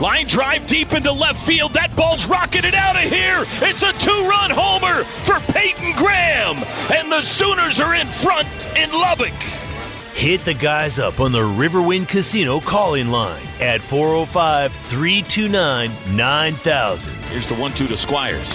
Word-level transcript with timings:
Line 0.00 0.26
drive 0.26 0.66
deep 0.66 0.92
into 0.92 1.10
left 1.10 1.42
field. 1.46 1.72
That 1.72 1.94
ball's 1.96 2.26
rocketed 2.26 2.74
out 2.74 2.96
of 2.96 3.10
here. 3.10 3.44
It's 3.66 3.82
a 3.82 3.94
two 3.94 4.28
run 4.28 4.50
homer 4.50 5.04
for 5.24 5.40
Peyton 5.54 5.92
Graham. 5.96 6.58
And 6.94 7.10
the 7.10 7.22
Sooners 7.22 7.80
are 7.80 7.94
in 7.94 8.06
front 8.06 8.46
in 8.76 8.92
Lubbock. 8.92 9.32
Hit 10.12 10.44
the 10.44 10.52
guys 10.52 10.98
up 10.98 11.18
on 11.18 11.32
the 11.32 11.40
Riverwind 11.40 12.08
Casino 12.08 12.60
calling 12.60 13.08
line 13.08 13.46
at 13.58 13.80
405 13.80 14.70
329 14.72 15.90
9000. 16.14 17.14
Here's 17.14 17.48
the 17.48 17.54
1 17.54 17.72
2 17.72 17.86
to 17.86 17.96
Squires. 17.96 18.54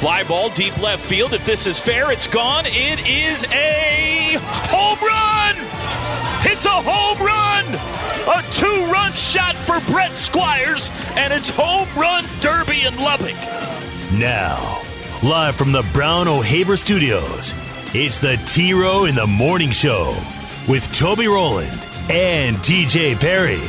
Fly 0.00 0.24
ball 0.24 0.48
deep 0.48 0.78
left 0.78 1.04
field. 1.04 1.34
If 1.34 1.44
this 1.44 1.66
is 1.66 1.78
fair, 1.78 2.10
it's 2.10 2.26
gone. 2.26 2.64
It 2.66 3.06
is 3.06 3.44
a 3.52 4.38
home 4.70 4.98
run! 5.06 5.56
It's 6.50 6.64
a 6.64 6.70
home 6.70 7.18
run! 7.18 7.66
A 8.26 8.42
two 8.50 8.86
run 8.90 9.12
shot 9.12 9.54
for 9.54 9.78
Brett 9.92 10.16
Squires, 10.16 10.90
and 11.16 11.34
it's 11.34 11.50
home 11.50 11.86
run 11.94 12.24
derby 12.40 12.86
in 12.86 12.96
Lubbock. 12.96 13.36
Now, 14.14 14.80
live 15.22 15.54
from 15.54 15.70
the 15.70 15.86
Brown 15.92 16.28
O'Haver 16.28 16.78
Studios, 16.78 17.52
it's 17.92 18.18
the 18.18 18.40
T 18.46 18.72
Row 18.72 19.04
in 19.04 19.14
the 19.14 19.26
Morning 19.26 19.70
Show 19.70 20.16
with 20.66 20.90
Toby 20.92 21.26
Rowland 21.26 21.78
and 22.10 22.56
TJ 22.56 23.20
Perry. 23.20 23.60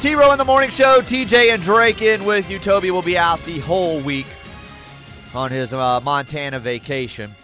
T 0.00 0.14
Row 0.14 0.30
in 0.30 0.38
the 0.38 0.44
Morning 0.44 0.70
Show, 0.70 1.00
TJ 1.00 1.52
and 1.52 1.60
Drake 1.60 2.02
in 2.02 2.24
with 2.24 2.48
you. 2.48 2.60
Toby 2.60 2.92
will 2.92 3.02
be 3.02 3.18
out 3.18 3.42
the 3.44 3.58
whole 3.58 4.00
week 4.00 4.28
on 5.34 5.50
his 5.50 5.72
uh, 5.72 5.98
Montana 6.00 6.60
vacation. 6.60 7.34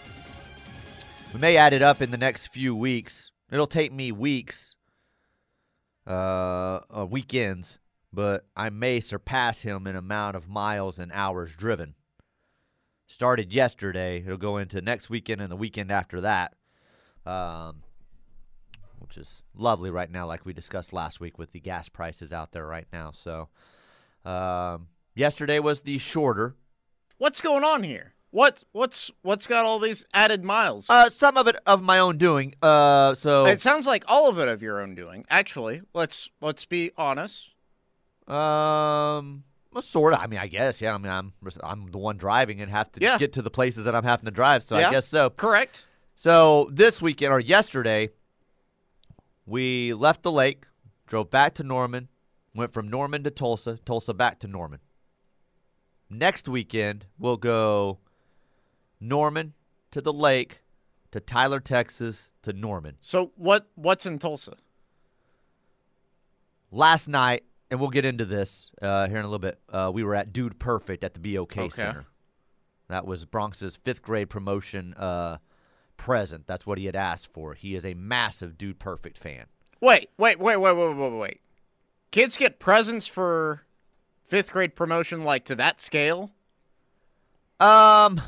We 1.33 1.41
may 1.41 1.57
add 1.57 1.73
it 1.73 1.83
up 1.83 2.01
in 2.01 2.13
the 2.13 2.17
next 2.17 2.47
few 2.47 2.77
weeks. 2.77 3.33
It'll 3.51 3.67
take 3.67 3.93
me 3.93 4.13
weeks, 4.13 4.77
uh, 6.07 6.81
uh, 6.97 7.07
weekends, 7.11 7.81
but 8.13 8.47
I 8.55 8.69
may 8.69 9.01
surpass 9.01 9.63
him 9.63 9.89
in 9.89 9.97
amount 9.97 10.37
of 10.37 10.49
miles 10.49 11.01
and 11.01 11.11
hours 11.13 11.57
driven. 11.57 11.95
Started 13.09 13.53
yesterday. 13.53 14.19
It'll 14.19 14.37
go 14.37 14.59
into 14.59 14.81
next 14.81 15.11
weekend 15.11 15.41
and 15.41 15.51
the 15.51 15.57
weekend 15.57 15.91
after 15.91 16.21
that, 16.21 16.55
um, 17.27 17.84
which 19.15 19.27
is 19.27 19.43
lovely 19.55 19.91
right 19.91 20.11
now, 20.11 20.27
like 20.27 20.45
we 20.45 20.53
discussed 20.53 20.93
last 20.93 21.21
week 21.21 21.39
with 21.39 21.53
the 21.53 21.61
gas 21.61 21.89
prices 21.89 22.33
out 22.33 22.53
there 22.53 22.67
right 22.67 22.87
now. 22.93 23.13
So, 23.13 23.49
um, 24.25 24.89
yesterday 25.15 25.59
was 25.59 25.83
the 25.83 25.99
shorter. 25.99 26.57
What's 27.19 27.41
going 27.41 27.65
on 27.65 27.83
here? 27.85 28.15
What 28.31 28.65
what's 28.73 29.13
what's 29.23 29.47
got 29.47 29.65
all 29.65 29.79
these 29.79 30.05
added 30.13 30.43
miles? 30.43 30.91
Uh, 30.91 31.09
some 31.11 31.37
of 31.37 31.47
it 31.47 31.57
of 31.67 31.83
my 31.83 32.01
own 32.01 32.19
doing. 32.19 32.55
Uh, 32.61 33.15
so 33.15 33.47
it 33.47 33.61
sounds 33.61 33.87
like 33.87 34.05
all 34.09 34.29
of 34.29 34.39
it 34.39 34.49
of 34.49 34.61
your 34.63 34.81
own 34.81 34.97
doing. 34.97 35.25
Actually, 35.31 35.83
let's 35.95 36.31
let's 36.41 36.65
be 36.65 36.91
honest. 36.97 37.51
Um, 38.27 39.45
well, 39.73 39.83
sort 39.83 40.15
of. 40.15 40.21
I 40.21 40.27
mean, 40.27 40.41
I 40.41 40.49
guess. 40.49 40.81
Yeah. 40.81 40.95
I 40.95 40.99
mean, 40.99 41.13
I'm 41.13 41.33
I'm 41.63 41.87
the 41.93 41.99
one 41.99 42.17
driving 42.17 42.61
and 42.61 42.71
have 42.73 42.91
to 42.93 43.01
Yeah. 43.01 43.19
get 43.19 43.33
to 43.35 43.43
the 43.43 43.51
places 43.51 43.85
that 43.85 43.95
I'm 43.95 44.05
having 44.05 44.25
to 44.25 44.33
drive. 44.33 44.65
So 44.65 44.77
Yeah. 44.77 44.89
I 44.89 44.91
guess 44.91 45.07
so. 45.07 45.31
Correct. 45.31 45.85
So 46.17 46.69
this 46.73 47.01
weekend 47.01 47.33
or 47.33 47.39
yesterday, 47.39 48.09
we 49.47 49.93
left 49.95 50.23
the 50.23 50.33
lake, 50.33 50.65
drove 51.07 51.31
back 51.31 51.55
to 51.55 51.63
Norman, 51.63 52.09
went 52.55 52.73
from 52.73 52.89
Norman 52.89 53.25
to 53.25 53.31
Tulsa, 53.31 53.79
Tulsa 53.85 54.15
back 54.15 54.39
to 54.41 54.47
Norman. 54.49 54.81
Next 56.11 56.49
weekend, 56.49 57.07
we'll 57.19 57.37
go 57.37 57.99
Norman 59.01 59.55
to 59.91 60.01
the 60.01 60.13
lake 60.13 60.61
to 61.11 61.21
Tyler, 61.21 61.61
Texas 61.61 62.31
to 62.43 62.53
Norman. 62.53 62.97
So 63.01 63.33
what 63.37 63.69
what's 63.75 64.07
in 64.07 64.19
Tulsa? 64.19 64.57
Last 66.71 67.09
night, 67.09 67.45
and 67.71 67.79
we'll 67.81 67.91
get 67.91 68.05
into 68.05 68.25
this 68.25 68.71
uh, 68.83 69.07
here 69.09 69.19
in 69.19 69.25
a 69.25 69.29
little 69.29 69.39
bit, 69.39 69.59
uh, 69.73 69.91
we 69.95 70.03
were 70.03 70.15
at 70.15 70.33
Dude 70.33 70.59
Perfect 70.59 71.05
at 71.05 71.15
the 71.15 71.21
BOK 71.21 71.57
Okay. 71.57 71.69
Center. 71.71 72.07
That 72.89 73.07
was 73.07 73.25
Bronx's 73.25 73.77
fifth 73.77 74.03
grade 74.03 74.29
promotion 74.29 74.93
uh, 74.95 75.39
present. 76.05 76.47
That's 76.47 76.67
what 76.67 76.77
he 76.77 76.85
had 76.85 76.95
asked 76.95 77.33
for. 77.33 77.55
He 77.55 77.75
is 77.75 77.87
a 77.87 77.95
massive 77.95 78.59
Dude 78.59 78.79
Perfect 78.79 79.17
fan. 79.17 79.47
Wait, 79.81 80.11
wait, 80.19 80.39
wait, 80.39 80.59
wait, 80.59 80.77
wait, 80.77 80.95
wait, 80.95 81.13
wait. 81.19 81.41
Kids 82.11 82.37
get 82.37 82.59
presents 82.59 83.07
for 83.07 83.63
fifth 84.27 84.53
grade 84.53 84.77
promotion 84.77 85.25
like 85.25 85.47
to 85.47 85.55
that 85.55 85.81
scale? 85.81 86.31
Um, 87.59 88.21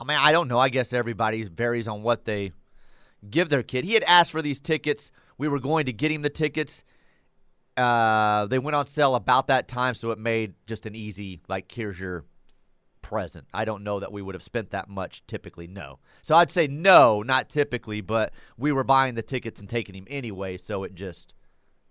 I 0.00 0.04
mean, 0.06 0.16
I 0.18 0.32
don't 0.32 0.48
know. 0.48 0.58
I 0.58 0.70
guess 0.70 0.94
everybody 0.94 1.42
varies 1.42 1.86
on 1.86 2.02
what 2.02 2.24
they 2.24 2.52
give 3.28 3.50
their 3.50 3.62
kid. 3.62 3.84
He 3.84 3.92
had 3.92 4.04
asked 4.04 4.32
for 4.32 4.40
these 4.40 4.58
tickets. 4.58 5.12
We 5.36 5.48
were 5.48 5.60
going 5.60 5.84
to 5.84 5.92
get 5.92 6.10
him 6.10 6.22
the 6.22 6.30
tickets. 6.30 6.82
Uh, 7.76 8.46
they 8.46 8.58
went 8.58 8.74
on 8.74 8.86
sale 8.86 9.16
about 9.16 9.48
that 9.48 9.68
time, 9.68 9.94
so 9.94 10.12
it 10.12 10.18
made 10.18 10.54
just 10.66 10.86
an 10.86 10.94
easy 10.94 11.42
like, 11.46 11.70
here's 11.70 12.00
your 12.00 12.24
present. 13.04 13.46
I 13.54 13.64
don't 13.64 13.84
know 13.84 14.00
that 14.00 14.10
we 14.10 14.22
would 14.22 14.34
have 14.34 14.42
spent 14.42 14.70
that 14.70 14.88
much 14.88 15.22
typically. 15.26 15.66
No, 15.68 15.98
so 16.22 16.34
I'd 16.34 16.50
say 16.50 16.66
no, 16.66 17.22
not 17.22 17.48
typically, 17.50 18.00
but 18.00 18.32
we 18.56 18.72
were 18.72 18.82
buying 18.82 19.14
the 19.14 19.22
tickets 19.22 19.60
and 19.60 19.68
taking 19.68 19.94
him 19.94 20.06
anyway, 20.08 20.56
so 20.56 20.82
it 20.82 20.94
just 20.94 21.34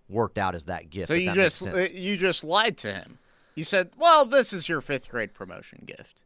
worked 0.09 0.37
out 0.37 0.55
as 0.55 0.65
that 0.65 0.89
gift. 0.89 1.07
So 1.07 1.13
you 1.13 1.31
just 1.33 1.61
you 1.93 2.17
just 2.17 2.43
lied 2.43 2.77
to 2.79 2.91
him. 2.91 3.19
You 3.55 3.63
said, 3.63 3.91
"Well, 3.95 4.25
this 4.25 4.51
is 4.51 4.67
your 4.67 4.81
fifth 4.81 5.07
grade 5.09 5.33
promotion 5.33 5.83
gift." 5.85 6.19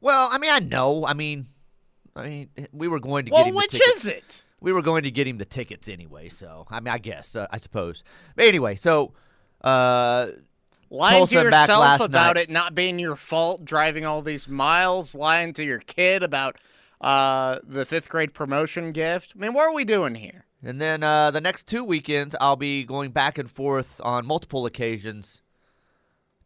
Well, 0.00 0.28
I 0.32 0.38
mean, 0.38 0.50
I 0.50 0.58
know. 0.58 1.06
I 1.06 1.12
mean, 1.12 1.46
I 2.16 2.26
mean, 2.26 2.48
we 2.72 2.88
were 2.88 2.98
going 3.00 3.26
to 3.26 3.30
get 3.30 3.36
Well, 3.36 3.44
him 3.44 3.52
the 3.52 3.56
which 3.58 3.70
tickets. 3.72 4.04
is 4.04 4.06
it? 4.06 4.44
we 4.60 4.72
were 4.72 4.82
going 4.82 5.02
to 5.02 5.10
get 5.10 5.26
him 5.26 5.38
the 5.38 5.44
tickets 5.44 5.88
anyway. 5.88 6.28
So 6.30 6.66
I 6.70 6.80
mean, 6.80 6.94
I 6.94 6.98
guess 6.98 7.36
uh, 7.36 7.46
I 7.50 7.58
suppose. 7.58 8.02
But 8.34 8.46
anyway, 8.46 8.76
so 8.76 9.12
uh, 9.62 10.28
Lying 10.92 11.18
Tulsa 11.18 11.34
to 11.36 11.42
yourself 11.44 12.00
about 12.02 12.36
night. 12.36 12.42
it 12.44 12.50
not 12.50 12.74
being 12.74 12.98
your 12.98 13.16
fault, 13.16 13.64
driving 13.64 14.04
all 14.04 14.20
these 14.20 14.46
miles, 14.46 15.14
lying 15.14 15.54
to 15.54 15.64
your 15.64 15.78
kid 15.78 16.22
about 16.22 16.58
uh, 17.00 17.60
the 17.64 17.86
fifth 17.86 18.10
grade 18.10 18.34
promotion 18.34 18.92
gift. 18.92 19.32
I 19.34 19.38
mean, 19.38 19.54
what 19.54 19.64
are 19.64 19.74
we 19.74 19.84
doing 19.84 20.14
here? 20.14 20.44
and 20.62 20.80
then 20.80 21.02
uh, 21.02 21.30
the 21.30 21.40
next 21.40 21.66
two 21.66 21.82
weekends, 21.82 22.36
I'll 22.40 22.56
be 22.56 22.84
going 22.84 23.10
back 23.10 23.36
and 23.36 23.50
forth 23.50 24.00
on 24.04 24.26
multiple 24.26 24.64
occasions 24.64 25.42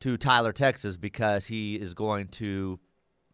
to 0.01 0.17
Tyler, 0.17 0.53
Texas, 0.53 0.97
because 0.97 1.47
he 1.47 1.77
is 1.77 1.93
going 1.93 2.29
to 2.29 2.79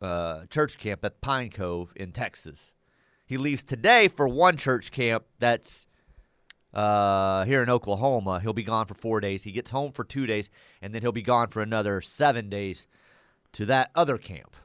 uh, 0.01 0.47
church 0.47 0.79
camp 0.79 1.05
at 1.05 1.21
Pine 1.21 1.51
Cove 1.51 1.93
in 1.95 2.11
Texas. 2.11 2.73
He 3.25 3.37
leaves 3.37 3.63
today 3.63 4.09
for 4.09 4.27
one 4.27 4.57
church 4.57 4.91
camp 4.91 5.25
that's 5.39 5.87
uh, 6.75 7.45
here 7.45 7.63
in 7.63 7.69
Oklahoma. 7.71 8.41
He'll 8.41 8.53
be 8.53 8.63
gone 8.63 8.87
for 8.87 8.95
four 8.95 9.21
days. 9.21 9.45
He 9.45 9.53
gets 9.53 9.71
home 9.71 9.93
for 9.93 10.05
two 10.05 10.27
days, 10.27 10.51
and 10.81 10.95
then 10.95 11.03
he'll 11.03 11.13
be 11.13 11.23
gone 11.23 11.49
for 11.49 11.63
another 11.63 12.01
seven 12.01 12.49
days 12.49 12.87
to 13.53 13.67
that 13.67 13.91
other 13.95 14.19
camp. 14.19 14.57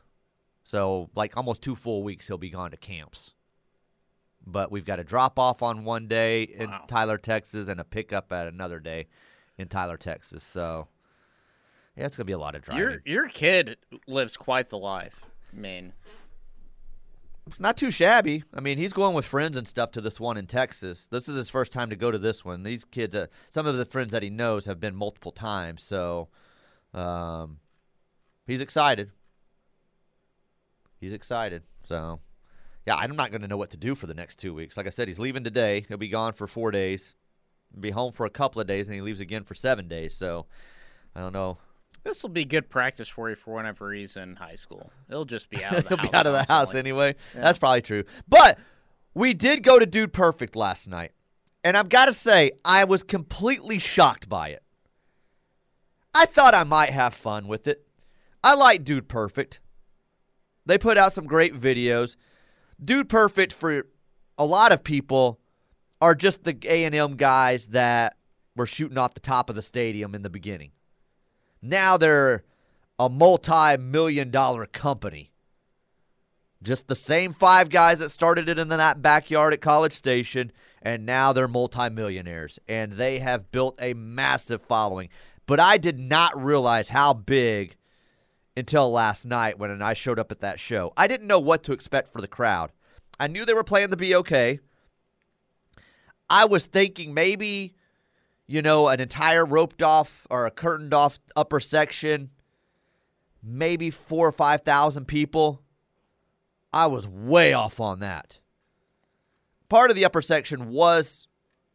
So, 0.63 1.09
like 1.15 1.35
almost 1.37 1.61
two 1.61 1.75
full 1.75 2.03
weeks, 2.03 2.27
he'll 2.27 2.37
be 2.37 2.49
gone 2.49 2.71
to 2.71 2.77
camps. 2.77 3.33
But 4.45 4.71
we've 4.71 4.85
got 4.85 4.99
a 4.99 5.03
drop 5.03 5.37
off 5.39 5.61
on 5.61 5.83
one 5.83 6.07
day 6.07 6.43
in 6.43 6.69
Wow. 6.69 6.85
Tyler, 6.87 7.17
Texas, 7.17 7.67
and 7.67 7.79
a 7.79 7.83
pickup 7.83 8.31
at 8.31 8.47
another 8.47 8.79
day 8.79 9.07
in 9.57 9.67
Tyler, 9.67 9.97
Texas. 9.97 10.43
So, 10.43 10.87
yeah, 11.97 12.05
it's 12.05 12.15
gonna 12.15 12.25
be 12.25 12.33
a 12.33 12.37
lot 12.37 12.55
of 12.55 12.61
driving. 12.61 12.81
Your 12.83 13.01
your 13.05 13.27
kid 13.29 13.77
lives 14.07 14.37
quite 14.37 14.69
the 14.69 14.77
life. 14.77 15.25
I 15.53 15.59
mean, 15.59 15.93
It's 17.47 17.59
not 17.59 17.77
too 17.77 17.91
shabby. 17.91 18.43
I 18.53 18.59
mean, 18.59 18.77
he's 18.77 18.93
going 18.93 19.15
with 19.15 19.25
friends 19.25 19.55
and 19.55 19.67
stuff 19.67 19.91
to 19.91 20.01
this 20.01 20.19
one 20.19 20.37
in 20.37 20.47
Texas. 20.47 21.07
This 21.09 21.29
is 21.29 21.35
his 21.35 21.49
first 21.49 21.71
time 21.71 21.89
to 21.89 21.95
go 21.95 22.11
to 22.11 22.17
this 22.17 22.43
one. 22.43 22.63
These 22.63 22.83
kids, 22.85 23.15
uh, 23.15 23.27
some 23.49 23.65
of 23.65 23.77
the 23.77 23.85
friends 23.85 24.11
that 24.11 24.21
he 24.21 24.29
knows 24.29 24.65
have 24.65 24.79
been 24.79 24.95
multiple 24.95 25.31
times, 25.31 25.81
so 25.81 26.27
um, 26.93 27.59
he's 28.45 28.61
excited. 28.61 29.11
He's 30.99 31.13
excited. 31.13 31.63
So, 31.83 32.19
yeah, 32.85 32.95
I'm 32.95 33.15
not 33.15 33.31
going 33.31 33.41
to 33.43 33.47
know 33.47 33.57
what 33.57 33.69
to 33.71 33.77
do 33.77 33.95
for 33.95 34.07
the 34.07 34.13
next 34.13 34.37
two 34.37 34.53
weeks. 34.53 34.75
Like 34.75 34.87
I 34.87 34.91
said, 34.91 35.07
he's 35.07 35.19
leaving 35.19 35.43
today. 35.43 35.85
He'll 35.87 35.97
be 35.97 36.09
gone 36.09 36.33
for 36.33 36.47
four 36.47 36.71
days, 36.71 37.15
be 37.79 37.91
home 37.91 38.11
for 38.11 38.25
a 38.25 38.29
couple 38.29 38.59
of 38.59 38.67
days, 38.67 38.87
and 38.87 38.95
he 38.95 39.01
leaves 39.01 39.19
again 39.21 39.43
for 39.43 39.55
seven 39.55 39.87
days. 39.87 40.13
So, 40.13 40.47
I 41.15 41.21
don't 41.21 41.33
know. 41.33 41.59
This 42.07 42.23
will 42.23 42.29
be 42.29 42.45
good 42.45 42.69
practice 42.69 43.09
for 43.09 43.29
you 43.29 43.35
for 43.35 43.55
whenever 43.55 43.91
he's 43.93 44.15
in 44.15 44.37
high 44.37 44.55
school. 44.55 44.91
He'll 45.09 45.25
just 45.25 45.49
be 45.49 45.63
out 45.63 45.77
of 45.77 45.83
the 45.89 45.89
He'll 45.89 45.97
house. 45.97 46.09
be 46.09 46.13
out 46.15 46.25
of 46.27 46.31
the 46.33 46.39
house 46.39 46.47
constantly. 46.47 46.79
anyway. 46.91 47.15
That's 47.33 47.57
probably 47.57 47.81
true. 47.81 48.03
But 48.27 48.57
we 49.13 49.33
did 49.33 49.61
go 49.63 49.77
to 49.77 49.85
Dude 49.85 50.13
Perfect 50.13 50.55
last 50.55 50.87
night. 50.87 51.11
And 51.63 51.75
I've 51.75 51.89
got 51.89 52.05
to 52.05 52.13
say, 52.13 52.51
I 52.63 52.85
was 52.85 53.03
completely 53.03 53.77
shocked 53.77 54.29
by 54.29 54.49
it. 54.49 54.63
I 56.13 56.25
thought 56.25 56.55
I 56.55 56.63
might 56.63 56.91
have 56.91 57.13
fun 57.13 57.47
with 57.47 57.67
it. 57.67 57.85
I 58.43 58.55
like 58.55 58.83
Dude 58.83 59.09
Perfect. 59.09 59.59
They 60.65 60.77
put 60.77 60.97
out 60.97 61.13
some 61.13 61.25
great 61.25 61.59
videos. 61.59 62.15
Dude 62.83 63.09
Perfect 63.09 63.51
for 63.53 63.85
a 64.37 64.45
lot 64.45 64.71
of 64.71 64.83
people 64.83 65.39
are 66.01 66.15
just 66.15 66.43
the 66.43 66.57
A&M 66.63 67.15
guys 67.17 67.67
that 67.67 68.15
were 68.55 68.67
shooting 68.67 68.97
off 68.97 69.13
the 69.13 69.19
top 69.19 69.49
of 69.49 69.55
the 69.55 69.61
stadium 69.61 70.15
in 70.15 70.21
the 70.21 70.29
beginning. 70.29 70.71
Now 71.61 71.97
they're 71.97 72.43
a 72.99 73.09
multi-million 73.09 74.31
dollar 74.31 74.65
company. 74.65 75.31
Just 76.63 76.87
the 76.87 76.95
same 76.95 77.33
five 77.33 77.69
guys 77.69 77.99
that 77.99 78.09
started 78.09 78.49
it 78.49 78.57
in 78.57 78.69
that 78.69 79.01
backyard 79.01 79.53
at 79.53 79.61
College 79.61 79.93
Station, 79.93 80.51
and 80.81 81.05
now 81.05 81.31
they're 81.31 81.47
multimillionaires, 81.47 82.57
and 82.67 82.93
they 82.93 83.19
have 83.19 83.51
built 83.51 83.77
a 83.79 83.93
massive 83.93 84.61
following. 84.61 85.09
But 85.45 85.59
I 85.59 85.77
did 85.77 85.99
not 85.99 86.41
realize 86.41 86.89
how 86.89 87.13
big 87.13 87.75
until 88.55 88.91
last 88.91 89.23
night 89.25 89.59
when 89.59 89.81
I 89.83 89.93
showed 89.93 90.17
up 90.17 90.31
at 90.31 90.39
that 90.39 90.59
show. 90.59 90.91
I 90.97 91.07
didn't 91.07 91.27
know 91.27 91.39
what 91.39 91.61
to 91.63 91.73
expect 91.73 92.11
for 92.11 92.21
the 92.21 92.27
crowd. 92.27 92.71
I 93.19 93.27
knew 93.27 93.45
they 93.45 93.53
were 93.53 93.63
playing 93.63 93.91
the 93.91 93.97
BOK. 93.97 94.59
I 96.29 96.45
was 96.45 96.65
thinking 96.65 97.13
maybe, 97.13 97.75
you 98.47 98.61
know, 98.61 98.87
an 98.87 98.99
entire 98.99 99.45
roped 99.45 99.81
off 99.81 100.25
or 100.29 100.45
a 100.45 100.51
curtained 100.51 100.93
off 100.93 101.19
upper 101.35 101.59
section, 101.59 102.31
maybe 103.43 103.89
four 103.91 104.27
or 104.27 104.31
5,000 104.31 105.05
people. 105.05 105.61
I 106.71 106.87
was 106.87 107.07
way 107.07 107.53
off 107.53 107.79
on 107.79 107.99
that. 107.99 108.39
Part 109.69 109.89
of 109.89 109.95
the 109.95 110.05
upper 110.05 110.21
section 110.21 110.69
was 110.69 111.27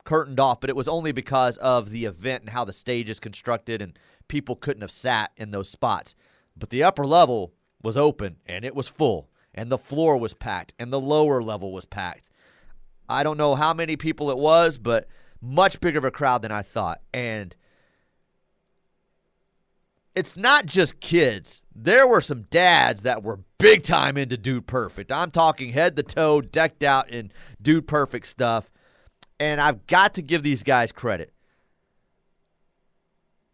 curtained 0.04 0.40
off, 0.40 0.60
but 0.60 0.70
it 0.70 0.76
was 0.76 0.88
only 0.88 1.12
because 1.12 1.58
of 1.58 1.90
the 1.90 2.06
event 2.06 2.42
and 2.42 2.50
how 2.50 2.64
the 2.64 2.72
stage 2.72 3.10
is 3.10 3.20
constructed, 3.20 3.82
and 3.82 3.98
people 4.28 4.56
couldn't 4.56 4.82
have 4.82 4.90
sat 4.90 5.30
in 5.36 5.50
those 5.50 5.68
spots. 5.68 6.14
But 6.56 6.70
the 6.70 6.82
upper 6.82 7.04
level 7.04 7.52
was 7.82 7.96
open 7.96 8.36
and 8.46 8.64
it 8.64 8.74
was 8.74 8.88
full, 8.88 9.28
and 9.54 9.70
the 9.70 9.78
floor 9.78 10.16
was 10.16 10.34
packed, 10.34 10.72
and 10.78 10.92
the 10.92 11.00
lower 11.00 11.42
level 11.42 11.72
was 11.72 11.84
packed. 11.84 12.30
I 13.08 13.22
don't 13.22 13.36
know 13.36 13.54
how 13.54 13.74
many 13.74 13.96
people 13.96 14.30
it 14.30 14.38
was, 14.38 14.78
but 14.78 15.06
much 15.42 15.80
bigger 15.80 15.98
of 15.98 16.04
a 16.04 16.10
crowd 16.10 16.42
than 16.42 16.52
I 16.52 16.62
thought. 16.62 17.02
And 17.12 17.54
it's 20.14 20.36
not 20.36 20.66
just 20.66 21.00
kids. 21.00 21.62
There 21.74 22.06
were 22.06 22.20
some 22.20 22.42
dads 22.42 23.02
that 23.02 23.22
were 23.22 23.40
big 23.58 23.82
time 23.82 24.16
into 24.16 24.36
Dude 24.36 24.66
Perfect. 24.66 25.10
I'm 25.10 25.30
talking 25.30 25.72
head 25.72 25.96
to 25.96 26.02
toe, 26.02 26.40
decked 26.40 26.82
out 26.82 27.10
in 27.10 27.32
Dude 27.60 27.88
Perfect 27.88 28.26
stuff. 28.26 28.70
And 29.40 29.60
I've 29.60 29.86
got 29.86 30.14
to 30.14 30.22
give 30.22 30.42
these 30.42 30.62
guys 30.62 30.92
credit. 30.92 31.32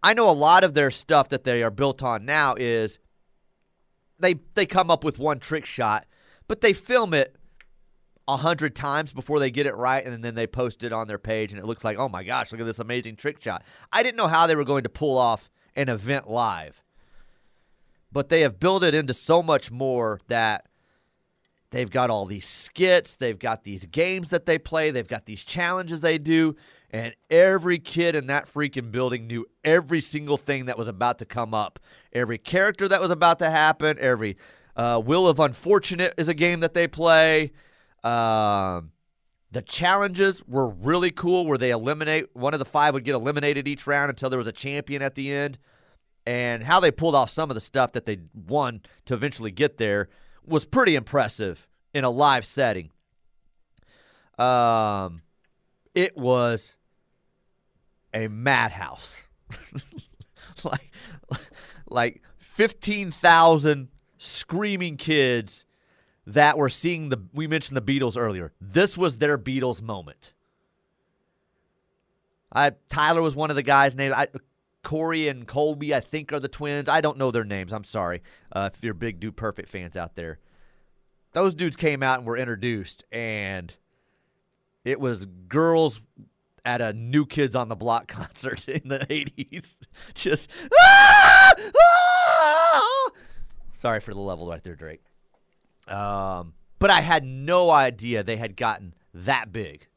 I 0.02 0.14
know 0.14 0.28
a 0.28 0.32
lot 0.32 0.64
of 0.64 0.74
their 0.74 0.90
stuff 0.90 1.28
that 1.30 1.44
they 1.44 1.62
are 1.62 1.70
built 1.70 2.02
on 2.02 2.24
now 2.24 2.54
is 2.56 2.98
they 4.18 4.36
they 4.54 4.66
come 4.66 4.90
up 4.90 5.02
with 5.02 5.18
one 5.18 5.38
trick 5.38 5.64
shot, 5.64 6.06
but 6.46 6.60
they 6.60 6.72
film 6.72 7.14
it 7.14 7.36
a 8.28 8.36
hundred 8.36 8.76
times 8.76 9.12
before 9.12 9.40
they 9.40 9.50
get 9.50 9.66
it 9.66 9.74
right, 9.74 10.04
and 10.04 10.22
then 10.22 10.34
they 10.34 10.46
post 10.46 10.84
it 10.84 10.92
on 10.92 11.08
their 11.08 11.18
page, 11.18 11.50
and 11.50 11.58
it 11.58 11.64
looks 11.64 11.82
like, 11.82 11.98
oh 11.98 12.08
my 12.08 12.22
gosh, 12.22 12.52
look 12.52 12.60
at 12.60 12.66
this 12.66 12.78
amazing 12.78 13.16
trick 13.16 13.42
shot. 13.42 13.64
I 13.90 14.02
didn't 14.02 14.16
know 14.16 14.28
how 14.28 14.46
they 14.46 14.54
were 14.54 14.64
going 14.64 14.82
to 14.82 14.90
pull 14.90 15.16
off 15.16 15.48
an 15.74 15.88
event 15.88 16.28
live, 16.28 16.84
but 18.12 18.28
they 18.28 18.42
have 18.42 18.60
built 18.60 18.84
it 18.84 18.94
into 18.94 19.14
so 19.14 19.42
much 19.42 19.70
more 19.70 20.20
that 20.28 20.66
they've 21.70 21.90
got 21.90 22.10
all 22.10 22.26
these 22.26 22.46
skits, 22.46 23.16
they've 23.16 23.38
got 23.38 23.64
these 23.64 23.86
games 23.86 24.28
that 24.28 24.44
they 24.44 24.58
play, 24.58 24.90
they've 24.90 25.08
got 25.08 25.24
these 25.24 25.42
challenges 25.42 26.02
they 26.02 26.18
do. 26.18 26.54
And 26.90 27.14
every 27.30 27.78
kid 27.78 28.14
in 28.14 28.28
that 28.28 28.50
freaking 28.50 28.90
building 28.90 29.26
knew 29.26 29.44
every 29.62 30.00
single 30.00 30.38
thing 30.38 30.66
that 30.66 30.78
was 30.78 30.88
about 30.88 31.18
to 31.18 31.26
come 31.26 31.52
up. 31.52 31.78
Every 32.14 32.38
character 32.38 32.88
that 32.88 33.00
was 33.00 33.10
about 33.10 33.38
to 33.40 33.50
happen. 33.50 33.98
Every 34.00 34.38
uh, 34.74 34.98
Wheel 34.98 35.28
of 35.28 35.38
Unfortunate 35.38 36.14
is 36.16 36.28
a 36.28 36.34
game 36.34 36.60
that 36.60 36.72
they 36.72 36.88
play. 36.88 37.52
Um, 38.04 38.92
the 39.50 39.62
challenges 39.62 40.42
were 40.46 40.68
really 40.68 41.10
cool 41.10 41.46
where 41.46 41.58
they 41.58 41.70
eliminate 41.70 42.34
one 42.34 42.52
of 42.52 42.58
the 42.58 42.64
five 42.64 42.94
would 42.94 43.04
get 43.04 43.14
eliminated 43.14 43.66
each 43.66 43.86
round 43.86 44.10
until 44.10 44.30
there 44.30 44.38
was 44.38 44.46
a 44.46 44.52
champion 44.52 45.02
at 45.02 45.14
the 45.14 45.32
end. 45.32 45.58
And 46.26 46.62
how 46.64 46.78
they 46.80 46.90
pulled 46.90 47.14
off 47.14 47.30
some 47.30 47.50
of 47.50 47.54
the 47.54 47.60
stuff 47.60 47.92
that 47.92 48.04
they 48.04 48.18
won 48.34 48.82
to 49.06 49.14
eventually 49.14 49.50
get 49.50 49.78
there 49.78 50.10
was 50.44 50.66
pretty 50.66 50.94
impressive 50.94 51.66
in 51.94 52.04
a 52.04 52.10
live 52.10 52.44
setting. 52.44 52.90
Um, 54.38 55.22
it 55.94 56.16
was 56.16 56.76
a 58.12 58.28
madhouse. 58.28 59.28
like 60.64 60.90
like 61.88 62.22
15,000 62.36 63.88
screaming 64.18 64.96
kids 64.96 65.64
that 66.28 66.58
were 66.58 66.68
seeing 66.68 67.08
the 67.08 67.22
we 67.32 67.46
mentioned 67.46 67.76
the 67.76 67.80
Beatles 67.80 68.16
earlier. 68.16 68.52
This 68.60 68.98
was 68.98 69.16
their 69.16 69.38
Beatles 69.38 69.80
moment. 69.80 70.34
I 72.52 72.72
Tyler 72.90 73.22
was 73.22 73.34
one 73.34 73.50
of 73.50 73.56
the 73.56 73.62
guys 73.62 73.96
named 73.96 74.14
I, 74.14 74.28
Corey 74.82 75.28
and 75.28 75.46
Colby, 75.46 75.94
I 75.94 76.00
think, 76.00 76.32
are 76.32 76.40
the 76.40 76.48
twins. 76.48 76.88
I 76.88 77.00
don't 77.00 77.16
know 77.16 77.30
their 77.30 77.44
names. 77.44 77.72
I'm 77.72 77.84
sorry 77.84 78.22
uh, 78.52 78.68
if 78.72 78.84
you're 78.84 78.94
big 78.94 79.20
Dude 79.20 79.36
Perfect 79.36 79.68
fans 79.70 79.96
out 79.96 80.16
there. 80.16 80.38
Those 81.32 81.54
dudes 81.54 81.76
came 81.76 82.02
out 82.02 82.18
and 82.18 82.26
were 82.26 82.36
introduced, 82.36 83.04
and 83.10 83.74
it 84.84 85.00
was 85.00 85.26
girls 85.48 86.00
at 86.64 86.80
a 86.80 86.92
New 86.92 87.24
Kids 87.24 87.56
on 87.56 87.68
the 87.68 87.76
Block 87.76 88.06
concert 88.08 88.68
in 88.68 88.88
the 88.88 88.98
80s. 88.98 89.76
Just, 90.14 90.50
ah! 90.78 91.54
Ah! 91.80 93.10
sorry 93.74 94.00
for 94.00 94.12
the 94.12 94.20
level 94.20 94.48
right 94.48 94.62
there, 94.62 94.74
Drake. 94.74 95.02
Um, 95.88 96.54
but 96.78 96.90
I 96.90 97.00
had 97.00 97.24
no 97.24 97.70
idea 97.70 98.22
they 98.22 98.36
had 98.36 98.56
gotten 98.56 98.94
that 99.12 99.52
big. 99.52 99.88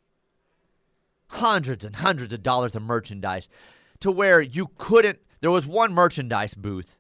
Hundreds 1.28 1.86
and 1.86 1.98
hundreds 1.98 2.34
of 2.34 2.44
dollars 2.44 2.76
of 2.76 2.82
merchandise 2.82 3.48
to 4.00 4.12
where 4.12 4.42
you 4.42 4.70
couldn't. 4.78 5.20
There 5.42 5.52
was 5.52 5.66
one 5.66 5.94
merchandise 5.94 6.54
booth, 6.54 7.00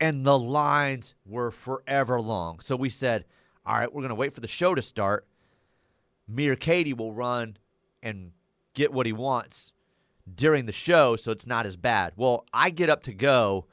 and 0.00 0.24
the 0.24 0.38
lines 0.38 1.14
were 1.24 1.50
forever 1.50 2.20
long. 2.20 2.60
So 2.60 2.76
we 2.76 2.90
said, 2.90 3.24
all 3.64 3.76
right, 3.76 3.92
we're 3.92 4.02
going 4.02 4.10
to 4.10 4.14
wait 4.14 4.34
for 4.34 4.40
the 4.40 4.48
show 4.48 4.74
to 4.74 4.82
start. 4.82 5.26
Me 6.28 6.48
or 6.48 6.56
Katie 6.56 6.92
will 6.92 7.12
run 7.12 7.56
and 8.02 8.32
get 8.74 8.92
what 8.92 9.06
he 9.06 9.12
wants 9.12 9.72
during 10.32 10.66
the 10.66 10.72
show 10.72 11.16
so 11.16 11.32
it's 11.32 11.46
not 11.46 11.66
as 11.66 11.76
bad. 11.76 12.12
Well, 12.16 12.46
I 12.52 12.70
get 12.70 12.90
up 12.90 13.02
to 13.04 13.12
go, 13.12 13.66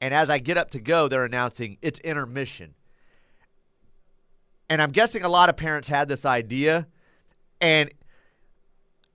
and 0.00 0.14
as 0.14 0.30
I 0.30 0.38
get 0.38 0.56
up 0.56 0.70
to 0.70 0.80
go, 0.80 1.08
they're 1.08 1.24
announcing 1.24 1.78
it's 1.82 2.00
intermission. 2.00 2.74
And 4.68 4.82
I'm 4.82 4.90
guessing 4.90 5.22
a 5.22 5.28
lot 5.28 5.48
of 5.48 5.56
parents 5.56 5.88
had 5.88 6.08
this 6.08 6.24
idea, 6.24 6.86
and 7.60 7.90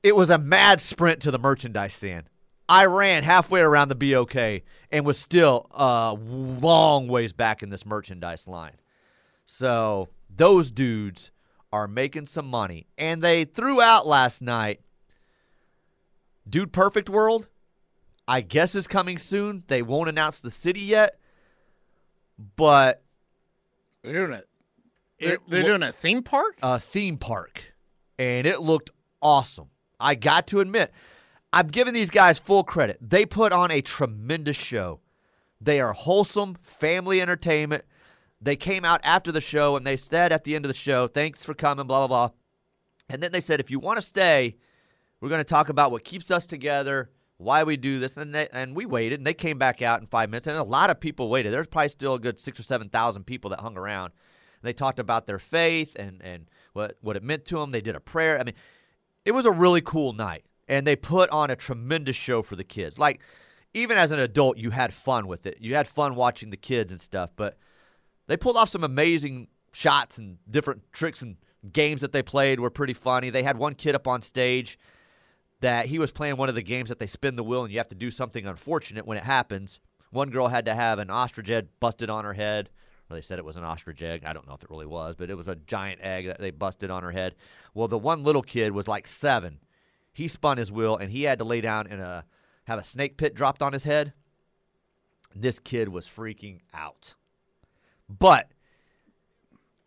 it 0.02 0.16
was 0.16 0.30
a 0.30 0.38
mad 0.38 0.80
sprint 0.82 1.22
to 1.22 1.32
the 1.32 1.40
merchandise 1.40 1.94
stand. 1.94 2.26
I 2.70 2.86
ran 2.86 3.24
halfway 3.24 3.60
around 3.60 3.90
the 3.90 3.96
BOK 3.96 4.64
and 4.92 5.06
was 5.06 5.20
still 5.20 5.68
a 5.72 6.18
long 6.18 7.10
ways 7.10 7.34
back 7.34 7.62
in 7.62 7.70
this 7.70 7.86
merchandise 7.86 8.48
line. 8.48 8.78
So 9.46 10.08
those 10.34 10.72
dudes 10.72 11.32
are 11.74 11.88
making 11.88 12.28
some 12.28 12.46
money. 12.48 12.88
And 12.98 13.22
they 13.22 13.44
threw 13.44 13.82
out 13.82 14.08
last 14.08 14.42
night 14.42 14.80
Dude 16.50 16.72
Perfect 16.72 17.10
World, 17.10 17.48
I 18.28 18.42
guess 18.42 18.74
is 18.74 18.88
coming 18.88 19.18
soon. 19.18 19.64
They 19.68 19.82
won't 19.82 20.10
announce 20.10 20.40
the 20.42 20.52
city 20.52 20.82
yet, 20.82 21.20
but 22.56 23.04
they're 24.02 24.28
doing 24.28 24.40
it. 24.40 24.48
They're, 25.22 25.38
they're 25.48 25.64
doing 25.64 25.84
a 25.84 25.92
theme 25.92 26.24
park. 26.24 26.58
A 26.62 26.80
theme 26.80 27.18
park, 27.18 27.74
and 28.18 28.46
it 28.48 28.62
looked 28.62 28.90
awesome. 29.22 29.70
I 30.00 30.16
got 30.16 30.48
to 30.48 30.60
admit, 30.60 30.92
I'm 31.54 31.68
giving 31.68 31.94
these 31.94 32.10
guys 32.10 32.40
full 32.40 32.64
credit. 32.64 32.98
They 33.02 33.26
put 33.26 33.52
on 33.52 33.72
a 33.72 33.82
tremendous 33.82 34.58
show. 34.58 35.02
They 35.60 35.80
are 35.80 35.94
wholesome 35.94 36.58
family 36.64 37.22
entertainment. 37.22 37.86
They 38.42 38.56
came 38.56 38.84
out 38.84 39.02
after 39.04 39.32
the 39.32 39.42
show 39.42 39.76
and 39.76 39.86
they 39.86 39.98
said 39.98 40.32
at 40.32 40.44
the 40.44 40.56
end 40.56 40.66
of 40.66 40.70
the 40.70 40.76
show, 40.76 41.08
thanks 41.08 41.44
for 41.44 41.54
coming, 41.54 41.86
blah, 41.86 42.08
blah, 42.08 42.28
blah. 42.28 42.36
And 43.10 43.22
then 43.22 43.32
they 43.32 43.42
said, 43.42 43.60
if 43.60 43.70
you 43.70 43.80
want 43.80 43.98
to 43.98 44.02
stay, 44.02 44.58
we're 45.20 45.30
going 45.30 45.40
to 45.40 45.44
talk 45.44 45.70
about 45.70 45.92
what 45.92 46.04
keeps 46.04 46.32
us 46.32 46.48
together, 46.48 47.12
why 47.38 47.64
we 47.64 47.78
do 47.78 48.00
this. 48.00 48.18
And, 48.18 48.34
they, 48.34 48.48
and 48.52 48.76
we 48.76 48.88
waited 48.88 49.20
and 49.20 49.28
they 49.28 49.36
came 49.36 49.60
back 49.60 49.84
out 49.84 50.02
in 50.02 50.08
five 50.08 50.32
minutes. 50.32 50.48
And 50.48 50.58
a 50.58 50.64
lot 50.64 50.90
of 50.90 51.00
people 51.00 51.30
waited. 51.30 51.54
There's 51.54 51.68
probably 51.68 51.90
still 51.90 52.16
a 52.16 52.20
good 52.20 52.40
six 52.40 52.60
or 52.60 52.64
7,000 52.64 53.26
people 53.26 53.52
that 53.52 53.60
hung 53.60 53.78
around. 53.78 54.14
They 54.62 54.74
talked 54.74 55.00
about 55.00 55.28
their 55.28 55.40
faith 55.40 55.96
and, 55.98 56.22
and 56.24 56.50
what, 56.74 56.98
what 57.02 57.16
it 57.16 57.24
meant 57.24 57.46
to 57.46 57.60
them. 57.60 57.72
They 57.72 57.82
did 57.82 57.96
a 57.96 58.00
prayer. 58.00 58.40
I 58.40 58.44
mean, 58.44 58.56
it 59.26 59.32
was 59.32 59.46
a 59.46 59.52
really 59.52 59.82
cool 59.82 60.14
night 60.14 60.46
and 60.68 60.88
they 60.88 60.96
put 60.96 61.30
on 61.32 61.50
a 61.50 61.56
tremendous 61.56 62.16
show 62.16 62.42
for 62.42 62.56
the 62.56 62.64
kids. 62.64 62.98
Like, 62.98 63.22
even 63.74 63.98
as 63.98 64.12
an 64.12 64.20
adult, 64.20 64.58
you 64.58 64.72
had 64.72 64.94
fun 64.94 65.28
with 65.28 65.46
it. 65.46 65.58
You 65.60 65.76
had 65.76 65.88
fun 65.88 66.16
watching 66.16 66.50
the 66.50 66.58
kids 66.58 66.92
and 66.92 67.00
stuff, 67.00 67.32
but 67.36 67.58
they 68.28 68.38
pulled 68.38 68.58
off 68.58 68.70
some 68.70 68.84
amazing 68.84 69.48
shots 69.74 70.18
and 70.18 70.38
different 70.50 70.84
tricks 70.92 71.22
and 71.22 71.38
games 71.72 72.02
that 72.02 72.12
they 72.12 72.24
played 72.24 72.60
were 72.60 72.70
pretty 72.70 72.94
funny. 72.94 73.30
They 73.30 73.44
had 73.44 73.58
one 73.58 73.76
kid 73.76 73.96
up 73.96 74.08
on 74.08 74.22
stage 74.22 74.78
that 75.62 75.86
he 75.86 76.00
was 76.00 76.12
playing 76.12 76.38
one 76.38 76.50
of 76.50 76.56
the 76.56 76.64
games 76.64 76.90
that 76.90 77.00
they 77.00 77.08
spin 77.08 77.36
the 77.36 77.44
wheel 77.44 77.64
and 77.64 77.72
you 77.72 77.80
have 77.80 77.88
to 77.90 77.96
do 77.96 78.12
something 78.12 78.46
unfortunate 78.46 79.06
when 79.06 79.18
it 79.18 79.24
happens. 79.24 79.80
One 80.10 80.30
girl 80.30 80.48
had 80.48 80.66
to 80.66 80.76
have 80.76 81.00
an 81.00 81.10
ostrich 81.10 81.48
head 81.48 81.70
busted 81.80 82.10
on 82.10 82.26
her 82.26 82.34
head. 82.34 82.70
Or 83.12 83.16
they 83.16 83.22
said 83.22 83.40
it 83.40 83.46
was 83.46 83.58
an 83.58 83.64
ostrich 83.64 84.02
egg. 84.02 84.24
I 84.26 84.34
don't 84.34 84.48
know 84.48 84.54
if 84.54 84.64
it 84.64 84.70
really 84.70 84.86
was, 84.86 85.16
but 85.16 85.30
it 85.30 85.36
was 85.36 85.48
a 85.48 85.56
giant 85.56 86.02
egg 86.02 86.28
that 86.28 86.40
they 86.40 86.52
busted 86.52 86.90
on 86.90 87.04
her 87.04 87.12
head. 87.12 87.36
Well, 87.74 87.88
the 87.88 87.98
one 87.98 88.24
little 88.24 88.42
kid 88.42 88.72
was 88.72 88.88
like 88.88 89.06
seven. 89.08 89.60
He 90.14 90.28
spun 90.28 90.58
his 90.58 90.72
wheel 90.72 90.96
and 90.96 91.12
he 91.12 91.24
had 91.24 91.40
to 91.40 91.46
lay 91.46 91.62
down 91.62 91.88
and 91.88 92.02
a 92.02 92.26
have 92.66 92.80
a 92.80 92.84
snake 92.84 93.18
pit 93.18 93.36
dropped 93.36 93.62
on 93.62 93.74
his 93.74 93.84
head. 93.84 94.14
This 95.36 95.60
kid 95.60 95.90
was 95.90 96.08
freaking 96.08 96.60
out. 96.74 97.16
But 98.08 98.52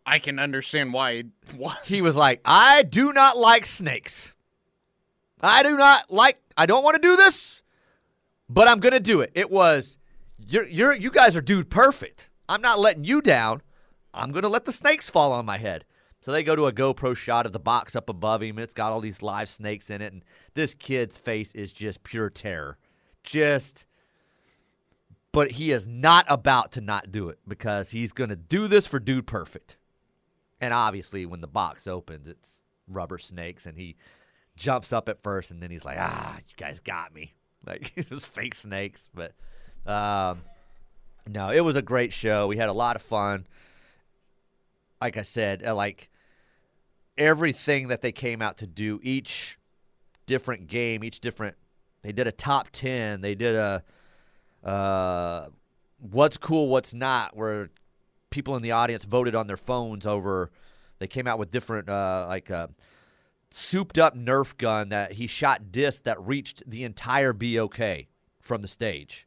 I 0.05 0.19
can 0.19 0.37
understand 0.39 0.93
why. 0.93 1.23
Why? 1.55 1.75
he 1.85 2.01
was 2.01 2.15
like, 2.15 2.41
I 2.45 2.83
do 2.83 3.11
not 3.11 3.37
like 3.37 3.65
snakes. 3.65 4.33
I 5.41 5.63
do 5.63 5.75
not 5.75 6.11
like, 6.11 6.39
I 6.57 6.65
don't 6.65 6.83
want 6.83 6.95
to 6.95 7.01
do 7.01 7.15
this, 7.15 7.61
but 8.49 8.67
I'm 8.67 8.79
going 8.79 8.93
to 8.93 8.99
do 8.99 9.21
it. 9.21 9.31
It 9.35 9.49
was, 9.51 9.97
you're, 10.37 10.67
you're, 10.67 10.93
you 10.93 11.11
guys 11.11 11.35
are 11.35 11.41
dude 11.41 11.69
perfect. 11.69 12.29
I'm 12.47 12.61
not 12.61 12.79
letting 12.79 13.03
you 13.03 13.21
down. 13.21 13.61
I'm 14.13 14.31
going 14.31 14.43
to 14.43 14.49
let 14.49 14.65
the 14.65 14.71
snakes 14.71 15.09
fall 15.09 15.33
on 15.33 15.45
my 15.45 15.57
head. 15.57 15.85
So 16.21 16.31
they 16.31 16.43
go 16.43 16.55
to 16.55 16.65
a 16.65 16.73
GoPro 16.73 17.15
shot 17.15 17.45
of 17.45 17.51
the 17.51 17.59
box 17.59 17.95
up 17.95 18.09
above 18.09 18.41
him, 18.41 18.57
and 18.57 18.63
it's 18.63 18.73
got 18.73 18.91
all 18.91 19.01
these 19.01 19.21
live 19.21 19.47
snakes 19.47 19.89
in 19.89 20.01
it. 20.01 20.11
And 20.11 20.23
this 20.55 20.73
kid's 20.73 21.17
face 21.17 21.53
is 21.53 21.71
just 21.71 22.03
pure 22.03 22.31
terror. 22.31 22.77
Just, 23.23 23.85
but 25.31 25.51
he 25.51 25.71
is 25.71 25.85
not 25.85 26.25
about 26.27 26.71
to 26.73 26.81
not 26.81 27.11
do 27.11 27.29
it 27.29 27.37
because 27.47 27.91
he's 27.91 28.11
going 28.11 28.31
to 28.31 28.35
do 28.35 28.67
this 28.67 28.87
for 28.87 28.99
Dude 28.99 29.27
Perfect. 29.27 29.77
And 30.59 30.73
obviously, 30.73 31.27
when 31.27 31.41
the 31.41 31.47
box 31.47 31.85
opens, 31.85 32.27
it's 32.27 32.63
rubber 32.87 33.19
snakes, 33.19 33.65
and 33.65 33.77
he 33.77 33.95
jumps 34.55 34.91
up 34.91 35.09
at 35.09 35.21
first, 35.21 35.51
and 35.51 35.61
then 35.61 35.69
he's 35.69 35.85
like, 35.85 35.97
"Ah, 35.99 36.37
you 36.37 36.53
guys 36.57 36.79
got 36.79 37.13
me!" 37.13 37.33
Like 37.67 37.93
it 37.97 38.11
was 38.11 38.23
fake 38.23 38.53
snakes, 38.53 39.09
but 39.11 39.33
um, 39.91 40.41
no, 41.27 41.49
it 41.49 41.61
was 41.61 41.75
a 41.75 41.81
great 41.81 42.13
show. 42.13 42.47
We 42.47 42.57
had 42.57 42.69
a 42.69 42.73
lot 42.73 42.95
of 42.95 43.01
fun. 43.01 43.47
Like 45.01 45.17
I 45.17 45.23
said, 45.23 45.65
uh, 45.65 45.75
like 45.75 46.09
everything 47.17 47.89
that 47.89 48.01
they 48.01 48.11
came 48.11 48.41
out 48.41 48.57
to 48.57 48.67
do, 48.67 48.99
each 49.03 49.57
different 50.25 50.67
game, 50.67 51.03
each 51.03 51.19
different. 51.19 51.55
They 52.01 52.11
did 52.11 52.27
a 52.27 52.31
top 52.31 52.69
ten. 52.71 53.21
They 53.21 53.35
did 53.35 53.55
a 53.55 53.83
uh, 54.63 55.47
what's 55.99 56.37
cool, 56.37 56.69
what's 56.69 56.93
not, 56.93 57.35
where 57.35 57.69
people 58.29 58.55
in 58.55 58.63
the 58.63 58.71
audience 58.71 59.03
voted 59.05 59.35
on 59.35 59.47
their 59.47 59.57
phones 59.57 60.05
over. 60.05 60.51
They 60.99 61.07
came 61.07 61.27
out 61.27 61.39
with 61.39 61.51
different 61.51 61.89
uh, 61.89 62.25
like. 62.27 62.51
Uh, 62.51 62.67
souped 63.51 63.97
up 63.97 64.15
Nerf 64.15 64.57
gun 64.57 64.89
that 64.89 65.13
he 65.13 65.27
shot 65.27 65.71
discs 65.71 66.01
that 66.01 66.19
reached 66.19 66.63
the 66.67 66.83
entire 66.83 67.31
BOK 67.31 67.79
from 68.41 68.61
the 68.61 68.67
stage, 68.67 69.25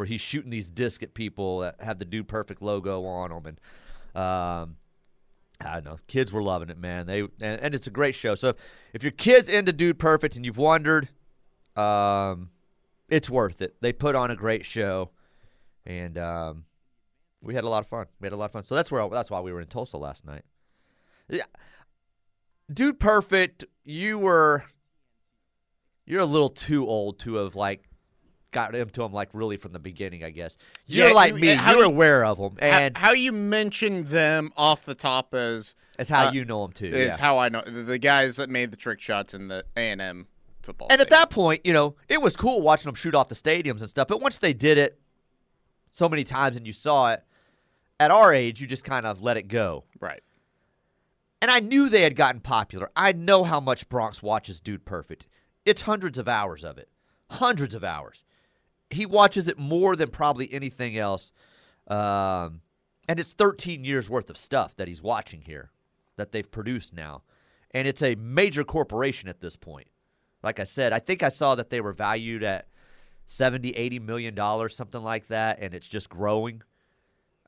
where 0.00 0.06
he's 0.06 0.22
shooting 0.22 0.48
these 0.48 0.70
discs 0.70 1.02
at 1.02 1.12
people 1.12 1.58
that 1.58 1.78
have 1.78 1.98
the 1.98 2.06
Dude 2.06 2.26
Perfect 2.26 2.62
logo 2.62 3.04
on 3.04 3.28
them, 3.28 3.44
and 3.44 3.58
um, 4.16 4.76
I 5.60 5.74
don't 5.74 5.84
know, 5.84 5.98
kids 6.06 6.32
were 6.32 6.42
loving 6.42 6.70
it, 6.70 6.78
man. 6.78 7.04
They 7.04 7.20
and, 7.20 7.60
and 7.60 7.74
it's 7.74 7.86
a 7.86 7.90
great 7.90 8.14
show. 8.14 8.34
So 8.34 8.48
if, 8.48 8.56
if 8.94 9.02
your 9.02 9.12
kids 9.12 9.46
into 9.46 9.74
Dude 9.74 9.98
Perfect 9.98 10.36
and 10.36 10.46
you've 10.46 10.56
wondered, 10.56 11.10
um, 11.76 12.48
it's 13.10 13.28
worth 13.28 13.60
it. 13.60 13.78
They 13.82 13.92
put 13.92 14.14
on 14.14 14.30
a 14.30 14.36
great 14.36 14.64
show, 14.64 15.10
and 15.84 16.16
um, 16.16 16.64
we 17.42 17.54
had 17.54 17.64
a 17.64 17.68
lot 17.68 17.80
of 17.80 17.86
fun. 17.86 18.06
We 18.22 18.24
had 18.24 18.32
a 18.32 18.36
lot 18.36 18.46
of 18.46 18.52
fun. 18.52 18.64
So 18.64 18.74
that's 18.74 18.90
where 18.90 19.06
that's 19.10 19.30
why 19.30 19.40
we 19.40 19.52
were 19.52 19.60
in 19.60 19.66
Tulsa 19.66 19.98
last 19.98 20.24
night. 20.24 20.46
Yeah. 21.28 21.44
Dude 22.72 22.98
Perfect, 22.98 23.66
you 23.84 24.18
were 24.18 24.64
you're 26.06 26.22
a 26.22 26.24
little 26.24 26.48
too 26.48 26.86
old 26.86 27.18
to 27.18 27.34
have 27.34 27.54
like 27.54 27.89
got 28.52 28.74
into 28.74 29.00
them 29.02 29.12
like 29.12 29.28
really 29.32 29.56
from 29.56 29.72
the 29.72 29.78
beginning, 29.78 30.24
I 30.24 30.30
guess. 30.30 30.56
You're 30.86 31.08
Yeah, 31.08 31.14
like 31.14 31.34
you- 31.34 31.40
me, 31.40 31.48
how 31.54 31.72
you're 31.72 31.80
you- 31.82 31.86
aware 31.86 32.24
of 32.24 32.38
them, 32.38 32.56
and 32.60 32.96
how, 32.96 33.08
how 33.08 33.12
you 33.12 33.32
mentioned 33.32 34.08
them 34.08 34.50
off 34.56 34.84
the 34.84 34.94
top 34.94 35.34
is 35.34 35.74
that's 35.96 36.08
how 36.10 36.28
uh, 36.28 36.32
you 36.32 36.44
know 36.44 36.62
them 36.62 36.72
too. 36.72 36.86
is 36.86 37.08
yeah. 37.08 37.16
how 37.16 37.38
I 37.38 37.48
know 37.48 37.62
the, 37.62 37.70
the 37.82 37.98
guys 37.98 38.36
that 38.36 38.48
made 38.50 38.70
the 38.70 38.76
trick 38.76 39.00
shots 39.00 39.34
in 39.34 39.48
the 39.48 39.64
A 39.76 39.80
and 39.92 40.00
M 40.00 40.26
football. 40.62 40.88
And 40.90 41.00
at 41.00 41.10
that 41.10 41.30
point, 41.30 41.64
you 41.64 41.72
know, 41.72 41.96
it 42.08 42.20
was 42.22 42.36
cool 42.36 42.60
watching 42.60 42.86
them 42.86 42.94
shoot 42.94 43.14
off 43.14 43.28
the 43.28 43.34
stadiums 43.34 43.80
and 43.80 43.88
stuff. 43.90 44.08
But 44.08 44.20
once 44.20 44.38
they 44.38 44.52
did 44.52 44.78
it 44.78 44.98
so 45.92 46.08
many 46.08 46.24
times 46.24 46.56
and 46.56 46.66
you 46.66 46.72
saw 46.72 47.12
it, 47.12 47.22
at 47.98 48.10
our 48.10 48.32
age, 48.32 48.60
you 48.60 48.66
just 48.66 48.84
kind 48.84 49.04
of 49.06 49.22
let 49.22 49.36
it 49.36 49.48
go. 49.48 49.84
right? 50.00 50.22
And 51.42 51.50
I 51.50 51.60
knew 51.60 51.88
they 51.88 52.02
had 52.02 52.16
gotten 52.16 52.40
popular. 52.40 52.90
I 52.94 53.12
know 53.12 53.44
how 53.44 53.60
much 53.60 53.88
Bronx 53.88 54.22
watches 54.22 54.60
Dude 54.60 54.84
Perfect. 54.84 55.26
It's 55.64 55.82
hundreds 55.82 56.18
of 56.18 56.28
hours 56.28 56.64
of 56.64 56.76
it. 56.78 56.88
Hundreds 57.30 57.74
of 57.74 57.82
hours. 57.84 58.24
He 58.90 59.06
watches 59.06 59.48
it 59.48 59.58
more 59.58 59.96
than 59.96 60.10
probably 60.10 60.52
anything 60.52 60.98
else. 60.98 61.32
Um, 61.86 62.62
and 63.08 63.18
it's 63.18 63.32
13 63.32 63.84
years 63.84 64.10
worth 64.10 64.30
of 64.30 64.36
stuff 64.36 64.76
that 64.76 64.88
he's 64.88 65.02
watching 65.02 65.42
here 65.42 65.70
that 66.16 66.32
they've 66.32 66.50
produced 66.50 66.92
now. 66.92 67.22
And 67.72 67.86
it's 67.86 68.02
a 68.02 68.14
major 68.16 68.64
corporation 68.64 69.28
at 69.28 69.40
this 69.40 69.56
point. 69.56 69.88
Like 70.42 70.58
I 70.58 70.64
said, 70.64 70.92
I 70.92 70.98
think 70.98 71.22
I 71.22 71.28
saw 71.28 71.54
that 71.54 71.70
they 71.70 71.80
were 71.80 71.92
valued 71.92 72.42
at 72.42 72.66
70, 73.26 73.70
80 73.70 73.98
million 74.00 74.34
dollars, 74.34 74.74
something 74.74 75.02
like 75.02 75.28
that, 75.28 75.58
and 75.60 75.74
it's 75.74 75.86
just 75.86 76.08
growing. 76.08 76.62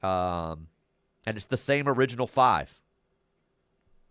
Um, 0.02 0.68
and 1.26 1.36
it's 1.36 1.46
the 1.46 1.56
same 1.56 1.88
original 1.88 2.26
five 2.26 2.82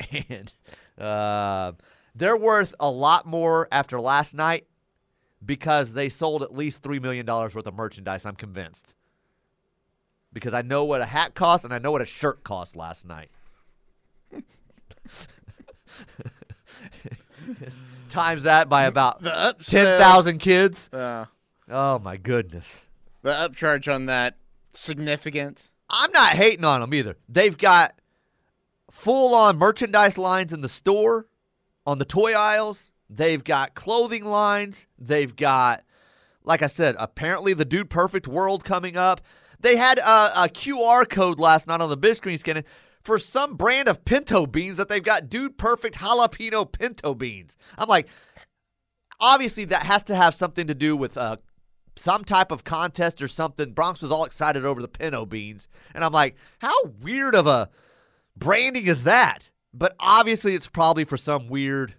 and 0.29 0.53
uh, 0.97 1.73
they're 2.15 2.37
worth 2.37 2.73
a 2.79 2.89
lot 2.89 3.25
more 3.25 3.67
after 3.71 3.99
last 3.99 4.33
night 4.33 4.65
because 5.45 5.93
they 5.93 6.09
sold 6.09 6.43
at 6.43 6.53
least 6.55 6.81
three 6.81 6.99
million 6.99 7.25
dollars 7.25 7.55
worth 7.55 7.67
of 7.67 7.73
merchandise. 7.73 8.25
I'm 8.25 8.35
convinced 8.35 8.93
because 10.33 10.53
I 10.53 10.61
know 10.61 10.83
what 10.83 11.01
a 11.01 11.05
hat 11.05 11.33
cost 11.35 11.63
and 11.65 11.73
I 11.73 11.77
know 11.79 11.91
what 11.91 12.01
a 12.01 12.05
shirt 12.05 12.43
cost 12.43 12.75
last 12.75 13.05
night. 13.07 13.29
Times 18.09 18.43
that 18.43 18.67
by 18.69 18.83
about 18.83 19.21
ten 19.23 19.99
thousand 19.99 20.39
kids. 20.39 20.89
Uh, 20.91 21.25
Oh 21.69 21.99
my 21.99 22.17
goodness. 22.17 22.81
the 23.21 23.29
upcharge 23.31 23.93
on 23.93 24.07
that 24.07 24.35
significant. 24.73 25.69
I'm 25.89 26.11
not 26.11 26.33
hating 26.33 26.65
on 26.65 26.81
them 26.81 26.93
either. 26.93 27.15
They've 27.29 27.57
got 27.57 27.95
full 28.89 29.33
on 29.33 29.57
merchandise 29.57 30.17
lines 30.17 30.51
in 30.51 30.59
the 30.61 30.67
store, 30.69 31.27
on 31.85 31.97
the 31.97 32.03
toy 32.05 32.33
aisles. 32.33 32.89
They've 33.13 33.43
got 33.43 33.75
clothing 33.75 34.23
lines. 34.23 34.87
They've 34.97 35.35
got, 35.35 35.83
like 36.45 36.61
I 36.61 36.67
said, 36.67 36.95
apparently 36.97 37.53
the 37.53 37.65
Dude 37.65 37.89
Perfect 37.89 38.25
World 38.25 38.63
coming 38.63 38.95
up. 38.95 39.19
They 39.59 39.75
had 39.75 39.99
a, 39.99 40.43
a 40.45 40.49
QR 40.49 41.07
code 41.07 41.37
last 41.37 41.67
night 41.67 41.81
on 41.81 41.89
the 41.89 41.97
big 41.97 42.15
screen 42.15 42.37
scanning 42.37 42.63
for 43.03 43.19
some 43.19 43.55
brand 43.57 43.89
of 43.89 44.05
pinto 44.05 44.45
beans 44.45 44.77
that 44.77 44.87
they've 44.87 45.03
got 45.03 45.29
Dude 45.29 45.57
Perfect 45.57 45.97
jalapeno 45.97 46.71
pinto 46.71 47.13
beans. 47.13 47.57
I'm 47.77 47.89
like, 47.89 48.07
obviously 49.19 49.65
that 49.65 49.83
has 49.83 50.03
to 50.03 50.15
have 50.15 50.33
something 50.33 50.67
to 50.67 50.73
do 50.73 50.95
with 50.95 51.17
uh, 51.17 51.35
some 51.97 52.23
type 52.23 52.49
of 52.49 52.63
contest 52.63 53.21
or 53.21 53.27
something. 53.27 53.73
Bronx 53.73 54.01
was 54.01 54.11
all 54.11 54.23
excited 54.23 54.63
over 54.63 54.81
the 54.81 54.87
pinto 54.87 55.25
beans, 55.25 55.67
and 55.93 56.05
I'm 56.05 56.13
like, 56.13 56.37
how 56.59 56.85
weird 57.01 57.35
of 57.35 57.45
a 57.45 57.69
branding 58.37 58.87
is 58.87 59.03
that? 59.03 59.51
But 59.73 59.95
obviously, 59.99 60.55
it's 60.55 60.67
probably 60.67 61.03
for 61.03 61.17
some 61.17 61.49
weird 61.49 61.95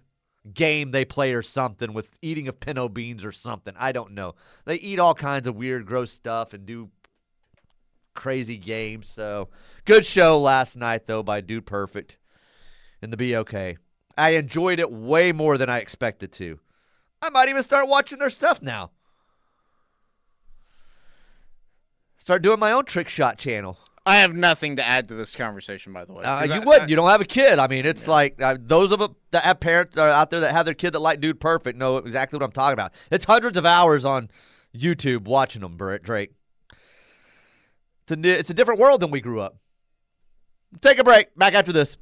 game 0.51 0.91
they 0.91 1.05
play 1.05 1.33
or 1.33 1.41
something 1.41 1.93
with 1.93 2.09
eating 2.21 2.47
of 2.47 2.59
pinto 2.59 2.89
beans 2.89 3.23
or 3.23 3.31
something. 3.31 3.73
I 3.77 3.91
don't 3.91 4.11
know. 4.11 4.35
They 4.65 4.75
eat 4.75 4.99
all 4.99 5.13
kinds 5.13 5.47
of 5.47 5.55
weird, 5.55 5.85
gross 5.85 6.11
stuff 6.11 6.53
and 6.53 6.65
do 6.65 6.89
crazy 8.13 8.57
games. 8.57 9.07
So 9.07 9.49
good 9.85 10.05
show 10.05 10.39
last 10.39 10.75
night 10.75 11.07
though 11.07 11.23
by 11.23 11.41
Dude 11.41 11.65
Perfect 11.65 12.17
and 13.01 13.13
the 13.13 13.33
BOK. 13.33 13.77
I 14.17 14.29
enjoyed 14.31 14.79
it 14.79 14.91
way 14.91 15.31
more 15.31 15.57
than 15.57 15.69
I 15.69 15.79
expected 15.79 16.31
to. 16.33 16.59
I 17.21 17.29
might 17.29 17.49
even 17.49 17.63
start 17.63 17.87
watching 17.87 18.19
their 18.19 18.29
stuff 18.29 18.61
now. 18.61 18.91
Start 22.17 22.41
doing 22.41 22.59
my 22.59 22.71
own 22.71 22.85
trick 22.85 23.09
shot 23.09 23.37
channel. 23.37 23.77
I 24.05 24.17
have 24.17 24.33
nothing 24.33 24.75
to 24.75 24.85
add 24.85 25.07
to 25.07 25.15
this 25.15 25.33
conversation, 25.35 25.93
by 25.93 26.03
the 26.03 26.13
way. 26.13 26.25
Uh, 26.25 26.39
'cause 26.41 26.49
you 26.49 26.55
I- 26.55 26.65
wouldn't. 26.65 26.83
I- 26.83 26.87
you 26.87 26.95
don't 26.97 27.09
have 27.09 27.21
a 27.21 27.25
kid. 27.25 27.57
I 27.57 27.67
mean, 27.67 27.85
it's 27.85 28.07
like 28.07 28.41
uh, 28.41 28.57
those 28.59 28.91
of 28.91 28.99
them 28.99 29.15
that 29.31 29.43
have 29.43 29.59
parents 29.61 29.97
are 29.97 30.09
out 30.09 30.29
there 30.29 30.41
that 30.41 30.51
have 30.51 30.65
their 30.65 30.73
kid 30.73 30.91
that 30.91 30.99
like 30.99 31.21
Dude 31.21 31.39
Perfect 31.39 31.77
know 31.77 31.97
exactly 31.97 32.37
what 32.37 32.43
I'm 32.45 32.51
talking 32.51 32.73
about. 32.73 32.93
It's 33.11 33.25
hundreds 33.25 33.57
of 33.57 33.65
hours 33.65 34.03
on 34.03 34.29
YouTube 34.75 35.23
watching 35.23 35.61
them, 35.61 35.77
Brett 35.77 36.03
Drake. 36.03 36.31
It's 38.07 38.11
a, 38.11 38.29
it's 38.39 38.49
a 38.49 38.53
different 38.53 38.79
world 38.81 38.99
than 38.99 39.09
we 39.11 39.21
grew 39.21 39.39
up. 39.39 39.55
Take 40.81 40.99
a 40.99 41.03
break. 41.03 41.33
Back 41.37 41.53
after 41.53 41.71
this. 41.71 41.95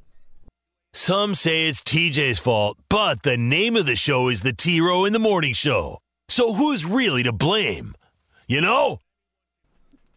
Some 0.94 1.34
say 1.34 1.68
it's 1.68 1.80
TJ's 1.82 2.38
fault, 2.38 2.78
but 2.88 3.22
the 3.22 3.36
name 3.36 3.76
of 3.76 3.86
the 3.86 3.96
show 3.96 4.28
is 4.28 4.42
the 4.42 4.52
T 4.52 4.80
Row 4.80 5.04
in 5.04 5.12
the 5.12 5.18
Morning 5.18 5.52
Show. 5.54 5.98
So 6.28 6.52
who's 6.54 6.84
really 6.84 7.22
to 7.22 7.32
blame? 7.32 7.94
You 8.48 8.60
know? 8.60 8.98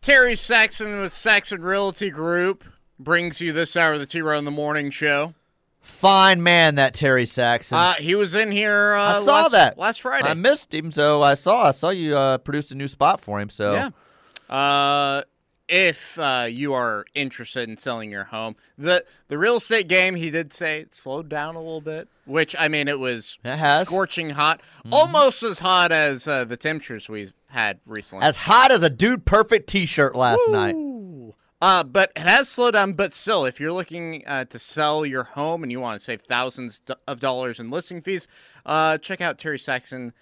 Terry 0.06 0.36
Saxon 0.36 1.00
with 1.00 1.16
Saxon 1.16 1.64
Realty 1.64 2.12
Group 2.12 2.64
brings 3.00 3.42
you 3.42 3.52
this 3.52 3.76
hour 3.76 3.94
of 3.94 4.00
the 4.00 4.06
T 4.06 4.22
Row 4.22 4.38
in 4.38 4.46
the 4.46 4.52
Morning 4.52 4.92
Show. 4.92 5.34
Fine 5.82 6.44
man, 6.44 6.76
that 6.76 6.94
Terry 6.94 7.26
Saxon. 7.26 7.76
Uh, 7.76 7.94
he 7.96 8.14
was 8.14 8.36
in 8.36 8.52
here. 8.52 8.94
Uh, 8.94 9.20
I 9.20 9.24
saw 9.24 9.32
last, 9.32 9.52
that 9.54 9.78
last 9.80 10.02
Friday. 10.02 10.28
I 10.28 10.36
missed 10.36 10.72
him, 10.72 10.92
so 10.92 11.24
I 11.24 11.34
saw. 11.34 11.70
I 11.70 11.72
saw 11.72 11.90
you 11.90 12.16
uh, 12.16 12.38
produced 12.38 12.72
a 12.72 12.76
new 12.76 12.88
spot 12.88 13.20
for 13.20 13.42
him. 13.42 13.50
So 13.50 13.74
Yeah. 13.74 13.90
Uh, 14.48 15.24
if 15.68 16.20
uh, 16.20 16.46
you 16.48 16.76
are 16.76 17.06
interested 17.16 17.68
in 17.68 17.76
selling 17.76 18.12
your 18.12 18.26
home, 18.26 18.58
the 18.78 19.04
the 19.28 19.40
real 19.40 19.58
estate 19.58 19.88
game, 19.88 20.14
he 20.14 20.30
did 20.30 20.54
say 20.54 20.82
it 20.82 20.94
slowed 20.94 21.30
down 21.30 21.56
a 21.56 21.60
little 21.60 21.82
bit. 21.82 22.08
Which 22.26 22.56
I 22.60 22.68
mean, 22.68 22.88
it 22.88 23.00
was 23.00 23.40
It 23.44 23.58
has. 23.58 23.88
Mm-hmm. 23.88 23.92
scorching 23.92 24.30
hot, 24.32 24.62
almost 24.92 25.42
as 25.42 25.58
hot 25.60 25.92
as 25.92 26.28
uh, 26.28 26.46
the 26.46 26.58
temperatures 26.58 27.10
we've 27.10 27.34
had 27.48 27.80
recently. 27.86 28.25
as 28.25 28.38
hot 28.38 28.72
as 28.72 28.84
a 28.84 28.90
dude 28.90 29.25
perfect 29.25 29.70
T-shirt 29.70 30.16
last 30.16 30.42
night. 30.50 30.75
Uh, 31.62 31.84
but 31.84 32.12
it 32.16 32.24
has 32.24 32.50
slowed 32.50 32.74
down. 32.74 32.94
But 32.94 33.14
still, 33.14 33.46
if 33.46 33.60
you're 33.60 33.72
looking 33.72 34.24
uh, 34.28 34.46
to 34.46 34.60
sell 34.60 35.06
your 35.06 35.24
home 35.24 35.64
and 35.64 35.72
you 35.72 35.80
want 35.80 36.00
to 36.00 36.04
save 36.04 36.22
thousands 36.22 36.82
of 37.08 37.20
dollars 37.20 37.60
in 37.60 37.72
listing 37.72 38.02
fees, 38.02 38.28
uh, 38.66 38.98
check 38.98 39.22
out 39.22 39.40
Terry 39.40 39.58
Saxon 39.58 40.14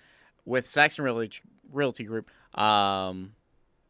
with 0.45 0.67
Saxon 0.67 1.03
Realty, 1.03 1.39
Realty 1.71 2.03
Group. 2.03 2.29
Um, 2.57 3.33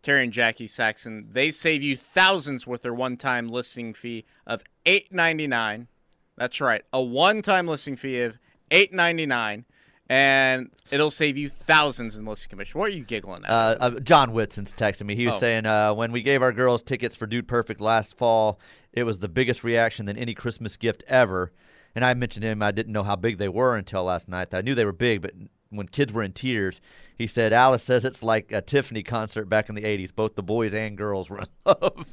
Terry 0.01 0.23
and 0.23 0.33
Jackie 0.33 0.67
Saxon, 0.67 1.29
they 1.31 1.51
save 1.51 1.83
you 1.83 1.95
thousands 1.95 2.65
with 2.67 2.81
their 2.81 2.93
one-time 2.93 3.49
listing 3.49 3.93
fee 3.93 4.25
of 4.45 4.63
eight 4.85 5.13
ninety 5.13 5.47
nine. 5.47 5.87
That's 6.35 6.59
right, 6.59 6.83
a 6.91 7.01
one-time 7.01 7.67
listing 7.67 7.95
fee 7.95 8.21
of 8.21 8.37
eight 8.71 8.93
ninety 8.93 9.25
nine, 9.25 9.65
and 10.09 10.69
it'll 10.91 11.11
save 11.11 11.37
you 11.37 11.49
thousands 11.49 12.15
in 12.15 12.25
listing 12.25 12.49
commission. 12.49 12.79
What 12.79 12.89
are 12.89 12.93
you 12.93 13.03
giggling 13.03 13.43
at? 13.45 13.49
Uh, 13.49 13.75
uh, 13.79 13.89
John 14.01 14.31
Whitson's 14.33 14.73
texting 14.73 15.05
me. 15.05 15.15
He 15.15 15.25
was 15.25 15.35
Oh. 15.35 15.39
saying 15.39 15.65
uh, 15.65 15.93
when 15.93 16.11
we 16.11 16.21
gave 16.21 16.41
our 16.41 16.51
girls 16.51 16.83
tickets 16.83 17.15
for 17.15 17.25
Dude 17.25 17.47
Perfect 17.47 17.79
last 17.81 18.17
fall, 18.17 18.59
it 18.91 19.03
was 19.03 19.19
the 19.19 19.29
biggest 19.29 19.63
reaction 19.63 20.05
than 20.05 20.17
any 20.17 20.33
Christmas 20.33 20.77
gift 20.77 21.03
ever. 21.07 21.51
And 21.95 22.03
I 22.03 22.13
mentioned 22.13 22.41
to 22.43 22.49
him 22.49 22.61
I 22.61 22.71
didn't 22.71 22.93
know 22.93 23.03
how 23.03 23.15
big 23.15 23.37
they 23.37 23.49
were 23.49 23.75
until 23.77 24.03
last 24.03 24.27
night. 24.27 24.53
I 24.53 24.61
knew 24.61 24.75
they 24.75 24.85
were 24.85 24.91
big, 24.91 25.21
but 25.21 25.31
when 25.69 25.87
kids 25.87 26.11
were 26.13 26.21
in 26.23 26.33
tears, 26.33 26.81
he 27.15 27.25
said 27.27 27.53
Alice 27.53 27.83
says 27.83 28.03
it's 28.05 28.21
like 28.23 28.51
a 28.51 28.61
Tiffany 28.61 29.03
concert 29.03 29.45
back 29.49 29.69
in 29.69 29.75
the 29.75 29.83
'80s. 29.83 30.13
Both 30.13 30.35
the 30.35 30.43
boys 30.43 30.73
and 30.73 30.97
girls 30.97 31.29
were 31.29 31.39
in 31.39 31.45
love. 31.65 32.05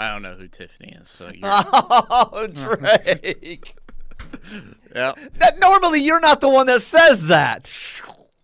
I 0.00 0.12
don't 0.12 0.22
know 0.22 0.34
who 0.34 0.48
Tiffany 0.48 0.92
is, 1.00 1.08
so 1.08 1.24
you're, 1.34 1.40
oh, 1.50 2.46
Drake. 2.52 3.74
Yeah. 4.94 5.12
that 5.38 5.58
normally 5.58 6.00
you're 6.00 6.20
not 6.20 6.40
the 6.40 6.48
one 6.48 6.66
that 6.66 6.82
says 6.82 7.26
that. 7.26 7.70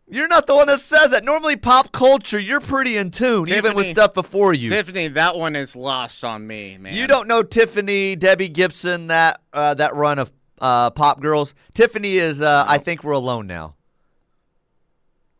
You're 0.06 0.28
not 0.28 0.46
the 0.46 0.54
one 0.54 0.66
that 0.68 0.80
says 0.80 1.10
that. 1.10 1.24
Normally, 1.24 1.56
pop 1.56 1.90
culture, 1.90 2.38
you're 2.38 2.60
pretty 2.60 2.96
in 2.98 3.10
tune, 3.10 3.48
even 3.48 3.74
with 3.74 3.86
stuff 3.88 4.12
before 4.14 4.52
you. 4.52 4.68
Tiffany, 4.70 5.08
that 5.08 5.34
one 5.36 5.56
is 5.56 5.74
lost 5.74 6.22
on 6.24 6.46
me, 6.46 6.76
man. 6.76 6.94
You 6.94 7.06
don't 7.06 7.26
know 7.26 7.42
Tiffany, 7.42 8.14
Debbie 8.14 8.50
Gibson, 8.50 9.06
that 9.08 9.40
uh, 9.54 9.72
that 9.74 9.94
run 9.94 10.18
of 10.18 10.30
uh, 10.60 10.90
pop 10.90 11.20
girls. 11.20 11.54
Tiffany 11.72 12.16
is. 12.18 12.40
Uh, 12.42 12.64
I 12.68 12.78
think 12.78 13.02
we're 13.02 13.12
alone 13.12 13.46
now. 13.46 13.76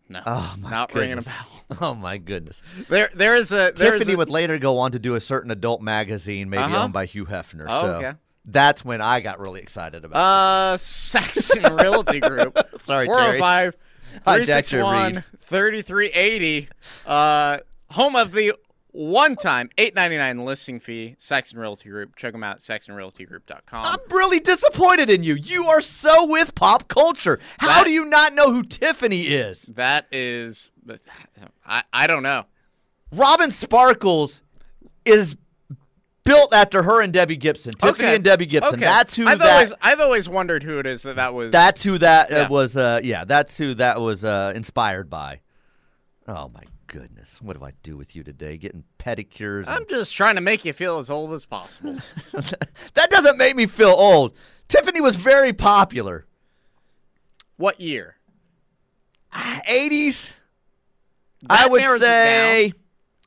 No, 0.09 0.21
Oh 0.27 0.55
my 0.59 0.71
not 0.71 0.89
goodness. 0.93 1.01
ringing 1.03 1.19
a 1.19 1.23
bell. 1.23 1.51
Oh 1.81 1.95
my 1.95 2.19
goodness. 2.19 2.61
There, 2.91 3.09
there 3.15 3.35
is 3.37 3.51
a 3.51 3.73
there 3.75 3.95
is 3.95 4.01
Tiffany 4.01 4.13
a- 4.15 4.17
would 4.19 4.29
later 4.31 4.59
go 4.59 4.79
on 4.79 4.93
to 4.93 4.99
do 4.99 5.15
a 5.15 5.21
certain 5.21 5.51
adult 5.51 5.81
magazine, 5.81 6.51
maybe 6.51 6.63
Uh-huh. 6.65 6.85
owned 6.85 6.93
by 6.93 7.07
Hugh 7.07 7.25
Hefner. 7.25 7.65
Oh, 7.69 7.81
so 7.83 7.95
okay. 7.97 8.13
That's 8.45 8.85
when 8.85 9.01
I 9.01 9.21
got 9.21 9.39
really 9.41 9.61
excited 9.61 10.05
about. 10.05 10.19
uh 10.75 10.79
Saxon 10.79 11.75
Realty 11.77 12.21
Group. 12.21 12.57
Sorry, 12.81 13.07
Terry. 13.07 13.39
405 13.39 13.75
Hi, 14.27 14.37
361 14.45 15.25
3380. 15.41 16.69
Uh, 17.07 17.59
home 17.91 18.15
of 18.17 18.33
the 18.33 18.55
one 18.93 19.35
time 19.35 19.71
eight 19.77 19.95
ninety 19.95 20.17
nine 20.17 20.45
listing 20.45 20.79
fee. 20.79 21.17
Saxon 21.19 21.59
Realty 21.59 21.89
Group. 21.89 22.15
Check 22.15 22.33
them 22.33 22.45
out. 22.45 22.61
SaxonRealtyGroup.com. 22.61 23.85
I'm 23.87 23.99
really 24.11 24.39
disappointed 24.39 25.11
in 25.11 25.25
you. 25.25 25.35
You 25.35 25.65
are 25.65 25.81
so 25.81 26.27
with 26.27 26.55
pop 26.55 26.87
culture. 26.87 27.41
How 27.59 27.79
That- 27.79 27.85
do 27.87 27.91
you 27.91 28.05
not 28.05 28.35
know 28.35 28.53
who 28.53 28.63
Tiffany 28.63 29.23
is? 29.23 29.63
That 29.63 30.07
is, 30.13 30.71
I, 31.67 31.83
I 31.93 32.07
don't 32.07 32.23
know. 32.23 32.45
Robin 33.11 33.51
Sparkles 33.51 34.43
is 35.05 35.37
built 36.25 36.53
after 36.55 36.83
her 36.83 37.03
and 37.03 37.13
Debbie 37.13 37.37
Gibson. 37.37 37.75
Tiffany 37.75 38.07
Okay. 38.09 38.15
and 38.17 38.25
Debbie 38.25 38.47
Gibson. 38.47 38.75
Okay. 38.75 38.85
That's 38.85 39.15
who 39.15 39.27
I've 39.27 39.39
that. 39.39 39.53
always 39.53 39.73
I've 39.83 40.01
always 40.01 40.29
wondered 40.29 40.63
who 40.63 40.79
it 40.79 40.87
is 40.87 41.03
that 41.03 41.17
that 41.17 41.35
was. 41.35 41.51
That's 41.53 41.83
who 41.83 41.99
that 41.99 42.33
uh, 42.33 42.37
Yeah. 42.37 42.49
was. 42.49 42.77
Uh, 42.77 43.01
yeah, 43.03 43.25
that's 43.25 43.57
who 43.59 43.75
that 43.75 44.01
was 44.01 44.25
uh, 44.25 44.53
inspired 44.55 45.09
by. 45.11 45.41
Oh 46.27 46.49
my 46.55 46.63
goodness, 46.87 47.41
what 47.43 47.59
do 47.59 47.65
I 47.65 47.73
do 47.83 47.97
with 47.97 48.17
you 48.17 48.23
today? 48.25 48.57
Getting 48.57 48.85
pedicures. 48.99 49.61
and- 49.67 49.69
I'm 49.71 49.87
just 49.89 50.15
trying 50.15 50.37
to 50.37 50.41
make 50.41 50.65
you 50.65 50.73
feel 50.73 50.99
as 50.99 51.11
old 51.11 51.33
as 51.33 51.45
possible. 51.45 51.97
that 52.33 53.11
doesn't 53.11 53.37
make 53.37 53.55
me 53.57 53.67
feel 53.67 53.91
old. 53.91 54.35
Tiffany 54.69 55.01
was 55.01 55.17
very 55.17 55.53
popular. 55.53 56.25
what 57.57 57.81
year? 57.81 58.17
80s. 59.35 60.33
I 61.51 61.69
would 61.69 61.83
say 62.01 62.73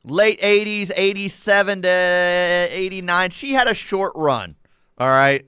late 0.04 0.40
80s, 0.40 0.90
87 0.94 1.82
to 1.82 1.88
89. 2.70 3.30
She 3.30 3.52
had 3.52 3.68
a 3.68 3.74
short 3.74 4.12
run. 4.14 4.56
All 4.98 5.08
right. 5.08 5.46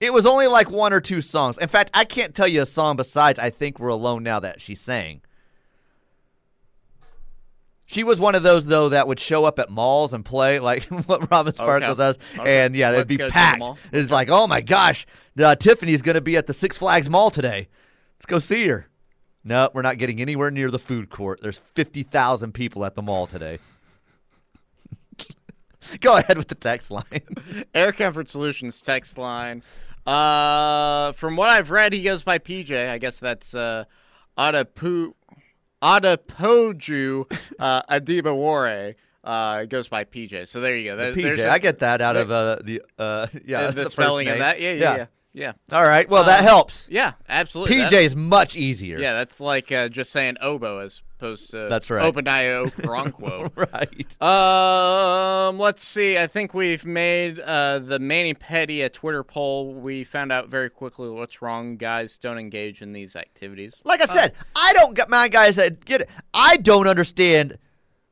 It 0.00 0.12
was 0.12 0.26
only 0.26 0.48
like 0.48 0.68
one 0.70 0.92
or 0.92 1.00
two 1.00 1.20
songs. 1.20 1.58
In 1.58 1.68
fact, 1.68 1.90
I 1.94 2.04
can't 2.04 2.34
tell 2.34 2.48
you 2.48 2.62
a 2.62 2.66
song 2.66 2.96
besides 2.96 3.38
I 3.38 3.50
Think 3.50 3.78
We're 3.78 3.88
Alone 3.88 4.22
Now 4.24 4.40
that 4.40 4.60
she 4.60 4.74
sang. 4.74 5.20
She 7.86 8.04
was 8.04 8.18
one 8.18 8.34
of 8.34 8.42
those 8.42 8.64
though 8.66 8.88
that 8.88 9.06
would 9.06 9.20
show 9.20 9.44
up 9.44 9.58
at 9.58 9.68
malls 9.68 10.14
and 10.14 10.24
play 10.24 10.58
like 10.58 10.84
what 11.06 11.30
Robin 11.30 11.52
Sparkles 11.52 11.98
does, 11.98 12.18
Okay. 12.38 12.64
and 12.64 12.74
yeah, 12.74 12.90
they'd 12.90 12.98
Let's 12.98 13.08
be 13.08 13.16
packed. 13.18 13.64
It's 13.92 14.10
like, 14.10 14.30
oh 14.30 14.46
my 14.46 14.60
gosh, 14.62 15.06
uh, 15.38 15.54
Tiffany's 15.56 16.00
going 16.00 16.14
to 16.14 16.20
be 16.22 16.36
at 16.36 16.46
the 16.46 16.54
Six 16.54 16.78
Flags 16.78 17.10
Mall 17.10 17.30
today. 17.30 17.68
Let's 18.16 18.26
go 18.26 18.38
see 18.38 18.66
her. 18.68 18.88
No, 19.44 19.68
we're 19.74 19.82
not 19.82 19.98
getting 19.98 20.20
anywhere 20.22 20.50
near 20.50 20.70
the 20.70 20.78
food 20.78 21.10
court. 21.10 21.40
There's 21.42 21.58
fifty 21.58 22.02
thousand 22.02 22.52
people 22.54 22.84
at 22.86 22.94
the 22.94 23.02
mall 23.02 23.26
today. 23.26 23.58
go 26.00 26.16
ahead 26.16 26.36
with 26.38 26.48
the 26.48 26.54
text 26.54 26.90
line. 26.90 27.04
Air 27.74 27.92
Comfort 27.92 28.28
Solutions 28.28 28.80
text 28.80 29.18
line. 29.18 29.62
Uh, 30.06 31.12
from 31.12 31.36
what 31.36 31.48
I've 31.50 31.70
read, 31.70 31.92
he 31.92 32.02
goes 32.02 32.22
by 32.22 32.38
PJ. 32.38 32.88
I 32.90 32.98
guess 32.98 33.18
that's 33.18 33.54
uh, 33.54 33.84
Adapu, 34.36 35.12
Adapoju 35.82 37.32
uh, 37.58 37.82
Adibawore. 37.90 38.94
Uh, 39.24 39.64
goes 39.66 39.86
by 39.86 40.02
PJ. 40.04 40.48
So 40.48 40.60
there 40.60 40.76
you 40.76 40.90
go. 40.90 40.96
There- 40.96 41.14
PJ, 41.14 41.38
a- 41.38 41.50
I 41.52 41.58
get 41.58 41.78
that 41.78 42.00
out 42.00 42.16
of 42.16 42.30
uh, 42.32 42.56
the 42.64 42.82
uh, 42.98 43.28
yeah 43.44 43.70
the, 43.70 43.84
the 43.84 43.90
spelling 43.90 44.28
of 44.28 44.38
that. 44.38 44.60
Yeah, 44.60 44.72
yeah, 44.72 44.80
yeah, 44.80 44.96
yeah. 44.96 45.06
All 45.72 45.82
right, 45.82 46.08
well 46.08 46.24
that 46.24 46.40
Uh, 46.40 46.46
helps. 46.46 46.88
Yeah, 46.90 47.12
absolutely. 47.28 47.76
PJ 47.76 47.92
is 48.04 48.14
much 48.16 48.54
easier. 48.56 48.98
yeah, 48.98 49.14
that's 49.14 49.40
like 49.40 49.72
uh, 49.72 49.88
just 49.88 50.10
saying 50.12 50.36
oboe 50.40 50.78
as 50.78 51.00
opposed 51.18 51.50
to 51.52 51.68
That's 51.70 51.88
right. 51.88 52.04
Obadiah 52.04 52.64
Okoronkwo. 52.66 53.50
right. 53.72 54.22
Um, 54.22 55.58
let's 55.58 55.84
see. 55.84 56.18
I 56.18 56.26
think 56.26 56.52
we've 56.52 56.84
made 56.84 57.38
uh, 57.40 57.78
the 57.78 57.98
mani-pedi 57.98 58.84
a 58.84 58.88
Twitter 58.88 59.22
poll. 59.22 59.72
We 59.72 60.02
found 60.04 60.32
out 60.32 60.48
very 60.48 60.68
quickly 60.68 61.08
what's 61.08 61.40
wrong. 61.40 61.76
Guys 61.76 62.18
don't 62.18 62.38
engage 62.38 62.82
in 62.82 62.92
these 62.92 63.14
activities. 63.16 63.80
Like 63.84 64.02
I 64.02 64.12
said, 64.12 64.32
I 64.56 64.72
don't 64.74 64.94
get 64.94 65.08
my 65.08 65.28
guys 65.28 65.56
that 65.56 65.84
get 65.84 66.02
it. 66.02 66.10
I 66.34 66.56
don't 66.56 66.88
understand 66.88 67.56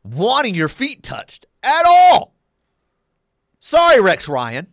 wanting 0.05 0.55
your 0.55 0.69
feet 0.69 1.03
touched 1.03 1.47
at 1.63 1.83
all. 1.85 2.35
Sorry, 3.59 4.01
Rex 4.01 4.29
Ryan. 4.29 4.69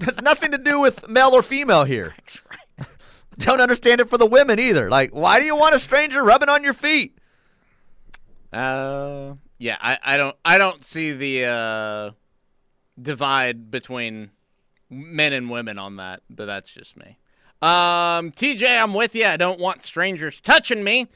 Has 0.00 0.20
nothing 0.20 0.50
to 0.52 0.58
do 0.58 0.80
with 0.80 1.08
male 1.08 1.30
or 1.30 1.42
female 1.42 1.84
here. 1.84 2.14
Don't 3.38 3.60
understand 3.60 4.00
it 4.00 4.10
for 4.10 4.18
the 4.18 4.26
women 4.26 4.58
either. 4.58 4.88
Like, 4.88 5.10
why 5.10 5.40
do 5.40 5.46
you 5.46 5.56
want 5.56 5.74
a 5.74 5.80
stranger 5.80 6.22
rubbing 6.22 6.48
on 6.48 6.62
your 6.62 6.74
feet? 6.74 7.18
Uh, 8.52 9.34
yeah, 9.58 9.76
I, 9.80 9.98
I 10.04 10.16
don't 10.16 10.36
I 10.44 10.58
don't 10.58 10.84
see 10.84 11.10
the 11.10 11.46
uh, 11.46 12.10
divide 13.00 13.70
between 13.70 14.30
men 14.88 15.32
and 15.32 15.50
women 15.50 15.78
on 15.78 15.96
that, 15.96 16.22
but 16.30 16.46
that's 16.46 16.70
just 16.70 16.96
me. 16.96 17.18
Um, 17.60 18.30
TJ, 18.30 18.80
I'm 18.80 18.94
with 18.94 19.14
you. 19.14 19.26
I 19.26 19.36
don't 19.36 19.58
want 19.58 19.82
strangers 19.82 20.40
touching 20.40 20.84
me. 20.84 21.08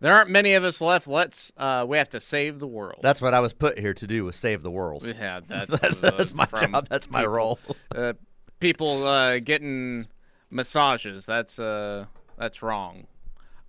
There 0.00 0.12
aren't 0.14 0.28
many 0.30 0.52
of 0.54 0.62
us 0.64 0.80
left. 0.80 1.06
Let's 1.08 1.52
uh, 1.56 1.84
we 1.88 1.96
have 1.98 2.10
to 2.10 2.20
save 2.20 2.58
the 2.58 2.66
world. 2.66 3.00
That's 3.02 3.20
what 3.20 3.32
I 3.34 3.40
was 3.40 3.52
put 3.54 3.78
here 3.78 3.94
to 3.94 4.06
do 4.06 4.24
was 4.24 4.36
save 4.36 4.62
the 4.62 4.70
world. 4.70 5.06
yeah, 5.06 5.40
that's 5.48 5.70
That's, 5.80 6.02
uh, 6.02 6.10
that's 6.10 6.34
my 6.34 6.46
job. 6.46 6.86
That's 6.88 7.10
my 7.10 7.20
people- 7.20 7.32
role. 7.32 7.58
uh, 7.94 8.12
people 8.60 9.04
uh, 9.06 9.38
getting 9.38 10.06
massages. 10.50 11.24
That's 11.24 11.58
uh, 11.58 12.06
that's 12.36 12.62
wrong. 12.62 13.06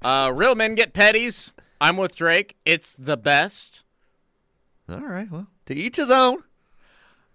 Uh, 0.01 0.31
real 0.35 0.53
men 0.55 0.75
get 0.75 0.93
petties. 0.93 1.53
I'm 1.79 1.95
with 1.97 2.15
Drake. 2.15 2.55
It's 2.65 2.93
the 2.95 3.17
best. 3.17 3.83
All 4.89 4.99
right. 4.99 5.29
Well, 5.31 5.47
to 5.67 5.75
each 5.75 5.95
his 5.97 6.09
own. 6.09 6.43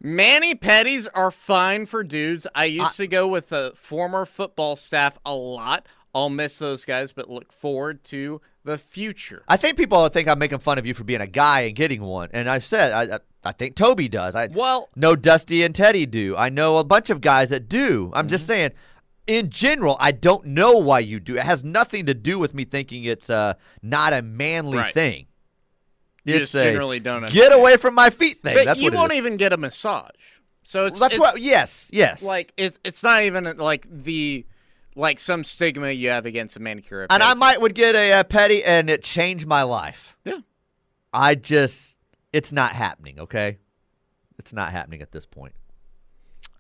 mani-pedis 0.00 1.06
are 1.14 1.30
fine 1.30 1.86
for 1.86 2.02
dudes. 2.04 2.46
I 2.54 2.64
used 2.66 2.96
to 2.96 3.06
go 3.06 3.28
with 3.28 3.48
the 3.50 3.72
former 3.76 4.26
football 4.26 4.76
staff 4.76 5.18
a 5.24 5.34
lot. 5.34 5.86
I'll 6.14 6.28
miss 6.30 6.58
those 6.58 6.84
guys, 6.84 7.10
but 7.12 7.30
look 7.30 7.52
forward 7.52 8.04
to 8.04 8.40
the 8.64 8.76
future. 8.78 9.42
I 9.48 9.56
think 9.56 9.76
people 9.76 10.06
think 10.08 10.28
I'm 10.28 10.38
making 10.38 10.58
fun 10.58 10.78
of 10.78 10.86
you 10.86 10.92
for 10.94 11.04
being 11.04 11.20
a 11.22 11.26
guy 11.26 11.62
and 11.62 11.74
getting 11.74 12.02
one. 12.02 12.28
And 12.32 12.48
I 12.50 12.58
said, 12.58 12.92
I, 12.92 13.18
I, 13.48 13.52
think 13.52 13.76
Toby 13.76 14.08
does. 14.08 14.36
I 14.36 14.46
Well, 14.46 14.88
know 14.94 15.16
Dusty 15.16 15.62
and 15.62 15.74
Teddy 15.74 16.04
do. 16.06 16.36
I 16.36 16.48
know 16.50 16.76
a 16.76 16.84
bunch 16.84 17.08
of 17.10 17.20
guys 17.22 17.48
that 17.48 17.68
do. 17.68 18.10
I'm 18.14 18.28
just 18.28 18.44
Mm-hmm. 18.44 18.48
saying. 18.48 18.70
In 19.28 19.50
general, 19.50 19.96
I 20.00 20.10
don't 20.10 20.46
know 20.46 20.72
why 20.78 20.98
you 20.98 21.20
do. 21.20 21.36
It 21.36 21.44
has 21.44 21.62
nothing 21.62 22.06
to 22.06 22.14
do 22.14 22.40
with 22.40 22.54
me 22.54 22.64
thinking 22.64 23.04
it's 23.04 23.30
uh, 23.30 23.54
not 23.80 24.12
a 24.12 24.20
manly 24.20 24.78
Right. 24.78 24.92
thing. 24.92 25.26
You 26.24 26.34
it's 26.34 26.50
just 26.50 26.54
a 26.56 26.64
generally 26.64 26.98
don't 27.00 27.30
get 27.30 27.52
away 27.52 27.76
from 27.76 27.94
my 27.94 28.10
feet 28.10 28.42
thing. 28.42 28.54
but 28.56 28.64
That's 28.64 28.80
you 28.80 28.90
won't 28.90 29.12
is. 29.12 29.18
even 29.18 29.36
get 29.36 29.52
a 29.52 29.56
massage. 29.56 30.10
So 30.64 30.86
it's 30.86 30.94
Well, 30.98 31.08
that's 31.08 31.14
it's 31.14 31.20
what. 31.20 31.40
Yes, 31.40 31.88
yes. 31.92 32.22
like 32.22 32.52
it's 32.56 32.78
it's 32.84 33.02
not 33.04 33.22
even 33.22 33.44
like 33.58 33.86
the 33.88 34.44
like 34.94 35.18
some 35.18 35.44
stigma 35.44 35.90
you 35.90 36.08
have 36.08 36.26
against 36.26 36.56
a 36.56 36.60
manicure. 36.60 37.02
or 37.02 37.06
and 37.10 37.22
I 37.22 37.34
might 37.34 37.60
would 37.60 37.74
get 37.74 37.94
a, 37.94 38.12
uh 38.12 38.24
petty, 38.24 38.62
and 38.64 38.90
it 38.90 39.02
changed 39.02 39.46
my 39.46 39.62
life. 39.62 40.16
Yeah. 40.24 40.40
I 41.12 41.34
just, 41.34 41.98
it's 42.32 42.52
not 42.52 42.72
happening. 42.72 43.20
Okay, 43.20 43.58
it's 44.38 44.52
not 44.52 44.72
happening 44.72 45.02
at 45.02 45.12
this 45.12 45.26
point. 45.26 45.54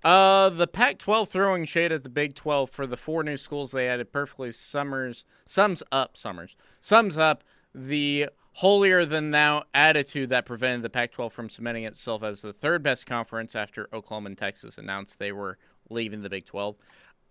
Uh, 0.04 0.48
the 0.48 0.66
Pac-12 0.66 1.28
throwing 1.28 1.64
shade 1.64 1.92
at 1.92 2.02
the 2.02 2.08
Big 2.08 2.34
12 2.34 2.70
for 2.70 2.88
the 2.88 2.96
four 2.96 3.22
new 3.22 3.36
schools 3.36 3.70
they 3.70 3.88
added 3.88 4.12
perfectly 4.12 4.50
summers 4.50 5.24
sums 5.46 5.80
up 5.92 6.16
summers 6.16 6.56
sums 6.80 7.16
up 7.16 7.44
the 7.72 8.28
holier 8.54 9.06
than 9.06 9.30
thou 9.30 9.62
attitude 9.72 10.28
that 10.30 10.44
prevented 10.44 10.82
the 10.82 10.90
Pac-12 10.90 11.30
from 11.30 11.48
cementing 11.48 11.84
itself 11.84 12.24
as 12.24 12.42
the 12.42 12.52
third 12.52 12.82
best 12.82 13.06
conference 13.06 13.54
after 13.54 13.88
Oklahoma 13.92 14.26
and 14.26 14.38
Texas 14.38 14.76
announced 14.76 15.20
they 15.20 15.32
were 15.32 15.56
leaving 15.88 16.22
the 16.22 16.28
Big 16.28 16.46
12. 16.46 16.74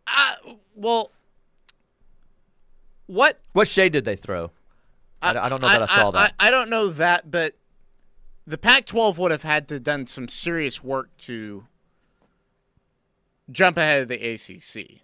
Uh, 0.07 0.53
well, 0.75 1.11
what 3.07 3.39
What 3.53 3.67
shade 3.67 3.93
did 3.93 4.05
they 4.05 4.15
throw? 4.15 4.51
I, 5.21 5.37
I 5.37 5.49
don't 5.49 5.61
know 5.61 5.67
that 5.67 5.89
I, 5.89 5.95
saw 5.95 6.11
that. 6.11 6.33
I, 6.39 6.47
I 6.47 6.51
don't 6.51 6.69
know 6.69 6.87
that, 6.87 7.29
but 7.29 7.53
the 8.47 8.57
Pac-12 8.57 9.17
would 9.17 9.31
have 9.31 9.43
had 9.43 9.67
to 9.67 9.79
done 9.79 10.07
some 10.07 10.27
serious 10.27 10.83
work 10.83 11.15
to 11.19 11.65
jump 13.51 13.77
ahead 13.77 14.03
of 14.03 14.07
the 14.07 14.33
ACC 14.33 15.01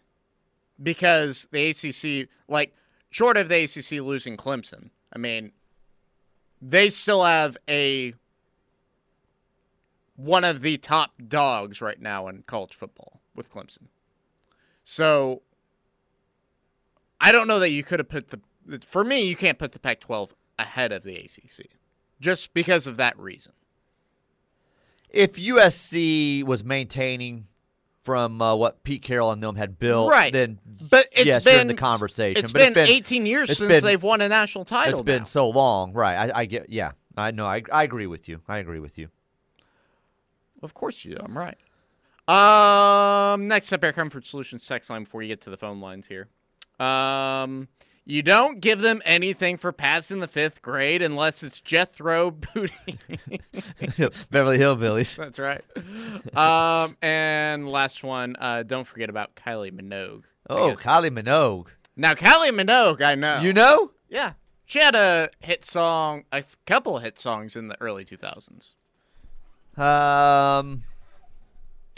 because 0.81 1.47
the 1.51 1.69
ACC, 1.69 2.29
like, 2.47 2.73
short 3.09 3.37
of 3.37 3.49
the 3.49 3.63
ACC 3.63 4.03
losing 4.03 4.37
Clemson, 4.37 4.89
I 5.13 5.19
mean, 5.19 5.51
they 6.61 6.89
still 6.89 7.23
have 7.23 7.57
a 7.69 8.13
one 10.15 10.43
of 10.43 10.61
the 10.61 10.77
top 10.77 11.11
dogs 11.27 11.79
right 11.79 12.01
now 12.01 12.27
in 12.27 12.43
college 12.47 12.73
football 12.73 13.21
with 13.35 13.51
Clemson. 13.53 13.83
So 14.89 15.41
I 17.19 17.33
don't 17.33 17.45
know 17.49 17.59
that 17.59 17.71
you 17.71 17.83
could 17.83 17.99
have 17.99 18.07
put 18.07 18.29
the 18.29 18.39
for 18.87 19.03
me 19.03 19.27
you 19.27 19.35
can't 19.35 19.59
put 19.59 19.73
the 19.73 19.79
Pac-12 19.79 20.29
ahead 20.57 20.93
of 20.93 21.03
the 21.03 21.13
ACC 21.17 21.67
just 22.21 22.53
because 22.53 22.87
of 22.87 22.95
that 22.95 23.19
reason. 23.19 23.51
if 25.09 25.33
USC 25.33 26.41
was 26.45 26.63
maintaining 26.63 27.47
from 28.03 28.41
uh, 28.41 28.55
what 28.55 28.81
Pete 28.83 29.01
Carroll 29.01 29.31
and 29.31 29.43
them 29.43 29.57
had 29.57 29.77
built, 29.77 30.09
Right. 30.09 30.31
then 30.31 30.59
But 30.89 31.07
it's 31.11 31.25
yes, 31.25 31.43
been 31.43 31.59
in 31.59 31.67
the 31.67 31.73
conversation. 31.73 32.41
It's 32.41 32.53
but 32.53 32.73
been, 32.73 32.87
18 32.87 33.25
years 33.25 33.49
since 33.57 33.67
been- 33.67 33.83
they've 33.83 34.01
won 34.01 34.21
a 34.21 34.29
national 34.29 34.63
title. 34.63 34.99
It's 35.01 35.05
been 35.05 35.23
now. 35.23 35.25
so 35.25 35.49
long, 35.49 35.91
right? 35.91 36.31
I, 36.33 36.39
I 36.41 36.45
get, 36.45 36.69
yeah, 36.69 36.93
I 37.17 37.31
know. 37.31 37.45
I, 37.45 37.61
I 37.73 37.83
agree 37.83 38.07
with 38.07 38.29
you. 38.29 38.39
I 38.47 38.59
agree 38.59 38.79
with 38.79 38.97
you. 38.97 39.09
Of 40.63 40.73
course 40.73 41.03
you. 41.03 41.17
I'm 41.19 41.37
right. 41.37 41.57
Um, 42.27 43.47
next 43.47 43.71
up, 43.71 43.83
Air 43.83 43.93
Comfort 43.93 44.27
Solutions 44.27 44.65
text 44.65 44.89
line 44.89 45.03
before 45.03 45.21
you 45.21 45.29
get 45.29 45.41
to 45.41 45.49
the 45.49 45.57
phone 45.57 45.79
lines 45.79 46.07
here. 46.07 46.27
Um, 46.79 47.69
you 48.05 48.21
don't 48.21 48.61
give 48.61 48.79
them 48.81 49.01
anything 49.05 49.57
for 49.57 49.71
passing 49.71 50.19
the 50.19 50.27
fifth 50.27 50.61
grade 50.61 51.01
unless 51.01 51.43
it's 51.43 51.59
Jethro 51.59 52.31
Bodine. 52.31 52.99
Beverly 54.29 54.57
Hillbillies. 54.57 55.15
That's 55.15 55.39
right. 55.39 55.63
Um, 56.35 56.95
and 57.01 57.69
last 57.69 58.03
one, 58.03 58.35
uh, 58.39 58.63
don't 58.63 58.87
forget 58.87 59.09
about 59.09 59.35
Kylie 59.35 59.71
Minogue. 59.71 60.23
Oh. 60.49 60.75
Kylie 60.77 61.09
Minogue. 61.09 61.67
now 61.95 62.13
Kylie 62.13 62.51
Minogue, 62.51 63.01
I 63.01 63.15
know. 63.15 63.41
You 63.41 63.51
know? 63.51 63.91
Yeah, 64.09 64.33
she 64.65 64.79
had 64.79 64.95
a 64.95 65.29
hit 65.41 65.65
song, 65.65 66.23
a 66.31 66.43
couple 66.65 66.97
of 66.97 67.03
hit 67.03 67.19
songs 67.19 67.55
in 67.55 67.67
the 67.67 67.75
early 67.81 68.05
2000s. 68.05 68.73
Um, 69.81 70.83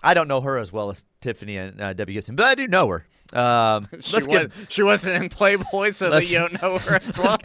I 0.04 0.14
don't 0.14 0.28
know 0.28 0.42
her 0.42 0.58
as 0.58 0.72
well 0.72 0.90
as 0.90 1.04
Tiffany 1.22 1.58
and 1.58 1.80
uh, 1.82 1.94
Debbie 1.94 2.14
Gibson, 2.14 2.36
but 2.36 2.46
I 2.46 2.56
do 2.56 2.68
know 2.68 2.88
her. 2.88 3.06
Um, 3.38 3.88
She, 4.02 4.14
let's 4.16 4.28
get. 4.28 4.56
was, 4.56 4.66
she 4.70 4.82
wasn't 4.84 5.22
in 5.24 5.30
Playboy, 5.30 5.92
so 5.92 6.10
that 6.10 6.30
you 6.32 6.40
don't 6.40 6.62
know 6.62 6.78
her 6.80 6.96
as 6.96 7.18
well. 7.18 7.38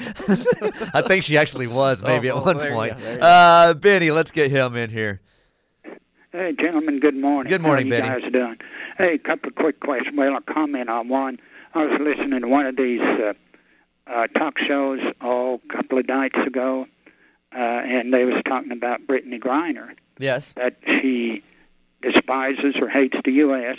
I 0.94 1.02
think 1.06 1.24
she 1.24 1.36
actually 1.36 1.66
was 1.66 2.02
maybe 2.06 2.30
Oh, 2.30 2.38
at 2.38 2.44
well, 2.44 2.54
one 2.54 2.68
point. 2.72 2.92
go, 2.94 3.00
there 3.00 3.12
you 3.14 3.18
go. 3.20 3.26
Uh, 3.26 3.74
Benny, 3.74 4.10
let's 4.10 4.30
get 4.30 4.50
him 4.50 4.76
in 4.76 4.90
here. 4.90 5.20
Hey, 6.32 6.52
gentlemen, 6.58 7.00
good 7.00 7.14
morning. 7.16 7.48
Good 7.50 7.60
morning, 7.60 7.90
How 7.90 8.00
Benny. 8.00 8.14
you 8.14 8.20
guys 8.22 8.32
doing? 8.32 8.56
Hey, 8.98 9.14
a 9.14 9.18
couple 9.18 9.48
of 9.50 9.54
quick 9.56 9.78
questions. 9.80 10.16
Well, 10.16 10.36
a 10.36 10.40
comment 10.40 10.88
on 10.88 11.08
one. 11.08 11.38
I 11.74 11.84
was 11.84 12.00
listening 12.00 12.40
to 12.40 12.48
one 12.48 12.66
of 12.66 12.76
these 12.76 13.00
uh, 13.00 13.34
uh, 14.06 14.26
talk 14.28 14.58
shows 14.58 15.00
oh, 15.20 15.60
a 15.68 15.72
couple 15.72 15.98
of 15.98 16.08
nights 16.08 16.38
ago, 16.46 16.86
uh, 17.54 17.58
and 17.58 18.12
they 18.12 18.24
was 18.24 18.40
talking 18.46 18.72
about 18.72 19.06
Brittney 19.06 19.38
Griner, 19.40 19.94
Yes. 20.18 20.52
that 20.54 20.76
she 20.86 21.42
despises 22.04 22.76
or 22.80 22.88
hates 22.88 23.16
the 23.24 23.32
U.S., 23.32 23.78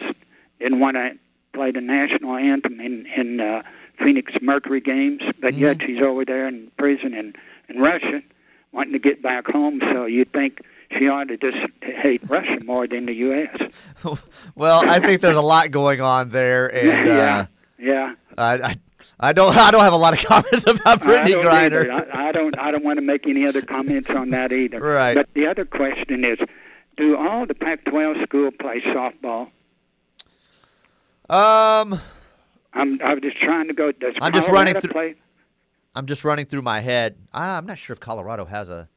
didn't 0.60 0.80
want 0.80 0.96
to 0.96 1.12
play 1.54 1.72
the 1.72 1.82
national 1.82 2.36
anthem 2.36 2.80
in, 2.80 3.06
in 3.06 3.40
uh, 3.40 3.62
Phoenix 4.04 4.34
Mercury 4.42 4.82
games, 4.82 5.22
but 5.40 5.54
yet 5.54 5.82
she's 5.82 6.02
over 6.02 6.26
there 6.26 6.48
in 6.48 6.72
prison 6.78 7.14
in, 7.14 7.34
in 7.70 7.82
Russia 7.82 8.22
wanting 8.76 8.94
to 8.94 9.00
get 9.00 9.22
back 9.22 9.48
home, 9.48 9.80
so 9.94 10.06
you'd 10.06 10.32
think 10.34 10.60
she 10.98 11.08
ought 11.08 11.30
to 11.30 11.38
just 11.38 11.58
hate 11.82 12.22
Russia 12.28 12.60
more 12.64 12.88
than 12.88 13.06
the 13.06 13.14
U.S. 13.14 13.58
well, 14.56 14.88
I 14.88 15.00
think 15.00 15.22
there's 15.22 15.38
a 15.38 15.42
lot 15.42 15.72
going 15.72 16.02
on 16.02 16.30
there, 16.30 16.68
and 16.76 17.08
yeah, 17.08 17.38
uh, 17.38 17.46
yeah. 17.80 18.16
I, 18.38 18.54
I, 18.56 18.76
I 19.20 19.34
don't, 19.34 19.56
I 19.58 19.72
don't 19.72 19.82
have 19.82 19.94
a 19.94 19.98
lot 19.98 20.14
of 20.14 20.26
comments 20.26 20.66
about 20.68 21.02
Brittney 21.02 21.42
Griner. 21.42 21.90
I, 21.90 22.30
I 22.30 22.32
don't. 22.32 22.58
I 22.60 22.72
don't 22.72 22.84
want 22.84 22.98
to 22.98 23.02
make 23.02 23.26
any 23.28 23.48
other 23.48 23.62
comments 23.62 24.10
on 24.10 24.32
that 24.32 24.52
either. 24.52 24.80
Right. 24.80 25.16
But 25.16 25.30
the 25.34 25.48
other 25.48 25.66
question 25.66 26.26
is, 26.26 26.38
do 26.98 27.18
all 27.18 27.46
the 27.46 27.54
Pac-12 27.54 28.24
school 28.24 28.52
play 28.52 28.82
softball? 28.82 29.50
Um, 31.30 32.00
I'm. 32.74 33.00
I'm 33.04 33.22
just 33.22 33.40
trying 33.42 33.68
to 33.68 33.74
go. 33.74 33.92
Does 33.92 34.14
I'm 34.22 34.32
just 34.34 34.48
running 34.50 34.76
through- 34.80 34.92
Play? 34.92 35.16
I'm 35.96 36.06
just 36.06 36.24
running 36.24 36.46
through 36.46 36.62
my 36.62 36.82
head. 36.82 37.16
I'm 37.34 37.66
not 37.66 37.80
sure 37.80 37.94
if 37.94 38.00
Colorado 38.00 38.46
has 38.46 38.70
a. 38.70 38.88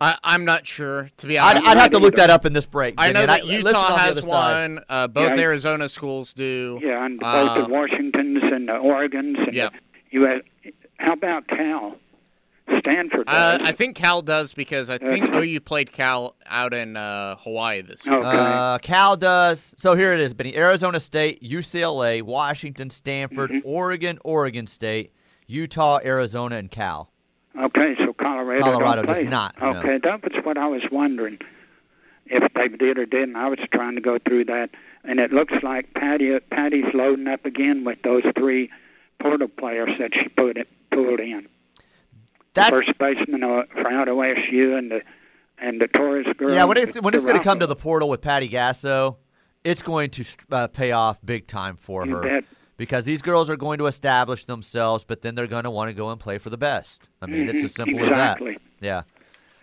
I, 0.00 0.16
I'm 0.22 0.44
not 0.44 0.64
sure, 0.66 1.10
to 1.16 1.26
be 1.26 1.38
I'd, 1.38 1.56
honest. 1.56 1.66
I'd 1.66 1.76
have 1.76 1.90
to 1.90 1.98
look 1.98 2.14
that 2.16 2.30
up 2.30 2.46
in 2.46 2.52
this 2.52 2.66
break. 2.66 2.94
I 2.98 3.10
know 3.10 3.26
that 3.26 3.44
listen 3.44 3.66
Utah 3.66 3.92
on 3.94 3.98
has 3.98 4.22
one. 4.22 4.80
Uh, 4.88 5.08
both 5.08 5.32
Yeah. 5.36 5.42
Arizona 5.42 5.88
schools 5.88 6.32
do. 6.32 6.78
Yeah, 6.82 7.04
and 7.04 7.18
both 7.18 7.26
Uh, 7.50 7.62
the 7.66 7.72
Washingtons 7.72 8.38
and 8.44 8.68
the 8.68 8.72
Oregons 8.74 9.38
and 9.44 9.52
Yeah. 9.54 9.70
the 9.70 10.18
U.S. 10.20 10.42
How 10.98 11.12
about 11.14 11.48
Cal? 11.48 11.96
Stanford 12.78 13.24
Uh. 13.26 13.58
I 13.60 13.72
think 13.72 13.96
Cal 13.96 14.22
does 14.22 14.52
because 14.52 14.88
I 14.90 14.98
think 14.98 15.28
Okay. 15.28 15.38
OU 15.54 15.60
played 15.60 15.92
Cal 15.92 16.36
out 16.46 16.72
in 16.74 16.96
uh, 16.96 17.36
Hawaii 17.36 17.82
this 17.82 18.04
year. 18.06 18.14
Okay. 18.16 18.28
Uh, 18.28 18.78
Cal 18.78 19.16
does. 19.16 19.74
So 19.76 19.94
here 19.94 20.12
it 20.12 20.20
is, 20.20 20.34
Benny. 20.34 20.56
Arizona 20.56 21.00
State, 21.00 21.42
UCLA, 21.42 22.22
Washington, 22.22 22.90
Stanford, 22.90 23.50
Mm-hmm. 23.50 23.68
Oregon, 23.68 24.18
Oregon 24.24 24.66
State, 24.66 25.12
Utah, 25.46 25.98
Arizona, 26.04 26.56
and 26.56 26.70
Cal. 26.70 27.10
Okay, 27.58 27.96
so 28.04 28.12
Colorado. 28.12 28.62
Colorado 28.62 28.96
don't 29.02 29.06
does 29.06 29.16
play. 29.22 29.24
not, 29.28 29.54
no. 29.60 29.74
Okay, 29.78 29.98
that 30.04 30.22
was 30.22 30.32
what 30.44 30.56
I 30.58 30.66
was 30.68 30.82
wondering 30.92 31.38
if 32.26 32.52
they 32.54 32.68
did 32.68 32.98
or 32.98 33.06
didn't. 33.06 33.34
I 33.36 33.48
was 33.48 33.58
trying 33.72 33.94
to 33.96 34.00
go 34.00 34.18
through 34.18 34.44
that, 34.44 34.70
and 35.04 35.18
it 35.18 35.32
looks 35.32 35.54
like 35.62 35.92
Patty 35.94 36.38
Patty's 36.50 36.92
loading 36.94 37.26
up 37.26 37.44
again 37.46 37.84
with 37.84 38.02
those 38.02 38.22
three 38.36 38.70
portal 39.18 39.48
players 39.48 39.90
that 39.98 40.14
she 40.14 40.28
put 40.28 40.56
it 40.56 40.68
pulled 40.92 41.18
in. 41.20 41.48
That's 42.58 42.70
the 42.78 42.94
first 42.94 42.98
baseman 42.98 43.42
uh, 43.44 43.62
for 43.72 43.90
out 43.90 44.08
OSU 44.08 44.76
and 44.78 44.90
the 44.90 45.02
and 45.60 45.80
the 45.80 45.88
Torres 45.88 46.26
girl. 46.36 46.54
yeah. 46.54 46.64
When 46.64 46.76
it's 46.76 47.00
when 47.00 47.14
it's 47.14 47.24
going 47.24 47.36
to 47.38 47.42
come 47.44 47.60
to 47.60 47.66
the 47.66 47.76
portal 47.76 48.08
with 48.08 48.20
Patty 48.22 48.48
Gasso, 48.48 49.16
it's 49.64 49.82
going 49.82 50.10
to 50.10 50.24
uh, 50.52 50.66
pay 50.68 50.92
off 50.92 51.18
big 51.24 51.46
time 51.46 51.76
for 51.76 52.06
You 52.06 52.16
her 52.16 52.22
bet. 52.22 52.44
because 52.76 53.04
these 53.04 53.22
girls 53.22 53.50
are 53.50 53.56
going 53.56 53.78
to 53.78 53.86
establish 53.86 54.44
themselves, 54.44 55.02
but 55.04 55.22
then 55.22 55.34
they're 55.34 55.46
going 55.48 55.64
to 55.64 55.70
want 55.70 55.88
to 55.88 55.94
go 55.94 56.10
and 56.10 56.20
play 56.20 56.38
for 56.38 56.48
the 56.50 56.56
best. 56.58 57.02
I 57.20 57.26
mean, 57.26 57.48
it's 57.48 57.60
Mhm, 57.60 57.64
as 57.64 57.74
simple 57.74 58.02
exactly. 58.04 58.50
as 58.52 58.56
that. 58.56 58.84
Yeah. 58.86 59.02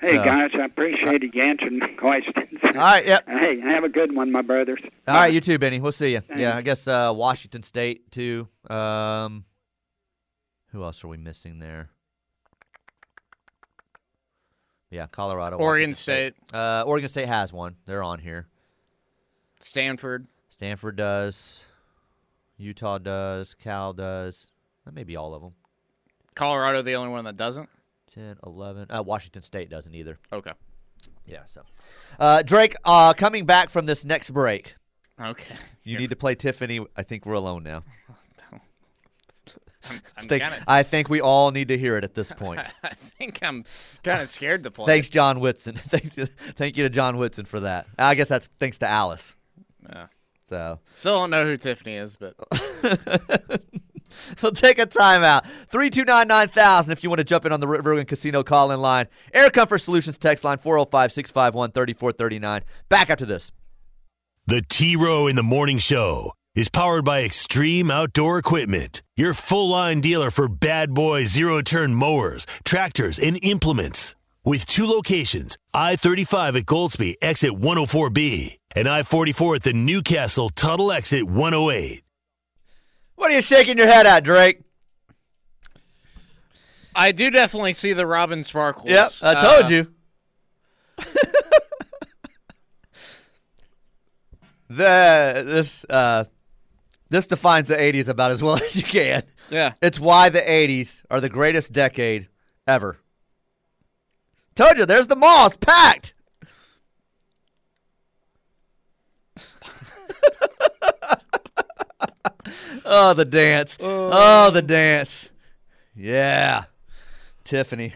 Hey 0.02 0.16
So- 0.18 0.26
guys, 0.26 0.52
I 0.60 0.66
appreciate 0.66 1.24
you 1.34 1.42
answering 1.42 1.80
my 1.80 1.88
questions. 1.98 2.36
All 2.66 2.72
right. 2.74 3.06
Yep. 3.06 3.30
Hey, 3.30 3.60
have 3.62 3.86
a 3.86 3.90
good 3.90 4.14
one, 4.14 4.30
my 4.34 4.42
brothers. 4.42 4.82
All 5.08 5.16
right, 5.16 5.32
you 5.34 5.40
too, 5.40 5.58
Benny. 5.58 5.80
We'll 5.80 5.94
see 5.94 6.12
you. 6.12 6.20
Thanks. 6.20 6.42
Yeah, 6.42 6.58
I 6.58 6.62
guess 6.62 6.86
uh, 6.90 7.14
Washington 7.16 7.64
State 7.64 8.12
too. 8.12 8.50
Um, 8.70 9.46
who 10.74 10.84
else 10.84 11.02
are 11.06 11.08
we 11.08 11.16
missing 11.16 11.60
there? 11.60 11.90
Yeah, 14.96 15.08
Colorado. 15.08 15.58
Oregon 15.58 15.94
State. 15.94 16.36
Uh, 16.54 16.84
Oregon 16.88 17.10
State 17.10 17.28
has 17.28 17.52
one. 17.52 17.76
They're 17.86 18.02
on 18.02 18.20
here. 18.20 18.48
Stanford. 19.60 20.26
Stanford 20.50 20.96
does. 20.96 21.66
Utah 22.58 22.98
does. 22.98 23.54
Cal 23.56 23.92
does. 23.92 24.52
That 24.86 24.94
may 24.94 25.04
be 25.04 25.18
all 25.18 25.34
of 25.34 25.42
them. 25.42 25.52
Colorado, 26.34 26.82
the 26.82 26.94
only 26.94 27.10
one 27.12 27.26
that 27.26 27.36
doesn't. 27.36 27.68
10, 28.14 28.38
11. 28.46 28.88
Uh, 28.90 29.04
Washington 29.04 29.42
State 29.42 29.70
doesn't 29.70 29.94
either. 29.94 30.18
Okay. 30.32 30.52
Yeah. 31.26 31.44
So, 31.44 31.64
uh, 32.18 32.42
Drake, 32.44 32.74
uh, 32.86 33.14
coming 33.14 33.46
back 33.46 33.70
from 33.70 33.88
this 33.88 34.06
next 34.06 34.30
break, 34.30 34.76
Okay. 35.22 35.56
you 35.84 35.98
need 35.98 36.12
to 36.12 36.16
play 36.16 36.36
Tiffany. 36.36 36.80
I 36.96 37.04
think 37.04 37.26
we're 37.26 37.34
alone 37.34 37.64
now. 37.64 37.84
I'm 40.18 40.28
Think, 40.28 40.44
kinda, 40.44 40.64
I 40.68 40.84
think 40.84 41.10
we 41.10 41.22
all 41.22 41.52
need 41.52 41.68
to 41.70 41.78
hear 41.78 41.98
it 41.98 42.04
at 42.04 42.14
this 42.16 42.32
point. 42.38 42.62
I 42.84 42.94
think 43.18 43.40
I'm 43.42 43.66
kind 44.04 44.22
of 44.22 44.30
scared 44.32 44.64
to 44.64 44.72
play. 44.72 44.86
Thanks, 44.86 45.10
John 45.10 45.40
Whitson. 45.40 45.76
Thanks, 45.76 46.16
to, 46.16 46.26
thank 46.26 46.78
you 46.78 46.84
to 46.84 46.90
John 46.90 47.18
Whitson 47.18 47.46
for 47.46 47.60
that. 47.62 47.88
I 47.98 48.16
guess 48.16 48.28
that's 48.28 48.50
thanks 48.60 48.80
to 48.80 48.88
Alice. 48.88 49.36
Yeah. 49.88 50.08
So 50.50 50.80
Still 50.96 51.22
don't 51.22 51.32
know 51.32 51.44
who 51.46 51.58
Tiffany 51.58 51.96
is, 51.96 52.16
but 52.16 52.36
we'll 54.42 54.52
take 54.52 54.78
a 54.80 54.86
timeout. 54.86 55.44
329 55.70 56.28
9000 56.28 56.92
if 56.92 57.04
you 57.04 57.10
want 57.10 57.18
to 57.20 57.24
jump 57.24 57.46
in 57.46 57.52
on 57.52 57.60
the 57.60 57.68
Rogan 57.68 58.06
Casino 58.06 58.44
call 58.44 58.72
in 58.72 58.80
line. 58.80 59.08
Air 59.34 59.50
Comfort 59.50 59.80
Solutions 59.80 60.18
text 60.18 60.44
line 60.44 60.58
405 60.60 61.12
651 61.12 61.72
3439. 61.72 62.62
Back 62.90 63.10
after 63.10 63.26
this. 63.26 63.52
The 64.48 64.62
T 64.70 64.96
Row 64.96 65.26
in 65.28 65.36
the 65.36 65.44
Morning 65.44 65.80
Show 65.80 66.34
is 66.56 66.70
powered 66.70 67.06
by 67.06 67.22
Extreme 67.24 67.92
Outdoor 67.92 68.38
Equipment, 68.40 69.02
your 69.16 69.34
full 69.34 69.70
line 69.70 70.00
dealer 70.02 70.32
for 70.32 70.48
bad 70.48 70.94
boy 70.94 71.24
zero 71.26 71.62
turn 71.62 71.94
mowers, 71.94 72.46
tractors, 72.64 73.20
and 73.20 73.38
implements. 73.44 74.16
With 74.44 74.66
two 74.66 74.86
locations 74.88 75.58
I 75.74 75.96
35 75.96 76.56
at 76.56 76.66
Goldsby, 76.66 77.16
exit 77.22 77.52
104B, 77.52 78.58
and 78.76 78.88
I 78.88 79.04
44 79.04 79.56
at 79.56 79.64
the 79.64 79.74
Newcastle 79.74 80.50
Tuttle 80.50 80.92
exit 80.92 81.24
108. 81.24 82.04
What 83.16 83.32
are 83.32 83.36
you 83.36 83.42
shaking 83.42 83.78
your 83.78 83.88
head 83.88 84.06
at, 84.06 84.24
Drake? 84.24 84.62
I 86.94 87.12
do 87.12 87.30
definitely 87.32 87.74
see 87.74 87.92
the 87.94 88.06
Robin 88.08 88.44
Sparkles. 88.44 88.88
Yep, 88.90 89.12
I 89.22 89.34
told 89.34 89.66
Uh, 89.66 89.70
you. 89.70 89.88
the 94.70 95.44
this 95.46 95.86
uh 95.90 96.26
this 97.10 97.28
defines 97.28 97.68
the 97.68 97.76
80s 97.76 98.08
about 98.08 98.32
as 98.32 98.42
well 98.42 98.56
as 98.64 98.76
you 98.76 98.84
can. 98.84 99.24
Yeah. 99.50 99.74
It's 99.82 100.00
why 100.00 100.30
the 100.30 100.42
80s 100.42 101.04
are 101.10 101.22
the 101.22 101.30
greatest 101.30 101.72
decade 101.72 102.30
ever. 102.68 102.98
Told 104.56 104.78
you, 104.78 104.86
there's 104.86 105.08
the 105.08 105.16
mall. 105.16 105.48
It's 105.48 105.58
packed. 105.58 106.14
oh, 112.86 113.14
the 113.14 113.26
dance. 113.26 113.78
Oh. 113.80 114.10
oh, 114.14 114.52
the 114.52 114.62
dance. 114.62 115.30
Yeah. 115.96 116.66
Tiffany. 117.44 117.94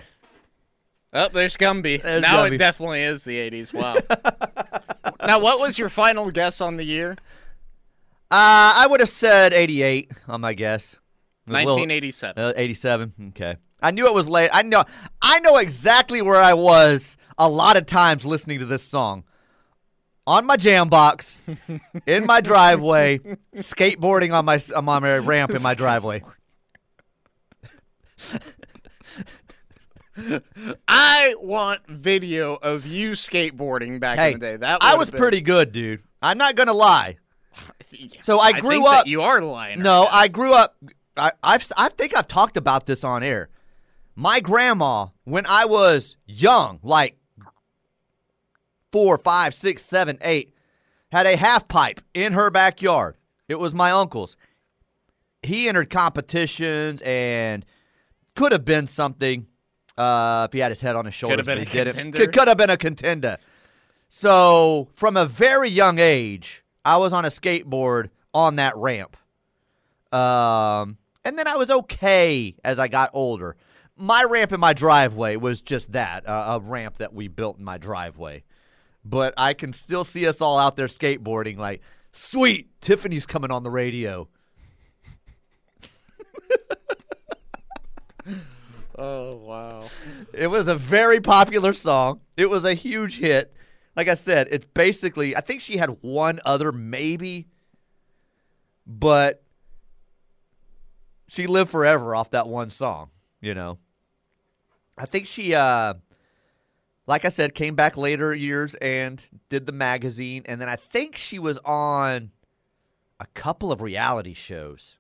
Oh, 1.13 1.29
there's 1.29 1.57
Gumby. 1.57 2.03
There's 2.03 2.21
now 2.21 2.45
Gumby. 2.45 2.53
it 2.53 2.57
definitely 2.57 3.01
is 3.01 3.23
the 3.23 3.37
80s. 3.37 3.73
Wow. 3.73 3.95
now, 5.25 5.39
what 5.39 5.59
was 5.59 5.79
your 5.79 5.89
final 5.89 6.29
guess 6.29 6.61
on 6.61 6.77
the 6.77 6.83
year? 6.83 7.17
Uh, 8.31 8.73
I 8.77 8.87
would 8.89 8.99
have 8.99 9.09
said 9.09 9.53
88 9.53 10.11
on 10.27 10.41
my 10.41 10.53
guess. 10.53 10.93
It 10.93 10.99
was 11.51 11.55
a 11.55 11.59
little- 11.59 11.75
1987. 11.77 12.43
Uh, 12.43 12.53
87. 12.55 13.13
Okay. 13.29 13.55
I 13.81 13.91
knew 13.91 14.05
it 14.07 14.13
was 14.13 14.27
late. 14.29 14.49
I 14.53 14.61
know 14.61 14.83
I 15.21 15.39
know 15.39 15.55
exactly 15.57 16.21
where 16.21 16.35
I 16.41 16.53
was 16.53 17.15
a 17.37 17.47
lot 17.47 17.77
of 17.77 17.85
times 17.85 18.25
listening 18.25 18.59
to 18.59 18.65
this 18.65 18.83
song. 18.83 19.23
On 20.27 20.45
my 20.45 20.57
jam 20.57 20.89
box, 20.89 21.41
in 22.05 22.25
my 22.25 22.41
driveway, 22.41 23.19
skateboarding 23.55 24.33
on 24.33 24.45
my 24.45 24.59
on 24.75 24.85
my 24.85 25.17
ramp 25.17 25.51
in 25.51 25.61
my 25.63 25.73
driveway. 25.73 26.21
I 30.87 31.35
want 31.39 31.87
video 31.87 32.55
of 32.55 32.85
you 32.85 33.11
skateboarding 33.11 33.99
back 33.99 34.19
Hey, 34.19 34.33
in 34.33 34.39
the 34.39 34.45
day. 34.45 34.57
That 34.57 34.79
I 34.81 34.95
was 34.97 35.09
been- 35.09 35.19
pretty 35.19 35.41
good, 35.41 35.71
dude. 35.71 36.03
I'm 36.21 36.37
not 36.37 36.55
gonna 36.55 36.73
lie. 36.73 37.17
So 38.21 38.39
I 38.39 38.59
grew 38.59 38.69
think 38.71 38.85
that 38.85 38.99
up- 39.01 39.07
you 39.07 39.21
are 39.23 39.41
lying. 39.41 39.81
No, 39.81 40.03
right. 40.03 40.13
I 40.13 40.27
grew 40.27 40.53
up. 40.53 40.75
I 41.17 41.31
I've, 41.41 41.69
I 41.75 41.89
think 41.89 42.15
I've 42.15 42.27
talked 42.27 42.55
about 42.55 42.85
this 42.85 43.03
on 43.03 43.23
air. 43.23 43.49
My 44.15 44.39
grandma, 44.39 45.07
when 45.23 45.45
I 45.47 45.65
was 45.65 46.17
young, 46.27 46.79
like 46.83 47.17
four, 48.91 49.17
five, 49.17 49.53
six, 49.53 49.83
seven, 49.83 50.17
eight, 50.21 50.53
had 51.11 51.25
a 51.25 51.35
half 51.35 51.67
pipe 51.67 52.01
in 52.13 52.33
her 52.33 52.49
backyard. 52.51 53.15
It 53.47 53.55
was 53.59 53.73
my 53.73 53.91
uncle's. 53.91 54.37
He 55.41 55.67
entered 55.69 55.89
competitions 55.89 57.01
and 57.03 57.65
could 58.35 58.51
have 58.51 58.65
been 58.65 58.87
something 58.87 59.47
uh, 59.97 60.47
if 60.49 60.53
he 60.53 60.59
had 60.59 60.69
his 60.71 60.81
head 60.81 60.95
on 60.95 61.05
his 61.05 61.13
shoulders. 61.13 61.45
been 61.45 61.57
but 61.57 61.57
a 61.57 61.69
he 61.69 61.71
didn't. 61.71 61.93
contender. 61.93 62.17
Could, 62.19 62.33
could 62.33 62.47
have 62.47 62.57
been 62.57 62.69
a 62.69 62.77
contender. 62.77 63.37
So 64.09 64.89
from 64.95 65.17
a 65.17 65.25
very 65.25 65.69
young 65.69 65.97
age, 65.99 66.63
I 66.83 66.97
was 66.97 67.13
on 67.13 67.25
a 67.25 67.29
skateboard 67.29 68.09
on 68.33 68.55
that 68.57 68.75
ramp. 68.77 69.15
Um, 70.13 70.97
and 71.23 71.37
then 71.37 71.47
I 71.47 71.57
was 71.57 71.69
okay 71.69 72.55
as 72.63 72.79
I 72.79 72.87
got 72.87 73.11
older. 73.13 73.55
My 73.95 74.23
ramp 74.23 74.51
in 74.53 74.59
my 74.59 74.73
driveway 74.73 75.35
was 75.35 75.61
just 75.61 75.91
that 75.91 76.27
uh, 76.27 76.59
a 76.59 76.59
ramp 76.59 76.97
that 76.97 77.13
we 77.13 77.27
built 77.27 77.59
in 77.59 77.65
my 77.65 77.77
driveway. 77.77 78.43
But 79.03 79.33
I 79.37 79.53
can 79.53 79.73
still 79.73 80.03
see 80.03 80.27
us 80.27 80.41
all 80.41 80.57
out 80.57 80.75
there 80.75 80.87
skateboarding, 80.87 81.57
like, 81.57 81.81
sweet, 82.11 82.69
Tiffany's 82.81 83.25
coming 83.25 83.51
on 83.51 83.63
the 83.63 83.69
radio. 83.69 84.27
Oh 89.01 89.37
wow. 89.37 89.85
It 90.33 90.47
was 90.47 90.67
a 90.67 90.75
very 90.75 91.21
popular 91.21 91.71
song. 91.71 92.19
It 92.35 92.49
was 92.49 92.65
a 92.65 92.73
huge 92.73 93.19
hit. 93.19 93.53
Like 93.95 94.07
I 94.07 94.13
said, 94.13 94.47
it's 94.51 94.65
basically 94.65 95.35
I 95.35 95.41
think 95.41 95.61
she 95.61 95.77
had 95.77 95.97
one 96.01 96.39
other 96.45 96.71
maybe, 96.71 97.47
but 98.85 99.43
she 101.27 101.47
lived 101.47 101.69
forever 101.69 102.15
off 102.15 102.31
that 102.31 102.47
one 102.47 102.69
song, 102.69 103.09
you 103.41 103.53
know. 103.53 103.77
I 104.97 105.05
think 105.05 105.27
she 105.27 105.53
uh 105.53 105.95
like 107.07 107.25
I 107.25 107.29
said 107.29 107.55
came 107.55 107.75
back 107.75 107.97
later 107.97 108.33
years 108.33 108.75
and 108.75 109.23
did 109.49 109.65
the 109.65 109.71
magazine 109.71 110.43
and 110.45 110.61
then 110.61 110.69
I 110.69 110.75
think 110.75 111.15
she 111.15 111.39
was 111.39 111.57
on 111.59 112.31
a 113.19 113.25
couple 113.33 113.71
of 113.71 113.81
reality 113.81 114.33
shows. 114.33 114.95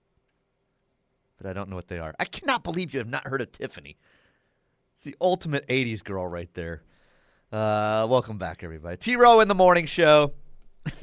But 1.37 1.49
I 1.49 1.53
don't 1.53 1.69
know 1.69 1.77
what 1.77 1.87
they 1.87 1.99
are. 1.99 2.13
I 2.19 2.25
cannot 2.25 2.63
believe 2.63 2.93
you 2.93 2.99
have 2.99 3.07
not 3.07 3.27
heard 3.27 3.41
of 3.41 3.51
Tiffany. 3.51 3.97
It's 4.93 5.03
the 5.03 5.15
ultimate 5.21 5.65
80s 5.67 6.03
girl 6.03 6.27
right 6.27 6.53
there. 6.53 6.83
Uh, 7.51 8.05
welcome 8.09 8.37
back, 8.37 8.63
everybody. 8.63 8.97
T 8.97 9.15
Row 9.15 9.39
in 9.39 9.47
the 9.47 9.55
morning 9.55 9.85
show. 9.87 10.33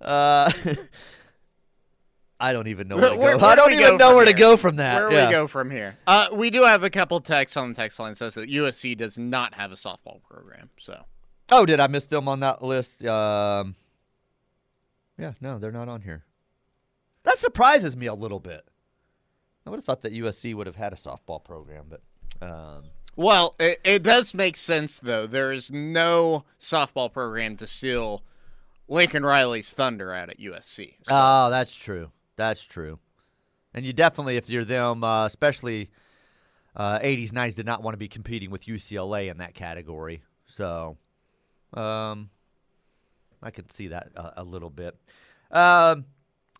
uh, 0.00 0.50
I 2.40 2.52
don't 2.52 2.66
even 2.66 2.88
know 2.88 2.96
where 2.96 3.10
to 3.10 3.16
go. 3.16 3.22
where 3.22 3.36
I 3.36 3.54
do 3.54 3.56
don't 3.56 3.72
even 3.72 3.90
go 3.92 3.96
know 3.96 4.08
from 4.08 4.16
where 4.16 4.26
to 4.26 4.32
go 4.32 4.56
from 4.56 4.76
that. 4.76 4.94
Where 5.00 5.12
Yeah. 5.12 5.26
we 5.26 5.32
go 5.32 5.46
from 5.46 5.70
here? 5.70 5.96
Uh, 6.06 6.26
we 6.32 6.50
do 6.50 6.64
have 6.64 6.82
a 6.82 6.90
couple 6.90 7.20
texts 7.20 7.56
on 7.56 7.68
the 7.70 7.74
text 7.74 7.98
line 8.00 8.14
says 8.16 8.34
that 8.34 8.48
USC 8.50 8.96
does 8.96 9.16
not 9.16 9.54
have 9.54 9.70
a 9.70 9.76
softball 9.76 10.20
program. 10.22 10.70
So 10.78 11.04
Oh, 11.52 11.64
did 11.66 11.78
I 11.78 11.86
miss 11.86 12.06
them 12.06 12.26
on 12.26 12.40
that 12.40 12.62
list? 12.62 13.04
Um, 13.04 13.76
yeah, 15.18 15.32
no, 15.40 15.58
they're 15.58 15.70
not 15.70 15.88
on 15.88 16.02
here. 16.02 16.24
That 17.22 17.38
surprises 17.38 17.96
me 17.96 18.06
a 18.06 18.14
little 18.14 18.40
bit. 18.40 18.66
I 19.66 19.70
would 19.70 19.76
have 19.76 19.84
thought 19.84 20.02
that 20.02 20.12
USC 20.12 20.52
would 20.54 20.66
have 20.66 20.76
had 20.76 20.92
a 20.92 20.96
softball 20.96 21.42
program, 21.42 21.86
but 21.88 22.00
um, 22.46 22.84
Well, 23.16 23.54
it, 23.58 23.80
it 23.84 24.02
does 24.02 24.34
make 24.34 24.56
sense 24.56 24.98
though. 24.98 25.26
There 25.26 25.52
is 25.52 25.70
no 25.70 26.44
softball 26.60 27.12
program 27.12 27.56
to 27.58 27.66
steal 27.66 28.22
Lincoln 28.88 29.24
Riley's 29.24 29.72
thunder 29.72 30.12
out 30.12 30.30
at 30.30 30.38
USC. 30.38 30.94
So, 31.04 31.10
Oh, 31.10 31.50
that's 31.50 31.74
true. 31.74 32.10
That's 32.36 32.62
true. 32.62 32.98
And 33.72 33.84
you 33.84 33.92
definitely, 33.92 34.36
if 34.36 34.48
you're 34.48 34.64
them, 34.64 35.02
uh, 35.02 35.26
especially 35.26 35.90
uh, 36.76 36.98
80s, 36.98 37.30
90s, 37.30 37.54
did 37.56 37.66
not 37.66 37.82
want 37.82 37.94
to 37.94 37.98
be 37.98 38.08
competing 38.08 38.50
with 38.50 38.66
UCLA 38.66 39.30
in 39.30 39.38
that 39.38 39.54
category. 39.54 40.22
So, 40.46 40.96
um, 41.72 42.30
I 43.42 43.50
could 43.50 43.72
see 43.72 43.88
that 43.88 44.08
uh, 44.16 44.30
a 44.36 44.44
little 44.44 44.70
bit. 44.70 44.96
Um, 45.50 46.06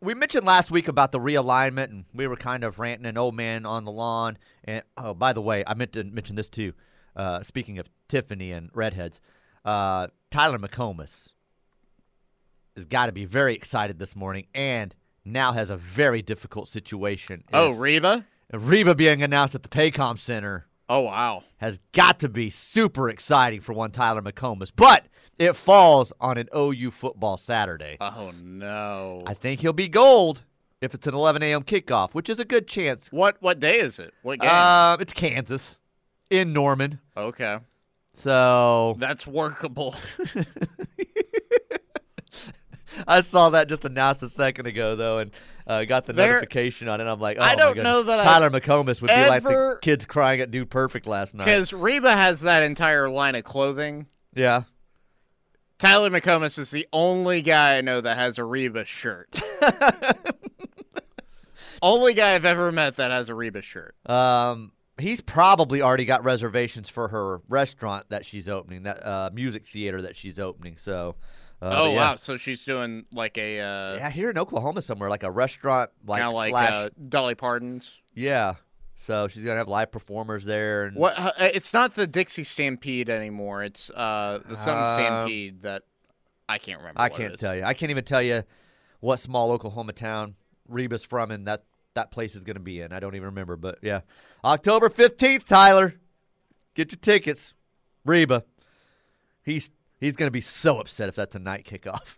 we 0.04 0.14
mentioned 0.14 0.46
last 0.46 0.70
week 0.70 0.88
about 0.88 1.12
the 1.12 1.18
realignment, 1.18 1.84
and 1.90 2.04
we 2.14 2.26
were 2.26 2.36
kind 2.36 2.62
of 2.64 2.78
ranting 2.78 3.06
an 3.06 3.16
old 3.18 3.34
man 3.34 3.64
on 3.66 3.84
the 3.84 3.90
lawn. 3.92 4.38
And 4.64 4.82
oh, 4.96 5.14
by 5.14 5.32
the 5.32 5.40
way, 5.40 5.64
I 5.66 5.74
meant 5.74 5.92
to 5.94 6.04
mention 6.04 6.36
this 6.36 6.48
too. 6.48 6.72
Uh, 7.16 7.42
speaking 7.42 7.78
of 7.78 7.88
Tiffany 8.08 8.52
and 8.52 8.70
redheads, 8.74 9.20
uh, 9.64 10.08
Tyler 10.30 10.58
McComas 10.58 11.30
has 12.76 12.84
got 12.84 13.06
to 13.06 13.12
be 13.12 13.24
very 13.24 13.54
excited 13.54 13.98
this 13.98 14.14
morning, 14.16 14.46
and 14.54 14.94
now 15.24 15.52
has 15.52 15.70
a 15.70 15.76
very 15.76 16.22
difficult 16.22 16.68
situation. 16.68 17.44
oh, 17.52 17.72
If- 17.72 17.78
Reba. 17.78 18.26
Reba 18.52 18.94
being 18.94 19.22
announced 19.22 19.54
at 19.54 19.62
the 19.62 19.68
Paycom 19.68 20.18
Center 20.18 20.66
Oh 20.88 21.00
wow. 21.00 21.44
has 21.56 21.80
got 21.92 22.20
to 22.20 22.28
be 22.28 22.50
super 22.50 23.08
exciting 23.08 23.60
for 23.62 23.72
one 23.72 23.90
Tyler 23.90 24.20
McComas, 24.22 24.70
but 24.74 25.06
it 25.38 25.54
falls 25.54 26.12
on 26.20 26.38
an 26.38 26.48
OU 26.56 26.90
football 26.90 27.36
Saturday. 27.36 27.96
Oh 28.00 28.32
no. 28.36 29.22
I 29.26 29.34
think 29.34 29.60
he'll 29.60 29.72
be 29.72 29.88
gold 29.88 30.42
if 30.80 30.94
it's 30.94 31.06
an 31.06 31.14
11 31.14 31.42
a.m. 31.42 31.62
kickoff, 31.62 32.12
which 32.12 32.28
is 32.28 32.38
a 32.38 32.44
good 32.44 32.66
chance. 32.68 33.08
what 33.10 33.36
what 33.40 33.58
day 33.60 33.78
is 33.78 33.98
it? 33.98 34.12
What 34.22 34.40
game? 34.40 34.50
Um, 34.50 35.00
it's 35.00 35.12
Kansas 35.12 35.80
in 36.30 36.52
Norman. 36.52 37.00
okay. 37.16 37.58
So 38.16 38.94
That's 39.00 39.26
workable. 39.26 39.94
I 43.08 43.22
saw 43.22 43.50
that 43.50 43.68
just 43.68 43.84
announced 43.84 44.22
a 44.22 44.28
second 44.28 44.66
ago, 44.66 44.94
though, 44.94 45.18
and 45.18 45.32
uh, 45.66 45.84
got 45.84 46.06
the 46.06 46.12
There- 46.12 46.34
notification 46.34 46.88
on 46.88 47.00
it. 47.00 47.04
I'm 47.08 47.18
like, 47.18 47.38
oh, 47.40 47.42
I 47.42 47.56
don't 47.56 47.76
know 47.78 48.04
that 48.04 48.22
Tyler 48.22 48.50
McComas 48.50 49.00
would 49.02 49.08
be 49.08 49.14
like 49.28 49.42
the 49.42 49.78
kids 49.82 50.06
crying 50.06 50.40
at 50.40 50.50
Dude 50.52 50.70
Perfect 50.70 51.06
last 51.06 51.34
night. 51.34 51.46
Because 51.46 51.72
Reba 51.72 52.12
has 52.12 52.42
that 52.42 52.62
entire 52.62 53.10
line 53.10 53.34
of 53.34 53.42
clothing. 53.44 54.06
Yeah. 54.32 54.62
Tyler 55.78 56.10
McComas 56.10 56.58
is 56.58 56.70
the 56.70 56.86
only 56.92 57.40
guy 57.40 57.76
I 57.76 57.80
know 57.80 58.00
that 58.00 58.16
has 58.16 58.38
a 58.38 58.44
Reba 58.44 58.84
shirt. 58.84 59.28
only 61.82 62.14
guy 62.14 62.34
I've 62.34 62.44
ever 62.44 62.72
met 62.72 62.96
that 62.96 63.10
has 63.10 63.28
a 63.28 63.34
Reba 63.34 63.62
shirt. 63.62 63.94
Um, 64.08 64.72
he's 64.98 65.20
probably 65.20 65.82
already 65.82 66.04
got 66.04 66.24
reservations 66.24 66.88
for 66.88 67.08
her 67.08 67.40
restaurant 67.48 68.08
that 68.10 68.24
she's 68.24 68.48
opening, 68.48 68.84
that 68.84 69.04
uh, 69.04 69.30
music 69.32 69.66
theater 69.66 70.02
that 70.02 70.16
she's 70.16 70.38
opening. 70.38 70.76
So, 70.76 71.16
uh, 71.60 71.72
oh 71.74 71.92
yeah. 71.92 71.96
wow! 71.96 72.16
So 72.16 72.36
she's 72.36 72.64
doing 72.64 73.04
like 73.12 73.36
a 73.36 73.60
uh, 73.60 73.94
Yeah, 73.96 74.10
here 74.10 74.30
in 74.30 74.38
Oklahoma 74.38 74.82
somewhere, 74.82 75.10
like 75.10 75.22
a 75.22 75.30
restaurant, 75.30 75.90
like, 76.06 76.32
like 76.32 76.50
slash, 76.50 76.72
uh, 76.72 76.88
Dolly 77.08 77.34
Parton's. 77.34 77.98
yeah. 78.14 78.54
So 78.96 79.28
she's 79.28 79.44
gonna 79.44 79.56
have 79.58 79.68
live 79.68 79.92
performers 79.92 80.44
there, 80.44 80.84
and 80.84 80.96
What? 80.96 81.14
Uh, 81.18 81.32
it's 81.38 81.72
not 81.74 81.94
the 81.94 82.06
Dixie 82.06 82.44
Stampede 82.44 83.10
anymore. 83.10 83.62
It's 83.62 83.90
uh, 83.90 84.40
the 84.48 84.56
something 84.56 84.72
Um, 84.84 84.98
Stampede 84.98 85.62
that 85.62 85.82
I 86.48 86.58
can't 86.58 86.78
remember. 86.78 87.00
I 87.00 87.08
what 87.08 87.18
can't 87.18 87.34
is. 87.34 87.40
tell 87.40 87.54
you. 87.56 87.64
I 87.64 87.74
can't 87.74 87.90
even 87.90 88.04
tell 88.04 88.22
you 88.22 88.44
what 89.00 89.18
small 89.18 89.50
Oklahoma 89.50 89.92
town 89.92 90.36
Reba's 90.68 91.04
from, 91.04 91.30
and 91.30 91.46
that 91.46 91.64
that 91.94 92.10
place 92.10 92.34
is 92.34 92.44
gonna 92.44 92.60
be 92.60 92.80
in. 92.80 92.92
I 92.92 93.00
don't 93.00 93.14
even 93.14 93.26
remember, 93.26 93.56
but 93.56 93.78
yeah, 93.82 94.00
October 94.44 94.88
fifteenth, 94.88 95.46
Tyler, 95.46 95.94
get 96.74 96.90
your 96.92 96.98
tickets. 96.98 97.52
Reba, 98.06 98.44
he's 99.42 99.70
he's 100.00 100.16
gonna 100.16 100.30
be 100.30 100.40
so 100.40 100.80
upset 100.80 101.08
if 101.08 101.14
that's 101.14 101.34
a 101.34 101.38
night 101.38 101.64
kickoff. 101.66 102.16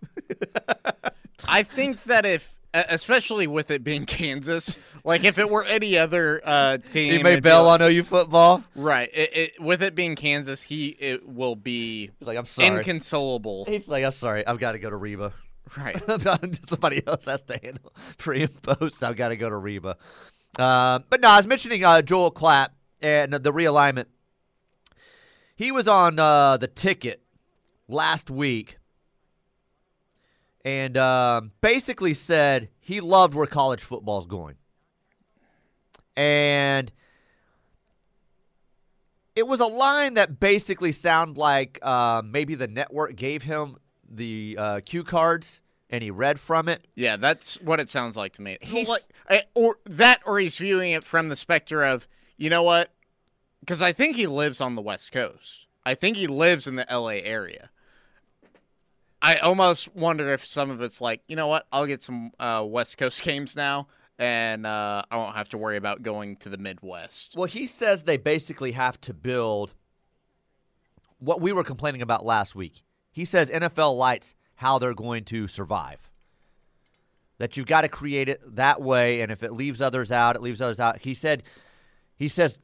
I 1.48 1.62
think 1.62 2.04
that 2.04 2.24
if, 2.26 2.54
especially 2.88 3.46
with 3.46 3.70
it 3.70 3.82
being 3.84 4.06
Kansas, 4.06 4.78
like 5.04 5.24
if 5.24 5.38
it 5.38 5.48
were 5.50 5.64
any 5.64 5.96
other 5.98 6.40
uh, 6.44 6.78
team, 6.78 7.12
he 7.12 7.22
may 7.22 7.40
bail 7.40 7.64
like- 7.64 7.80
on 7.80 7.90
OU 7.90 8.02
football. 8.04 8.64
Right. 8.74 9.10
It, 9.12 9.36
it, 9.36 9.60
with 9.60 9.82
it 9.82 9.94
being 9.94 10.16
Kansas, 10.16 10.62
he 10.62 10.88
it 10.88 11.28
will 11.28 11.56
be 11.56 12.10
He's 12.18 12.26
like, 12.28 12.38
I'm 12.38 12.46
sorry. 12.46 12.78
inconsolable. 12.78 13.64
He's 13.66 13.88
like, 13.88 14.04
I'm 14.04 14.12
sorry. 14.12 14.46
I've 14.46 14.58
got 14.58 14.72
to 14.72 14.78
go 14.78 14.90
to 14.90 14.96
Reba. 14.96 15.32
Right. 15.76 16.00
Somebody 16.66 17.06
else 17.06 17.24
has 17.26 17.42
to 17.44 17.58
handle 17.62 17.92
pre 18.18 18.42
and 18.44 18.62
post. 18.62 19.02
I've 19.02 19.16
got 19.16 19.28
to 19.28 19.36
go 19.36 19.50
to 19.50 19.56
Reba. 19.56 19.96
Um, 20.58 21.04
but 21.10 21.20
no, 21.20 21.28
I 21.28 21.36
was 21.36 21.46
mentioning 21.46 21.84
uh, 21.84 22.02
Joel 22.02 22.30
Klatt 22.30 22.68
and 23.02 23.32
the 23.32 23.52
realignment. 23.52 24.06
He 25.54 25.72
was 25.72 25.88
on 25.88 26.18
uh, 26.18 26.56
the 26.56 26.66
ticket 26.68 27.22
last 27.88 28.30
week 28.30 28.78
and 30.66 30.96
um, 30.98 31.52
basically 31.60 32.12
said 32.12 32.68
he 32.80 33.00
loved 33.00 33.34
where 33.34 33.46
college 33.46 33.84
football's 33.84 34.26
going. 34.26 34.56
And 36.16 36.90
it 39.36 39.46
was 39.46 39.60
a 39.60 39.66
line 39.66 40.14
that 40.14 40.40
basically 40.40 40.90
sounded 40.90 41.38
like 41.38 41.78
uh, 41.82 42.20
maybe 42.24 42.56
the 42.56 42.66
network 42.66 43.14
gave 43.14 43.44
him 43.44 43.76
the 44.10 44.56
uh, 44.58 44.80
cue 44.84 45.04
cards 45.04 45.60
and 45.88 46.02
he 46.02 46.10
read 46.10 46.40
from 46.40 46.68
it. 46.68 46.84
Yeah, 46.96 47.16
that's 47.16 47.60
what 47.60 47.78
it 47.78 47.88
sounds 47.88 48.16
like 48.16 48.32
to 48.34 48.42
me. 48.42 48.58
He's- 48.60 49.06
or 49.54 49.78
that, 49.84 50.20
or 50.26 50.40
he's 50.40 50.58
viewing 50.58 50.90
it 50.90 51.04
from 51.04 51.28
the 51.28 51.36
specter 51.36 51.84
of, 51.84 52.08
you 52.36 52.50
know 52.50 52.64
what? 52.64 52.90
Because 53.60 53.82
I 53.82 53.92
think 53.92 54.16
he 54.16 54.26
lives 54.26 54.60
on 54.60 54.74
the 54.74 54.82
West 54.82 55.12
Coast. 55.12 55.66
I 55.84 55.94
think 55.94 56.16
he 56.16 56.26
lives 56.26 56.66
in 56.66 56.74
the 56.74 56.90
L.A. 56.90 57.22
area. 57.22 57.70
I 59.22 59.36
almost 59.38 59.94
wonder 59.94 60.32
if 60.32 60.46
some 60.46 60.70
of 60.70 60.80
it's 60.82 61.00
like, 61.00 61.22
you 61.26 61.36
know 61.36 61.46
what? 61.46 61.66
I'll 61.72 61.86
get 61.86 62.02
some 62.02 62.32
uh, 62.38 62.64
West 62.66 62.98
Coast 62.98 63.22
games 63.24 63.56
now, 63.56 63.88
and 64.18 64.66
uh, 64.66 65.02
I 65.10 65.16
won't 65.16 65.36
have 65.36 65.48
to 65.50 65.58
worry 65.58 65.76
about 65.76 66.02
going 66.02 66.36
to 66.36 66.48
the 66.48 66.58
Midwest. 66.58 67.34
Well, 67.36 67.46
he 67.46 67.66
says 67.66 68.02
they 68.02 68.16
basically 68.16 68.72
have 68.72 69.00
to 69.02 69.14
build 69.14 69.74
what 71.18 71.40
we 71.40 71.52
were 71.52 71.64
complaining 71.64 72.02
about 72.02 72.24
last 72.24 72.54
week. 72.54 72.82
He 73.10 73.24
says 73.24 73.50
NFL 73.50 73.96
lights 73.96 74.34
how 74.56 74.78
they're 74.78 74.94
going 74.94 75.24
to 75.24 75.48
survive. 75.48 76.10
That 77.38 77.56
you've 77.56 77.66
got 77.66 77.82
to 77.82 77.88
create 77.88 78.28
it 78.28 78.40
that 78.56 78.80
way, 78.80 79.20
and 79.20 79.30
if 79.30 79.42
it 79.42 79.52
leaves 79.52 79.82
others 79.82 80.10
out, 80.10 80.36
it 80.36 80.42
leaves 80.42 80.60
others 80.60 80.80
out. 80.80 80.98
He 81.00 81.14
said, 81.14 81.42
he 82.16 82.28
says, 82.28 82.58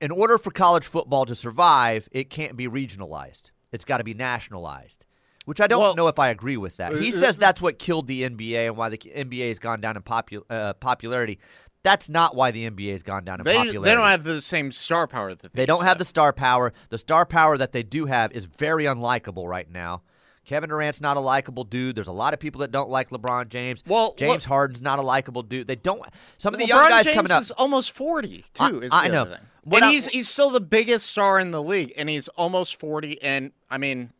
in 0.00 0.10
order 0.10 0.38
for 0.38 0.50
college 0.50 0.86
football 0.86 1.26
to 1.26 1.34
survive, 1.34 2.08
it 2.10 2.30
can't 2.30 2.56
be 2.56 2.66
regionalized. 2.66 3.50
It's 3.70 3.84
got 3.84 3.98
to 3.98 4.04
be 4.04 4.14
nationalized. 4.14 5.04
Which 5.46 5.60
I 5.60 5.66
don't 5.66 5.80
Well- 5.80 5.94
know 5.96 6.08
if 6.08 6.18
I 6.18 6.28
agree 6.28 6.56
with 6.56 6.76
that. 6.76 6.94
He 6.96 7.08
Uh, 7.08 7.12
says 7.12 7.36
that's 7.36 7.60
what 7.62 7.78
killed 7.78 8.06
the 8.06 8.22
NBA 8.24 8.66
and 8.66 8.76
why 8.76 8.88
the 8.90 8.98
NBA 8.98 9.48
has 9.48 9.58
gone 9.58 9.80
down 9.80 9.96
in 9.96 10.02
popu- 10.02 10.42
uh, 10.50 10.74
popularity. 10.74 11.38
That's 11.82 12.10
not 12.10 12.36
why 12.36 12.50
the 12.50 12.66
NBA 12.66 12.92
has 12.92 13.02
gone 13.02 13.24
down 13.24 13.40
in 13.40 13.44
They, 13.44 13.54
popularity. 13.56 13.90
they 13.90 13.94
don't 13.94 14.06
have 14.08 14.24
the 14.24 14.42
same 14.42 14.70
star 14.70 15.06
power 15.06 15.34
that 15.34 15.54
They 15.54 15.64
don't 15.64 15.84
have 15.84 15.96
the 15.98 16.04
star 16.04 16.32
power. 16.34 16.74
The 16.90 16.98
star 16.98 17.24
power 17.24 17.56
that 17.56 17.72
they 17.72 17.82
do 17.82 18.04
have 18.04 18.32
is 18.32 18.44
very 18.44 18.84
unlikable 18.84 19.46
right 19.48 19.70
now. 19.70 20.02
Kevin 20.44 20.68
Durant's 20.68 21.00
not 21.00 21.16
a 21.16 21.20
likable 21.20 21.64
dude. 21.64 21.96
There's 21.96 22.06
a 22.06 22.12
lot 22.12 22.34
of 22.34 22.40
people 22.40 22.60
that 22.60 22.70
don't 22.70 22.90
like 22.90 23.08
LeBron 23.10 23.48
James. 23.48 23.82
Well, 23.86 24.14
James 24.18 24.30
look- 24.32 24.42
Harden's 24.44 24.82
not 24.82 24.98
a 24.98 25.02
likable 25.02 25.42
dude. 25.42 25.66
They 25.68 25.76
don't. 25.76 26.02
Some 26.36 26.52
of 26.52 26.58
the 26.60 26.64
LeBron 26.66 26.68
young 26.68 26.88
guys 26.90 27.04
James 27.06 27.14
coming 27.14 27.32
up. 27.32 27.40
is 27.42 27.50
almost 27.52 27.92
forty 27.92 28.44
too. 28.52 28.62
I- 28.62 28.70
is 28.84 28.90
I 28.92 29.08
know. 29.08 29.22
other 29.22 29.30
thing. 29.36 29.46
What 29.64 29.76
and 29.82 29.84
I- 29.86 29.92
he's 29.92 30.06
he's 30.08 30.28
still 30.28 30.50
the 30.50 30.60
biggest 30.60 31.06
star 31.08 31.38
in 31.38 31.50
the 31.50 31.62
league, 31.62 31.92
and 31.96 32.08
he's 32.10 32.28
almost 32.28 32.76
forty. 32.76 33.20
And 33.22 33.52
I 33.70 33.78
mean, 33.78 34.12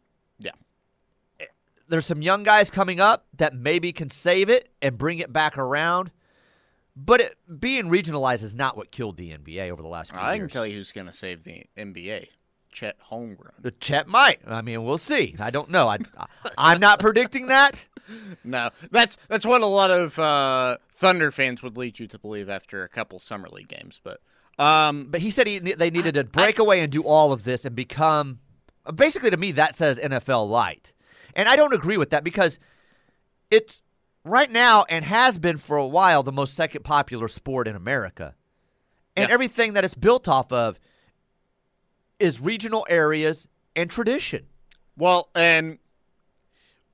There's 1.91 2.07
some 2.07 2.23
young 2.23 2.43
guys 2.43 2.71
coming 2.71 3.01
up 3.01 3.27
that 3.37 3.55
maybe 3.55 3.93
can 3.93 4.11
save 4.11 4.49
it 4.49 4.71
and 4.81 4.97
bring 4.97 5.19
it 5.19 5.33
back 5.33 5.59
around. 5.59 6.11
But 6.97 7.21
it, 7.21 7.39
being 7.59 7.87
regionalized 7.87 8.43
is 8.43 8.55
not 8.55 8.77
what 8.77 8.91
killed 8.91 9.17
the 9.17 9.31
NBA 9.31 9.71
over 9.71 9.83
the 9.83 9.89
last 9.89 10.11
few 10.11 10.21
years. 10.21 10.29
I 10.29 10.39
can 10.39 10.49
tell 10.49 10.67
you 10.67 10.75
who's 10.77 10.93
going 10.93 11.07
to 11.07 11.13
save 11.13 11.45
the 11.45 11.65
NBA: 11.77 12.29
Chet 12.73 12.97
Holmgren. 13.11 13.53
The 13.59 13.71
Chet 13.73 14.07
might. 14.07 14.41
I 14.47 14.63
mean, 14.63 14.85
we'll 14.85 14.99
see. 14.99 15.37
I 15.39 15.51
don't 15.51 15.71
know. 15.71 15.89
I, 15.89 15.99
I, 16.57 16.75
am 16.75 16.81
not 16.81 17.01
predicting 17.01 17.47
that. 17.47 17.87
No, 18.43 18.71
that's 18.91 19.17
that's 19.29 19.47
what 19.47 19.61
a 19.61 19.67
lot 19.67 19.93
of 19.93 20.19
uh, 20.19 20.79
Thunder 20.97 21.31
fans 21.31 21.63
would 21.63 21.77
lead 21.77 22.01
you 22.01 22.09
to 22.09 22.19
believe 22.19 22.49
after 22.49 22.83
a 22.83 22.89
couple 22.89 23.21
summer 23.21 23.49
league 23.49 23.69
games. 23.69 24.01
But 24.03 24.21
um, 24.59 25.07
But 25.11 25.21
he 25.21 25.31
said 25.31 25.47
he, 25.47 25.61
they 25.61 25.91
needed 25.91 26.15
to 26.15 26.25
break 26.25 26.59
away 26.59 26.81
and 26.81 26.91
do 26.91 27.03
all 27.03 27.33
of 27.33 27.45
this 27.45 27.65
and 27.65 27.77
become. 27.77 28.41
Basically, 28.95 29.31
to 29.31 29.37
me, 29.37 29.53
that 29.53 29.77
says 29.77 30.01
NFL 30.01 30.49
light. 30.49 30.93
And 31.35 31.49
I 31.49 31.57
don't 31.57 31.75
agree 31.75 31.97
with 31.97 32.11
that 32.11 32.25
because 32.25 32.59
it's 33.51 33.83
right 34.25 34.51
now 34.51 34.85
and 34.89 35.05
has 35.05 35.39
been 35.39 35.59
for 35.59 35.77
a 35.77 35.87
while 35.87 36.23
the 36.23 36.33
most 36.33 36.55
second 36.55 36.83
popular 36.85 37.29
sport 37.29 37.67
in 37.69 37.75
America. 37.77 38.35
And 39.17 39.29
Yeah. 39.29 39.35
everything 39.35 39.73
that 39.75 39.85
it's 39.85 39.95
built 39.95 40.29
off 40.29 40.53
of 40.53 40.79
is 42.19 42.41
regional 42.41 42.87
areas 42.91 43.49
and 43.75 43.91
tradition. 43.91 44.47
well, 44.97 45.31
and 45.35 45.79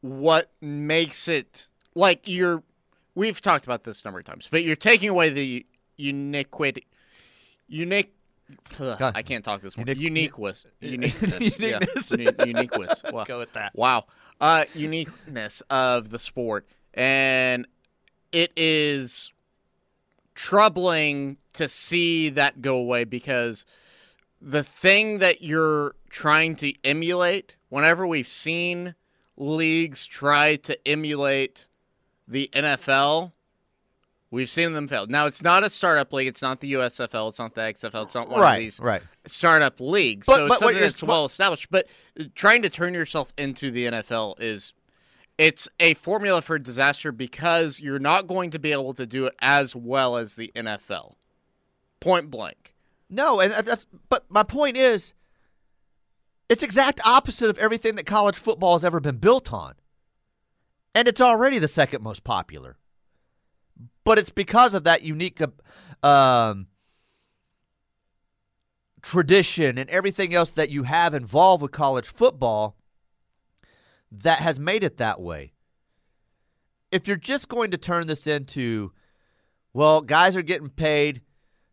what 0.01 0.51
makes 0.61 1.27
it 1.29 1.69
like 1.95 2.23
you're 2.27 2.63
we've 3.15 3.41
talked 3.41 3.65
about 3.65 3.83
this 3.85 4.03
a 4.03 4.07
number 4.07 4.21
of 4.21 4.25
times, 4.27 4.47
but 4.51 4.63
you're 4.63 4.77
taking 4.77 5.09
away 5.09 5.31
the 5.31 5.67
uniquity, 5.97 6.87
unique. 7.67 8.13
Ugh, 8.79 8.97
I 9.01 9.23
can't 9.23 9.45
talk 9.45 9.63
this 9.63 9.77
one. 9.77 9.87
Unique- 9.89 10.03
Uniqueness, 10.05 10.67
uniqueness, 10.81 11.59
yeah, 11.59 11.81
Uniqueness. 11.81 12.11
uni- 12.13 12.31
uniqueness. 12.47 13.03
Wow. 13.13 13.25
Go 13.25 13.39
with 13.39 13.53
that. 13.55 13.75
Wow, 13.75 14.05
uh, 14.41 14.65
uniqueness 14.75 15.63
of 15.71 16.11
the 16.11 16.19
sport, 16.19 16.67
and 16.95 17.67
it 18.33 18.53
is 18.57 19.33
troubling 20.35 21.39
to 21.55 21.69
see 21.69 22.29
that 22.31 22.61
go 22.61 22.77
away 22.77 23.05
because 23.05 23.65
the 24.41 24.63
thing 24.63 25.19
that 25.19 25.43
you're 25.43 25.95
trying 26.11 26.57
to 26.57 26.73
emulate, 26.85 27.57
whenever 27.71 28.07
we've 28.07 28.29
seen 28.29 28.95
leagues 29.37 30.07
try 30.07 30.57
to 30.57 30.79
emulate 30.89 31.67
the 32.29 32.51
NFL, 32.53 33.33
we've 34.31 34.51
seen 34.51 34.73
them 34.73 34.89
fail. 34.89 35.07
Now, 35.07 35.27
it's 35.27 35.43
not 35.43 35.65
a 35.65 35.71
startup 35.71 36.13
league. 36.13 36.29
It's 36.29 36.43
not 36.43 36.61
the 36.61 36.75
USFL. 36.75 37.31
It's 37.31 37.39
not 37.39 37.55
the 37.55 37.63
XFL. 37.63 38.05
It's 38.05 38.15
not 38.15 38.29
one 38.29 38.41
Right, 38.41 38.55
of 38.55 38.61
these 38.61 38.81
right. 38.81 39.03
Startup 39.27 39.81
leagues. 39.81 40.27
But- 40.27 40.37
so 40.37 40.49
but 40.49 40.59
something 40.59 40.81
that's 40.81 41.03
well 41.03 41.25
established. 41.25 41.71
But 41.71 41.87
trying 42.35 42.63
to 42.63 42.71
turn 42.71 42.95
yourself 42.95 43.33
into 43.37 43.71
the 43.71 43.87
NFL 43.87 44.41
is 44.41 44.75
it's 45.39 45.69
a 45.81 45.95
formula 45.95 46.41
for 46.41 46.59
disaster 46.59 47.13
because 47.13 47.79
you're 47.79 47.99
not 47.99 48.27
going 48.27 48.51
to 48.51 48.59
be 48.59 48.73
able 48.73 48.95
to 48.95 49.07
do 49.07 49.27
it 49.27 49.35
as 49.41 49.77
well 49.77 50.17
as 50.17 50.35
the 50.35 50.51
NFL. 50.57 51.15
Point 52.01 52.31
blank. 52.31 52.75
No, 53.09 53.41
and 53.41 53.53
that's 53.53 53.87
but 54.09 54.25
my 54.29 54.43
point 54.43 54.77
is 54.77 55.15
it's 56.49 56.63
exact 56.63 57.01
opposite 57.05 57.51
of 57.51 57.59
everything 57.59 57.97
that 57.97 58.07
college 58.07 58.37
football 58.37 58.75
has 58.75 58.85
ever 58.85 59.01
been 59.01 59.19
built 59.19 59.53
on. 59.53 59.75
And 60.95 61.09
it's 61.09 61.21
already 61.21 61.59
the 61.59 61.69
second 61.69 62.03
most 62.03 62.25
popular. 62.25 62.79
But 64.05 64.19
it's 64.19 64.31
because 64.31 64.73
of 64.73 64.85
that 64.85 65.03
unique 65.03 65.41
uh, 66.03 66.07
um, 66.07 66.69
tradition 69.07 69.79
and 69.79 69.89
everything 69.89 70.35
else 70.35 70.51
that 70.51 70.69
you 70.69 70.83
have 70.83 71.15
involved 71.15 71.63
with 71.63 71.71
college 71.71 72.09
football 72.09 72.77
that 74.11 74.41
has 74.41 74.59
made 74.59 74.83
it 74.83 74.97
that 74.97 75.21
way. 75.21 75.53
If 76.91 77.07
you're 77.07 77.17
just 77.17 77.49
going 77.49 77.71
to 77.71 77.77
turn 77.77 78.09
this 78.09 78.27
into, 78.27 78.91
well, 79.73 80.01
guys 80.01 80.37
are 80.37 80.43
getting 80.43 80.71
paid, 80.71 81.21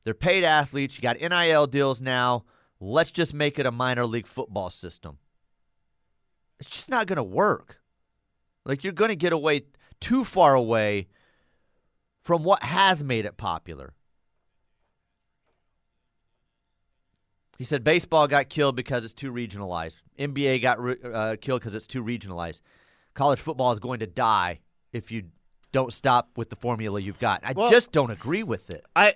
they're 0.04 0.14
paid 0.14 0.44
athletes, 0.44 0.96
you 0.96 1.02
got 1.02 1.20
NIL 1.20 1.66
deals 1.66 2.00
now, 2.00 2.46
let's 2.80 3.10
just 3.10 3.34
make 3.34 3.58
it 3.58 3.66
a 3.66 3.72
minor 3.72 4.06
league 4.06 4.28
football 4.28 4.70
system. 4.70 5.18
It's 6.60 6.70
just 6.70 6.90
not 6.90 7.08
going 7.08 7.18
to 7.18 7.24
work. 7.24 7.80
Like, 8.64 8.84
you're 8.84 8.94
going 8.94 9.10
to 9.10 9.16
get 9.16 9.34
away 9.34 9.64
too 10.00 10.24
far 10.24 10.54
away 10.54 11.08
from 12.20 12.44
what 12.44 12.62
has 12.62 13.04
made 13.04 13.26
it 13.26 13.38
popular. 13.38 13.96
He 17.64 17.66
said 17.66 17.82
baseball 17.82 18.28
got 18.28 18.49
killed 18.49 18.76
because 18.76 19.05
it's 19.05 19.14
too 19.14 19.32
regionalized. 19.32 19.95
NBA 20.20 20.61
got 20.61 20.80
uh, 20.80 21.38
killed 21.39 21.61
because 21.61 21.74
it's 21.74 21.88
too 21.88 22.03
regionalized. 22.03 22.59
College 23.14 23.39
football 23.39 23.72
is 23.72 23.80
going 23.80 24.01
to 24.01 24.05
die 24.05 24.59
if 24.91 25.14
you 25.14 25.28
don't 25.72 25.93
stop 25.93 26.32
with 26.36 26.49
the 26.49 26.57
formula 26.57 26.99
you've 26.99 27.20
got. 27.20 27.39
I 27.41 27.53
Well- 27.53 27.72
just 27.72 27.93
don't 27.93 28.11
agree 28.11 28.43
with 28.43 28.70
it. 28.70 28.84
I 28.97 29.14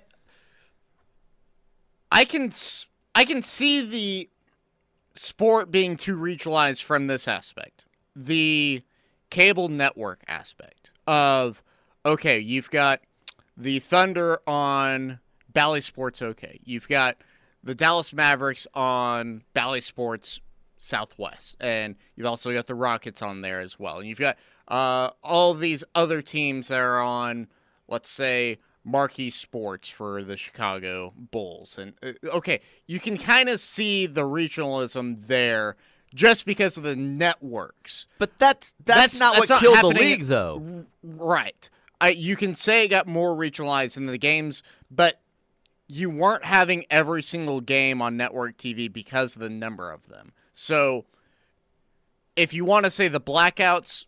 I 2.10 2.24
can 2.24 2.50
I 3.14 3.26
can 3.26 3.42
see 3.42 3.82
the 3.82 4.30
sport 5.14 5.70
being 5.70 5.98
too 5.98 6.16
regionalized 6.16 6.82
from 6.82 7.06
this 7.06 7.28
aspect. 7.28 7.84
The 8.16 8.82
cable 9.28 9.68
network 9.68 10.22
aspect 10.26 10.90
of 11.06 11.62
okay, 12.06 12.38
you've 12.38 12.70
got 12.70 13.02
the 13.58 13.78
Thunder 13.80 14.40
on 14.46 15.18
Bally 15.52 15.82
Sports 15.82 16.22
okay. 16.22 16.60
You've 16.64 16.88
got 16.88 17.18
the 17.62 17.74
Dallas 17.74 18.12
Mavericks 18.12 18.66
on 18.74 19.42
Bally 19.52 19.80
Sports 19.80 20.40
Southwest, 20.78 21.56
and 21.60 21.96
you've 22.16 22.26
also 22.26 22.52
got 22.52 22.66
the 22.66 22.74
Rockets 22.74 23.20
on 23.22 23.40
there 23.40 23.60
as 23.60 23.78
well. 23.78 23.98
And 23.98 24.08
you've 24.08 24.18
got 24.18 24.36
uh, 24.68 25.10
all 25.22 25.54
these 25.54 25.82
other 25.94 26.22
teams 26.22 26.68
that 26.68 26.78
are 26.78 27.00
on, 27.00 27.48
let's 27.88 28.10
say, 28.10 28.58
Marquee 28.84 29.30
Sports 29.30 29.88
for 29.88 30.22
the 30.22 30.36
Chicago 30.36 31.12
Bulls. 31.16 31.76
And 31.78 31.94
uh, 32.02 32.12
okay, 32.36 32.60
you 32.86 33.00
can 33.00 33.18
kind 33.18 33.48
of 33.48 33.60
see 33.60 34.06
the 34.06 34.22
regionalism 34.22 35.26
there 35.26 35.76
just 36.14 36.46
because 36.46 36.76
of 36.76 36.84
the 36.84 36.96
networks. 36.96 38.06
But 38.18 38.38
that's 38.38 38.74
that's, 38.84 39.18
That's- 39.18 39.20
not 39.20 39.34
that's 39.34 39.50
what 39.50 39.54
not 39.56 39.60
killed 39.60 39.94
the 39.94 39.98
league, 39.98 40.24
though. 40.24 40.84
Right. 41.02 41.68
I, 42.00 42.10
you 42.10 42.36
can 42.36 42.54
say 42.54 42.84
it 42.84 42.88
got 42.88 43.08
more 43.08 43.34
regionalized 43.36 43.96
in 43.96 44.06
the 44.06 44.18
games, 44.18 44.62
but 44.90 45.20
you 45.88 46.10
weren't 46.10 46.44
having 46.44 46.84
every 46.90 47.22
single 47.22 47.60
game 47.60 48.00
on 48.02 48.16
network 48.16 48.56
TV 48.58 48.92
because 48.92 49.34
of 49.34 49.40
the 49.42 49.48
number 49.50 49.90
of 49.90 50.06
them. 50.08 50.32
So 50.52 51.06
if 52.36 52.52
you 52.52 52.64
want 52.64 52.84
to 52.84 52.90
say 52.90 53.08
the 53.08 53.20
blackouts 53.20 54.04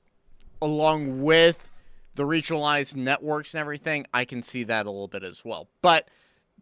along 0.63 1.23
with 1.23 1.69
the 2.17 2.25
regionalized 2.25 2.97
networks 2.97 3.55
and 3.55 3.61
everything, 3.61 4.07
I 4.13 4.25
can 4.25 4.43
see 4.43 4.65
that 4.65 4.87
a 4.87 4.91
little 4.91 5.09
bit 5.09 5.23
as 5.23 5.45
well. 5.45 5.69
But 5.81 6.09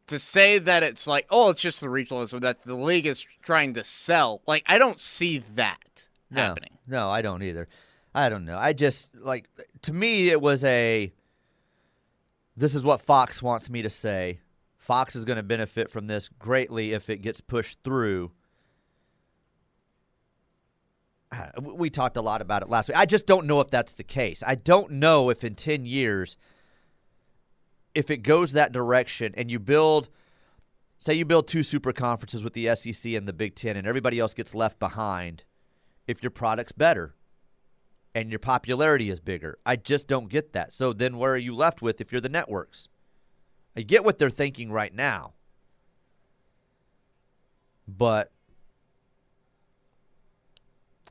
to 0.06 0.18
say 0.18 0.58
that 0.58 0.82
it's 0.82 1.06
like, 1.06 1.26
oh, 1.30 1.50
it's 1.50 1.60
just 1.60 1.80
the 1.80 1.88
regionalism 1.88 2.40
that 2.42 2.62
the 2.64 2.76
league 2.76 3.06
is 3.06 3.26
trying 3.42 3.74
to 3.74 3.84
sell, 3.84 4.40
like 4.46 4.62
I 4.66 4.78
don't 4.78 5.00
see 5.00 5.38
that 5.56 6.04
No, 6.30 6.42
happening. 6.42 6.78
no, 6.86 7.10
I 7.10 7.22
don't 7.22 7.42
either. 7.42 7.66
I 8.14 8.28
don't 8.28 8.44
know. 8.44 8.56
I 8.56 8.72
just 8.72 9.10
like 9.16 9.48
to 9.82 9.92
me 9.92 10.28
it 10.30 10.40
was 10.40 10.62
a. 10.64 11.12
This 12.56 12.74
is 12.74 12.82
what 12.82 13.00
Fox 13.02 13.42
wants 13.42 13.68
me 13.70 13.82
to 13.82 13.90
say. 13.90 14.40
Fox 14.88 15.14
is 15.14 15.26
going 15.26 15.36
to 15.36 15.42
benefit 15.42 15.90
from 15.90 16.06
this 16.06 16.30
greatly 16.38 16.94
if 16.94 17.10
it 17.10 17.18
gets 17.18 17.42
pushed 17.42 17.78
through. 17.84 18.32
Uh, 21.30 21.48
we- 21.60 21.90
talked 21.90 22.16
a 22.16 22.22
lot 22.22 22.40
about 22.40 22.62
it 22.62 22.70
last 22.70 22.88
week. 22.88 22.96
I 22.96 23.04
just 23.04 23.26
don't 23.26 23.46
know 23.46 23.60
if 23.60 23.68
that's 23.68 23.92
the 23.92 24.02
case. 24.02 24.42
I 24.46 24.54
don't 24.54 24.92
know 24.92 25.28
if 25.28 25.44
in 25.44 25.56
10 25.56 25.84
years, 25.84 26.38
if 27.94 28.10
it 28.10 28.22
goes 28.22 28.52
that 28.52 28.72
direction 28.72 29.34
and 29.36 29.50
you 29.50 29.58
build, 29.58 30.08
say, 30.98 31.12
you 31.12 31.26
build 31.26 31.48
two 31.48 31.62
super 31.62 31.92
conferences 31.92 32.42
with 32.42 32.54
the 32.54 32.74
SEC 32.74 33.12
and 33.12 33.28
the 33.28 33.34
Big 33.34 33.54
Ten 33.54 33.76
and 33.76 33.86
everybody 33.86 34.18
else 34.18 34.32
gets 34.32 34.54
left 34.54 34.78
behind, 34.78 35.44
if 36.06 36.22
your 36.22 36.30
product's 36.30 36.72
better 36.72 37.14
and 38.14 38.30
your 38.30 38.38
popularity 38.38 39.10
is 39.10 39.20
bigger. 39.20 39.58
I 39.66 39.76
just 39.76 40.08
don't 40.08 40.30
get 40.30 40.54
that. 40.54 40.72
So 40.72 40.94
then 40.94 41.18
where 41.18 41.34
are 41.34 41.36
you 41.36 41.54
left 41.54 41.82
with 41.82 42.00
if 42.00 42.10
you're 42.10 42.22
the 42.22 42.30
networks? 42.30 42.88
I 43.78 43.82
get 43.82 44.04
what 44.04 44.18
they're 44.18 44.28
thinking 44.28 44.72
right 44.72 44.92
now. 44.92 45.34
But 47.86 48.32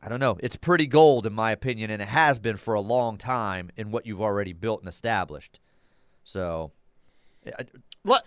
I 0.04 0.10
don't 0.10 0.20
know. 0.20 0.36
It's 0.42 0.58
pretty 0.58 0.86
gold 0.86 1.26
in 1.26 1.32
my 1.32 1.54
opinion 1.54 1.90
and 1.92 2.02
it 2.02 2.10
has 2.10 2.40
been 2.40 2.58
for 2.58 2.74
a 2.74 2.82
long 2.82 3.18
time 3.18 3.72
in 3.78 3.90
what 3.90 4.06
you've 4.06 4.22
already 4.22 4.52
built 4.52 4.82
and 4.82 4.90
established. 4.90 5.62
So 6.26 6.74
I- 7.58 7.66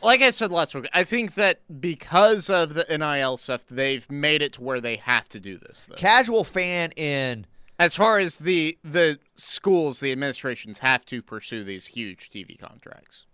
Like 0.03 0.22
I 0.22 0.30
said 0.30 0.51
last 0.51 0.74
week, 0.74 0.88
I 0.95 1.05
think 1.05 1.34
that 1.34 1.61
because 1.78 2.49
of 2.49 2.72
the 2.72 2.86
NIL 2.88 3.36
stuff, 3.36 3.61
they've 3.70 4.11
made 4.11 4.41
it 4.41 4.55
to 4.55 4.62
where 4.62 4.80
they 4.80 4.97
have 4.97 5.28
to 5.28 5.38
do 5.38 5.59
this. 5.59 5.84
Though. 5.86 5.97
casual 5.97 6.45
fan 6.45 6.93
in 6.93 7.47
As 7.78 7.95
far 7.95 8.18
as 8.18 8.36
the 8.36 8.78
the 8.82 9.18
schools, 9.36 10.01
the 10.01 10.12
administrations 10.12 10.78
have 10.78 11.05
to 11.07 11.20
pursue 11.20 11.62
these 11.62 11.88
huge 11.88 12.30
TV 12.30 12.59
contracts. 12.59 13.26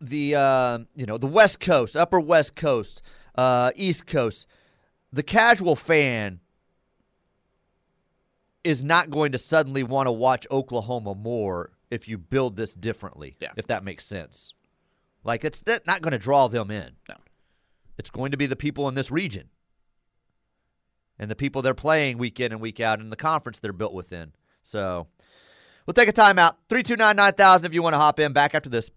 The 0.00 0.34
uh, 0.34 0.78
you 0.94 1.06
know 1.06 1.18
the 1.18 1.26
West 1.26 1.60
Coast, 1.60 1.96
Upper 1.96 2.20
West 2.20 2.56
Coast, 2.56 3.02
uh, 3.34 3.70
East 3.74 4.06
Coast, 4.06 4.46
the 5.12 5.22
casual 5.22 5.76
fan 5.76 6.40
is 8.64 8.82
not 8.82 9.10
going 9.10 9.32
to 9.32 9.38
suddenly 9.38 9.82
want 9.82 10.06
to 10.06 10.12
watch 10.12 10.46
Oklahoma 10.50 11.14
more 11.14 11.72
if 11.90 12.06
you 12.06 12.18
build 12.18 12.56
this 12.56 12.74
differently. 12.74 13.36
Yeah. 13.40 13.52
If 13.56 13.66
that 13.68 13.84
makes 13.84 14.04
sense, 14.04 14.52
like 15.24 15.44
it's 15.44 15.62
not 15.86 16.02
going 16.02 16.12
to 16.12 16.18
draw 16.18 16.48
them 16.48 16.70
in. 16.70 16.92
No. 17.08 17.16
It's 17.96 18.10
going 18.10 18.30
to 18.30 18.36
be 18.36 18.46
the 18.46 18.56
people 18.56 18.88
in 18.88 18.94
this 18.94 19.10
region 19.10 19.48
and 21.18 21.30
the 21.30 21.36
people 21.36 21.62
they're 21.62 21.74
playing 21.74 22.18
week 22.18 22.38
in 22.40 22.52
and 22.52 22.60
week 22.60 22.80
out 22.80 23.00
in 23.00 23.10
the 23.10 23.16
conference 23.16 23.58
they're 23.58 23.72
built 23.72 23.92
within. 23.92 24.32
So 24.62 25.08
we'll 25.86 25.94
take 25.94 26.08
a 26.08 26.12
timeout. 26.12 26.56
329 26.68 27.16
9000 27.16 27.66
if 27.66 27.74
you 27.74 27.82
want 27.82 27.94
to 27.94 27.98
hop 27.98 28.20
in. 28.20 28.32
Back 28.32 28.54
after 28.54 28.70
this. 28.70 28.90